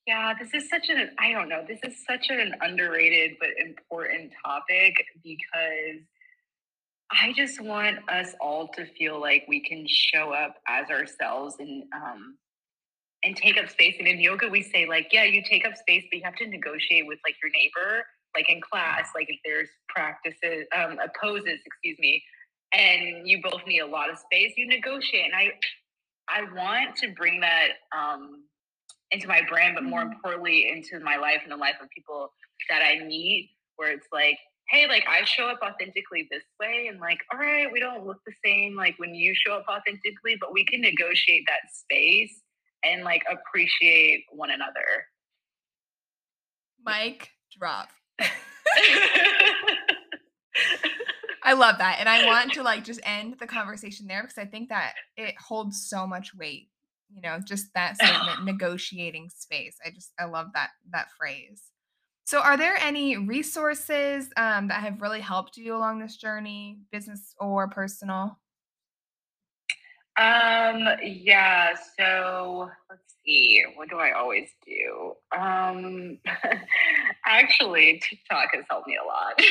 yeah, 0.07 0.35
this 0.39 0.55
is 0.55 0.71
such 0.71 0.89
an, 0.89 1.11
I 1.19 1.33
don't 1.33 1.49
know, 1.49 1.65
this 1.67 1.81
is 1.83 2.05
such 2.09 2.31
an 2.31 2.55
underrated 2.61 3.37
but 3.41 3.51
important 3.59 4.33
topic 4.45 4.95
because 5.23 6.01
I 7.11 7.33
just 7.37 7.61
want 7.61 7.99
us 8.09 8.35
all 8.41 8.69
to 8.69 8.87
feel 8.99 9.21
like 9.21 9.45
we 9.49 9.61
can 9.61 9.87
show 9.89 10.33
up 10.33 10.57
as 10.67 10.89
ourselves 10.91 11.57
and 11.59 11.85
um, 11.95 12.37
and 13.25 13.37
take 13.37 13.59
up 13.59 13.69
space. 13.69 13.97
And 13.99 14.07
in 14.07 14.21
yoga, 14.21 14.49
we 14.49 14.63
say 14.63 14.87
like, 14.87 15.09
yeah, 15.13 15.25
you 15.25 15.43
take 15.43 15.67
up 15.67 15.77
space, 15.77 16.05
but 16.11 16.19
you 16.19 16.25
have 16.25 16.37
to 16.37 16.47
negotiate 16.47 17.07
with 17.07 17.19
like 17.25 17.35
your 17.43 17.51
neighbor, 17.53 18.05
like 18.35 18.51
in 18.51 18.61
class, 18.61 19.09
like 19.15 19.29
if 19.29 19.39
there's 19.45 19.69
practices, 19.89 20.67
um, 20.77 20.99
uh, 21.03 21.09
poses, 21.21 21.59
excuse 21.65 21.99
me, 21.99 22.23
and 22.73 23.27
you 23.29 23.41
both 23.43 23.67
need 23.67 23.81
a 23.81 23.87
lot 23.87 24.11
of 24.11 24.19
space, 24.19 24.53
you 24.57 24.69
negotiate. 24.69 25.27
And 25.27 25.35
I, 25.35 25.51
I 26.29 26.43
want 26.55 26.97
to 26.97 27.13
bring 27.17 27.41
that 27.41 27.69
um, 27.97 28.45
into 29.11 29.27
my 29.27 29.43
brand, 29.49 29.75
but 29.75 29.85
more 29.85 30.01
mm-hmm. 30.01 30.13
importantly, 30.13 30.71
into 30.71 31.03
my 31.03 31.17
life 31.17 31.41
and 31.43 31.51
the 31.51 31.57
life 31.57 31.77
of 31.83 31.89
people 31.91 32.31
that 32.71 32.83
I 32.83 33.05
meet, 33.05 33.51
where 33.77 33.91
it's 33.91 34.09
like, 34.13 34.39
hey, 34.69 34.87
like 34.87 35.05
I 35.09 35.25
show 35.25 35.49
up 35.49 35.61
authentically 35.63 36.29
this 36.31 36.43
way, 36.61 36.89
and 36.89 37.01
like, 37.01 37.19
all 37.33 37.41
right, 37.41 37.73
we 37.73 37.81
don't 37.81 38.07
look 38.07 38.19
the 38.27 38.35
same 38.45 38.77
like 38.77 38.95
when 38.99 39.15
you 39.15 39.35
show 39.35 39.55
up 39.55 39.65
authentically, 39.69 40.37
but 40.39 40.53
we 40.53 40.65
can 40.67 40.83
negotiate 40.83 41.45
that 41.49 41.73
space 41.73 42.43
and 42.85 43.05
like 43.05 43.23
appreciate 43.31 44.25
one 44.33 44.51
another. 44.51 45.07
Mic, 46.85 47.31
drop. 47.59 47.89
I 51.45 51.55
love 51.55 51.79
that. 51.79 51.97
And 51.99 52.09
I 52.09 52.27
want 52.27 52.53
to 52.55 52.63
like 52.63 52.85
just 52.85 53.01
end 53.05 53.37
the 53.41 53.47
conversation 53.47 54.07
there 54.07 54.23
because 54.23 54.39
I 54.39 54.45
think 54.45 54.69
that 54.69 54.93
it 55.17 55.35
holds 55.41 55.89
so 55.89 56.07
much 56.07 56.35
weight. 56.35 56.69
You 57.11 57.23
know, 57.23 57.39
just 57.43 57.73
that 57.75 57.97
statement, 57.97 58.45
negotiating 58.45 59.31
space. 59.31 59.77
I 59.85 59.91
just 59.91 60.13
I 60.19 60.27
love 60.27 60.49
that 60.55 60.71
that 60.93 61.09
phrase. 61.19 61.63
So, 62.25 62.41
are 62.41 62.59
there 62.59 62.77
any 62.77 63.17
resources 63.17 64.29
um, 64.37 64.69
that 64.69 64.83
have 64.83 65.01
really 65.01 65.23
helped 65.23 65.57
you 65.57 65.75
along 65.75 66.01
this 66.01 66.17
journey, 66.17 66.81
business 66.93 67.35
or 67.41 67.69
personal? 67.69 68.39
Um, 70.19 70.83
yeah, 71.03 71.75
so 71.97 72.69
let's 72.91 73.15
see, 73.25 73.63
what 73.77 73.89
do 73.89 73.99
I 73.99 74.11
always 74.13 74.49
do? 74.67 75.15
Um, 75.39 76.19
actually, 77.25 78.03
TikTok 78.03 78.49
has 78.55 78.65
helped 78.69 78.89
me 78.89 78.97
a 78.97 79.07
lot. 79.07 79.35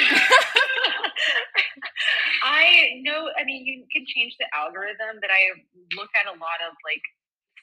I 2.43 2.99
know, 3.01 3.29
I 3.39 3.45
mean, 3.45 3.65
you 3.65 3.85
can 3.93 4.05
change 4.07 4.35
the 4.39 4.45
algorithm, 4.53 5.19
but 5.21 5.29
I 5.31 5.61
look 5.95 6.09
at 6.15 6.25
a 6.25 6.31
lot 6.31 6.59
of 6.67 6.75
like 6.83 7.01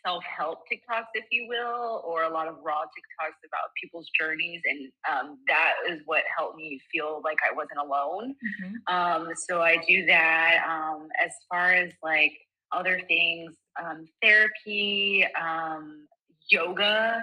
self 0.06 0.24
help 0.24 0.60
TikToks, 0.70 1.12
if 1.14 1.24
you 1.30 1.46
will, 1.48 2.02
or 2.06 2.22
a 2.22 2.30
lot 2.30 2.48
of 2.48 2.56
raw 2.62 2.82
TikToks 2.82 3.40
about 3.46 3.68
people's 3.80 4.08
journeys. 4.18 4.60
And 4.64 4.92
um, 5.10 5.38
that 5.48 5.74
is 5.90 6.00
what 6.06 6.22
helped 6.36 6.56
me 6.56 6.80
feel 6.92 7.20
like 7.24 7.38
I 7.44 7.54
wasn't 7.54 7.80
alone. 7.84 8.34
Mm-hmm. 8.62 8.94
Um, 8.94 9.32
so 9.48 9.60
I 9.60 9.76
do 9.86 10.06
that. 10.06 10.64
Um, 10.68 11.08
as 11.22 11.32
far 11.50 11.72
as 11.72 11.92
like, 12.02 12.32
other 12.74 13.00
things, 13.08 13.54
um, 13.82 14.06
therapy, 14.22 15.26
um, 15.40 16.06
yoga, 16.50 17.22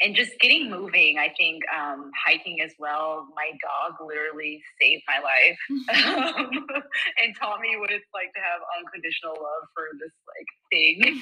and 0.00 0.14
just 0.14 0.38
getting 0.40 0.70
moving. 0.70 1.18
I 1.18 1.32
think 1.36 1.62
um, 1.78 2.10
hiking 2.26 2.60
as 2.60 2.72
well. 2.78 3.28
My 3.34 3.50
dog 3.60 4.06
literally 4.06 4.62
saved 4.80 5.02
my 5.06 5.18
life 5.20 5.58
and 7.22 7.36
taught 7.38 7.60
me 7.60 7.76
what 7.78 7.90
it's 7.90 8.06
like 8.14 8.32
to 8.34 8.40
have 8.40 8.60
unconditional 8.78 9.34
love 9.34 9.68
for 9.74 9.88
this 9.98 10.12
like 10.28 10.48
thing. 10.70 11.20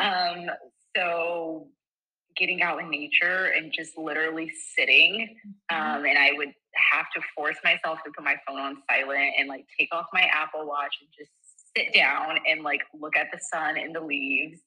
um, 0.00 0.56
so 0.96 1.68
getting 2.36 2.62
out 2.62 2.80
in 2.80 2.88
nature 2.88 3.52
and 3.56 3.72
just 3.72 3.98
literally 3.98 4.50
sitting. 4.76 5.36
Mm-hmm. 5.70 5.76
Um, 5.76 6.04
and 6.04 6.16
I 6.18 6.30
would 6.34 6.52
have 6.92 7.06
to 7.14 7.20
force 7.34 7.56
myself 7.64 7.98
to 8.04 8.10
put 8.14 8.24
my 8.24 8.36
phone 8.46 8.60
on 8.60 8.76
silent 8.90 9.34
and 9.38 9.48
like 9.48 9.66
take 9.78 9.88
off 9.92 10.06
my 10.12 10.22
Apple 10.32 10.66
Watch 10.66 10.94
and 11.00 11.08
just 11.18 11.32
sit 11.76 11.92
down 11.92 12.38
and 12.48 12.62
like 12.62 12.82
look 12.98 13.16
at 13.16 13.28
the 13.32 13.40
sun 13.52 13.76
and 13.78 13.94
the 13.94 14.00
leaves. 14.00 14.60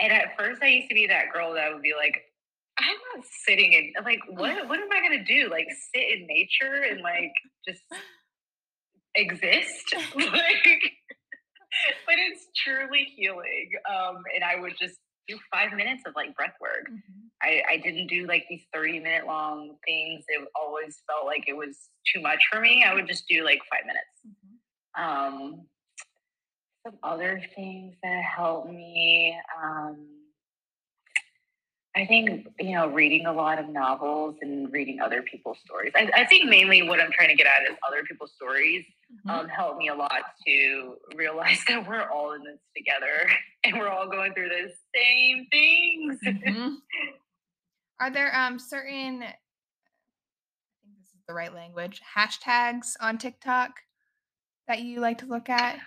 And 0.00 0.12
at 0.12 0.36
first, 0.38 0.62
I 0.62 0.68
used 0.68 0.88
to 0.88 0.94
be 0.94 1.06
that 1.06 1.32
girl 1.32 1.54
that 1.54 1.72
would 1.72 1.82
be 1.82 1.94
like, 1.96 2.22
I'm 2.78 2.96
not 3.14 3.24
sitting 3.46 3.72
in 3.72 3.92
like 4.04 4.20
what 4.28 4.68
what 4.68 4.80
am 4.80 4.88
I 4.92 5.00
gonna 5.02 5.24
do? 5.24 5.48
Like 5.50 5.66
sit 5.94 6.18
in 6.18 6.26
nature 6.26 6.84
and 6.90 7.00
like 7.02 7.32
just 7.68 7.82
exist? 9.14 9.94
like 10.16 10.82
but 12.06 12.16
it's 12.18 12.46
truly 12.56 13.06
healing. 13.16 13.70
Um 13.90 14.22
and 14.34 14.42
I 14.42 14.60
would 14.60 14.74
just 14.80 14.96
do 15.28 15.38
five 15.52 15.72
minutes 15.72 16.02
of 16.06 16.14
like 16.16 16.34
breath 16.34 16.54
work. 16.60 16.88
Mm-hmm. 16.90 17.26
I, 17.42 17.62
I 17.70 17.76
didn't 17.76 18.08
do 18.08 18.26
like 18.26 18.44
these 18.48 18.64
30 18.74 19.00
minute 19.00 19.26
long 19.26 19.76
things. 19.86 20.24
It 20.28 20.48
always 20.60 21.02
felt 21.06 21.26
like 21.26 21.44
it 21.46 21.56
was 21.56 21.76
too 22.12 22.20
much 22.20 22.40
for 22.50 22.60
me. 22.60 22.84
I 22.86 22.94
would 22.94 23.06
just 23.06 23.24
do 23.28 23.44
like 23.44 23.60
five 23.70 23.86
minutes. 23.86 24.06
Mm-hmm. 24.26 25.02
Um 25.02 25.66
some 26.84 26.98
other 27.02 27.40
things 27.54 27.94
that 28.02 28.22
help 28.22 28.68
me. 28.68 29.36
Um, 29.62 30.06
I 31.94 32.06
think, 32.06 32.48
you 32.58 32.72
know, 32.72 32.88
reading 32.88 33.26
a 33.26 33.32
lot 33.32 33.58
of 33.58 33.68
novels 33.68 34.36
and 34.40 34.72
reading 34.72 35.00
other 35.00 35.20
people's 35.22 35.58
stories. 35.64 35.92
I, 35.94 36.10
I 36.14 36.24
think 36.24 36.48
mainly 36.48 36.88
what 36.88 37.00
I'm 37.00 37.12
trying 37.12 37.28
to 37.28 37.34
get 37.34 37.46
at 37.46 37.70
is 37.70 37.76
other 37.86 38.02
people's 38.04 38.32
stories 38.34 38.84
mm-hmm. 39.12 39.30
um, 39.30 39.48
help 39.48 39.76
me 39.76 39.88
a 39.88 39.94
lot 39.94 40.22
to 40.46 40.94
realize 41.14 41.62
that 41.68 41.86
we're 41.86 42.08
all 42.08 42.32
in 42.32 42.42
this 42.44 42.58
together 42.74 43.28
and 43.64 43.78
we're 43.78 43.88
all 43.88 44.08
going 44.08 44.32
through 44.32 44.48
the 44.48 44.72
same 44.94 45.46
things. 45.50 46.18
Mm-hmm. 46.26 46.74
Are 48.00 48.10
there 48.10 48.34
um, 48.34 48.58
certain, 48.58 49.22
I 49.22 49.36
think 50.82 50.96
this 50.98 51.08
is 51.08 51.22
the 51.28 51.34
right 51.34 51.54
language, 51.54 52.00
hashtags 52.16 52.94
on 53.00 53.18
TikTok 53.18 53.72
that 54.66 54.80
you 54.80 55.00
like 55.00 55.18
to 55.18 55.26
look 55.26 55.50
at? 55.50 55.78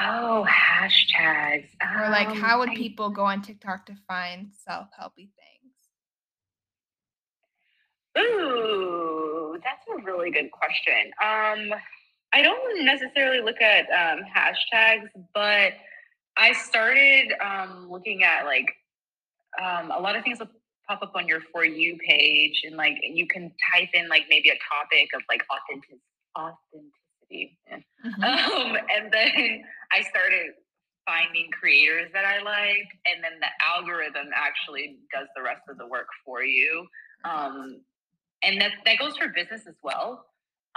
Oh, 0.00 0.46
hashtags. 0.48 1.68
Or 1.82 2.10
like, 2.10 2.28
um, 2.28 2.36
how 2.36 2.60
would 2.60 2.70
I, 2.70 2.76
people 2.76 3.10
go 3.10 3.24
on 3.24 3.42
TikTok 3.42 3.86
to 3.86 3.96
find 4.06 4.50
self 4.64 4.88
helpy 4.98 5.30
things? 5.34 5.74
Ooh, 8.18 9.58
that's 9.62 9.84
a 9.88 10.02
really 10.04 10.30
good 10.30 10.50
question. 10.50 11.10
Um, 11.22 11.78
I 12.32 12.42
don't 12.42 12.84
necessarily 12.84 13.40
look 13.40 13.60
at 13.60 13.86
um, 13.90 14.24
hashtags, 14.24 15.08
but 15.34 15.72
I 16.36 16.52
started 16.52 17.32
um, 17.44 17.88
looking 17.90 18.22
at 18.22 18.44
like 18.44 18.66
um, 19.60 19.90
a 19.90 19.98
lot 19.98 20.14
of 20.14 20.22
things 20.22 20.38
will 20.38 20.48
pop 20.88 21.02
up 21.02 21.12
on 21.16 21.26
your 21.26 21.40
for 21.52 21.64
you 21.64 21.96
page, 22.06 22.62
and 22.64 22.76
like 22.76 22.94
you 23.02 23.26
can 23.26 23.50
type 23.74 23.88
in 23.94 24.08
like 24.08 24.24
maybe 24.30 24.50
a 24.50 24.58
topic 24.72 25.08
of 25.14 25.22
like 25.28 25.42
authentic 25.50 25.98
Mm-hmm. 28.06 28.22
Um, 28.22 28.76
and 28.94 29.12
then 29.12 29.64
I 29.90 30.02
started 30.02 30.52
finding 31.04 31.50
creators 31.50 32.08
that 32.12 32.24
I 32.24 32.40
like, 32.42 32.86
and 33.06 33.24
then 33.24 33.40
the 33.40 33.48
algorithm 33.74 34.28
actually 34.32 34.98
does 35.12 35.26
the 35.34 35.42
rest 35.42 35.62
of 35.68 35.78
the 35.78 35.86
work 35.88 36.06
for 36.24 36.44
you. 36.44 36.86
Um, 37.24 37.80
and 38.44 38.60
that 38.60 38.72
that 38.84 38.98
goes 38.98 39.16
for 39.16 39.28
business 39.28 39.62
as 39.66 39.74
well. 39.82 40.26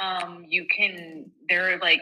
Um, 0.02 0.45
you 0.47 0.66
can 0.66 1.30
there 1.47 1.72
are 1.72 1.78
like 1.78 2.02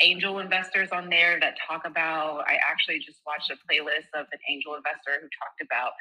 angel 0.00 0.38
investors 0.38 0.90
on 0.92 1.08
there 1.08 1.40
that 1.40 1.54
talk 1.68 1.82
about. 1.86 2.44
I 2.46 2.58
actually 2.70 2.98
just 2.98 3.18
watched 3.26 3.50
a 3.50 3.54
playlist 3.66 4.14
of 4.14 4.26
an 4.32 4.38
angel 4.48 4.74
investor 4.74 5.18
who 5.20 5.28
talked 5.40 5.60
about 5.62 5.92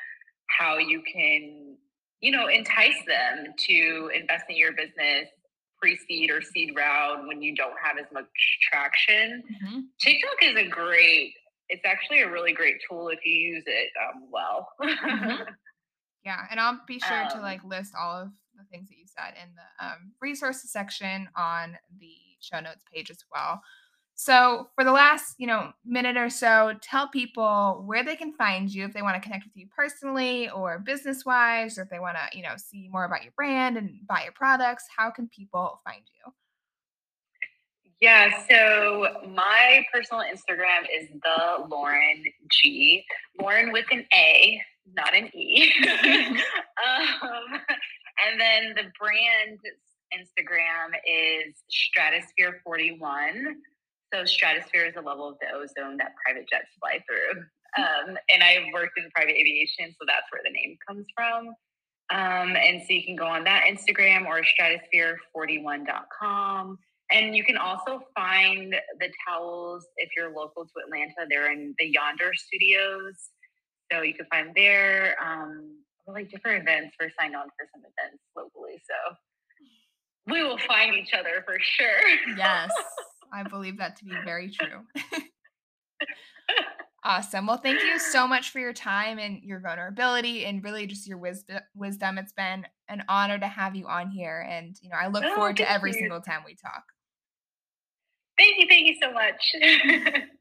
how 0.59 0.77
you 0.77 1.01
can, 1.01 1.77
you 2.19 2.31
know, 2.31 2.47
entice 2.47 3.01
them 3.07 3.53
to 3.57 4.11
invest 4.13 4.45
in 4.49 4.57
your 4.57 4.73
business 4.73 5.29
pre-seed 5.81 6.29
or 6.31 6.41
seed 6.41 6.73
round 6.75 7.27
when 7.27 7.41
you 7.41 7.55
don't 7.55 7.75
have 7.81 7.97
as 7.97 8.11
much 8.13 8.25
traction. 8.61 9.43
Mm-hmm. 9.43 9.79
TikTok 10.01 10.37
is 10.43 10.55
a 10.55 10.67
great. 10.67 11.33
It's 11.69 11.83
actually 11.85 12.21
a 12.21 12.31
really 12.31 12.53
great 12.53 12.75
tool 12.87 13.09
if 13.09 13.19
you 13.25 13.33
use 13.33 13.63
it 13.65 13.89
um, 14.07 14.27
well. 14.31 14.69
mm-hmm. 14.81 15.43
Yeah, 16.25 16.39
and 16.49 16.59
I'll 16.59 16.81
be 16.87 16.99
sure 16.99 17.21
um, 17.21 17.29
to 17.33 17.39
like 17.39 17.63
list 17.63 17.93
all 17.99 18.23
of 18.23 18.29
the 18.57 18.63
things 18.71 18.89
that 18.89 18.97
you 18.97 19.05
said 19.05 19.35
in 19.41 19.49
the 19.53 19.85
um, 19.85 20.13
resources 20.19 20.71
section 20.71 21.29
on 21.37 21.77
the 21.99 22.15
show 22.39 22.59
notes 22.59 22.83
page 22.91 23.11
as 23.11 23.23
well. 23.31 23.61
So, 24.17 24.69
for 24.75 24.85
the 24.85 24.93
last, 24.93 25.35
you 25.37 25.45
know, 25.45 25.73
minute 25.85 26.15
or 26.15 26.29
so, 26.29 26.73
tell 26.81 27.09
people 27.09 27.83
where 27.85 28.03
they 28.03 28.15
can 28.15 28.31
find 28.33 28.73
you 28.73 28.85
if 28.85 28.93
they 28.93 29.01
want 29.01 29.15
to 29.15 29.21
connect 29.21 29.43
with 29.43 29.57
you 29.57 29.67
personally 29.75 30.49
or 30.49 30.79
business-wise, 30.79 31.77
or 31.77 31.81
if 31.81 31.89
they 31.89 31.99
want 31.99 32.15
to, 32.15 32.37
you 32.37 32.41
know, 32.41 32.55
see 32.55 32.87
more 32.89 33.03
about 33.03 33.23
your 33.23 33.33
brand 33.35 33.75
and 33.75 33.99
buy 34.07 34.23
your 34.23 34.31
products. 34.31 34.85
How 34.95 35.11
can 35.11 35.27
people 35.27 35.81
find 35.83 36.01
you? 36.05 36.31
Yeah, 37.99 38.31
so 38.49 39.07
my 39.33 39.85
personal 39.91 40.23
Instagram 40.23 40.83
is 40.97 41.09
the 41.09 41.67
Lauren 41.67 42.23
G. 42.51 43.03
Lauren 43.41 43.73
with 43.73 43.85
an 43.91 44.05
A, 44.13 44.61
not 44.93 45.13
an 45.13 45.29
E. 45.35 45.71
um, 45.85 47.59
and 48.27 48.39
then 48.39 48.75
the 48.75 48.91
brand 48.99 49.59
Instagram 50.13 50.93
is 51.05 51.55
Stratosphere 51.69 52.61
41. 52.63 53.55
So 54.15 54.23
stratosphere 54.23 54.85
is 54.85 54.93
the 54.95 55.01
level 55.01 55.27
of 55.27 55.35
the 55.41 55.47
ozone 55.53 55.97
that 55.97 56.13
private 56.23 56.47
jets 56.49 56.67
fly 56.79 57.03
through. 57.05 57.41
Um, 57.77 58.17
and 58.33 58.41
I 58.41 58.51
have 58.51 58.63
worked 58.73 58.97
in 58.97 59.09
private 59.13 59.35
aviation, 59.35 59.93
so 59.99 60.05
that's 60.07 60.23
where 60.31 60.41
the 60.45 60.51
name 60.51 60.77
comes 60.87 61.05
from. 61.13 61.49
Um, 62.11 62.55
and 62.55 62.81
so 62.81 62.93
you 62.93 63.03
can 63.03 63.17
go 63.17 63.25
on 63.25 63.43
that 63.43 63.65
Instagram 63.65 64.25
or 64.25 64.41
stratosphere41.com. 65.35 66.79
And 67.11 67.35
you 67.35 67.43
can 67.43 67.57
also 67.57 68.03
find 68.15 68.73
the 68.99 69.09
towels 69.27 69.85
if 69.97 70.09
you're 70.15 70.33
local 70.33 70.63
to 70.63 70.71
Atlanta. 70.85 71.25
They're 71.29 71.51
in 71.51 71.75
the 71.77 71.87
Yonder 71.87 72.31
Studios. 72.35 73.31
So 73.91 74.01
you 74.01 74.13
can 74.13 74.27
find 74.31 74.51
there. 74.55 75.17
Um, 75.21 75.79
like 76.07 76.31
different 76.31 76.61
events. 76.61 76.95
We're 76.99 77.11
signed 77.19 77.35
on 77.35 77.47
for 77.57 77.67
some 77.73 77.81
events 77.81 78.23
locally. 78.35 78.81
So 78.87 78.95
we 80.27 80.41
will 80.43 80.59
find 80.59 80.95
each 80.95 81.13
other 81.13 81.43
for 81.45 81.57
sure. 81.59 82.35
Yes. 82.37 82.71
I 83.33 83.43
believe 83.43 83.77
that 83.77 83.97
to 83.97 84.05
be 84.05 84.15
very 84.23 84.49
true. 84.49 84.81
awesome. 87.03 87.47
Well, 87.47 87.57
thank 87.57 87.81
you 87.81 87.99
so 87.99 88.27
much 88.27 88.49
for 88.49 88.59
your 88.59 88.73
time 88.73 89.19
and 89.19 89.43
your 89.43 89.59
vulnerability 89.59 90.45
and 90.45 90.63
really 90.63 90.87
just 90.87 91.07
your 91.07 91.17
wisdom. 91.17 92.17
It's 92.17 92.33
been 92.33 92.65
an 92.89 93.03
honor 93.07 93.39
to 93.39 93.47
have 93.47 93.75
you 93.75 93.87
on 93.87 94.09
here, 94.09 94.45
and 94.49 94.75
you 94.81 94.89
know 94.89 94.97
I 94.97 95.07
look 95.07 95.23
oh, 95.23 95.35
forward 95.35 95.57
to 95.57 95.69
every 95.69 95.91
you. 95.91 95.99
single 95.99 96.21
time 96.21 96.43
we 96.45 96.55
talk. 96.55 96.83
Thank 98.37 98.59
you. 98.59 98.67
Thank 98.67 98.87
you 98.87 98.95
so 99.01 99.11
much. 99.11 100.25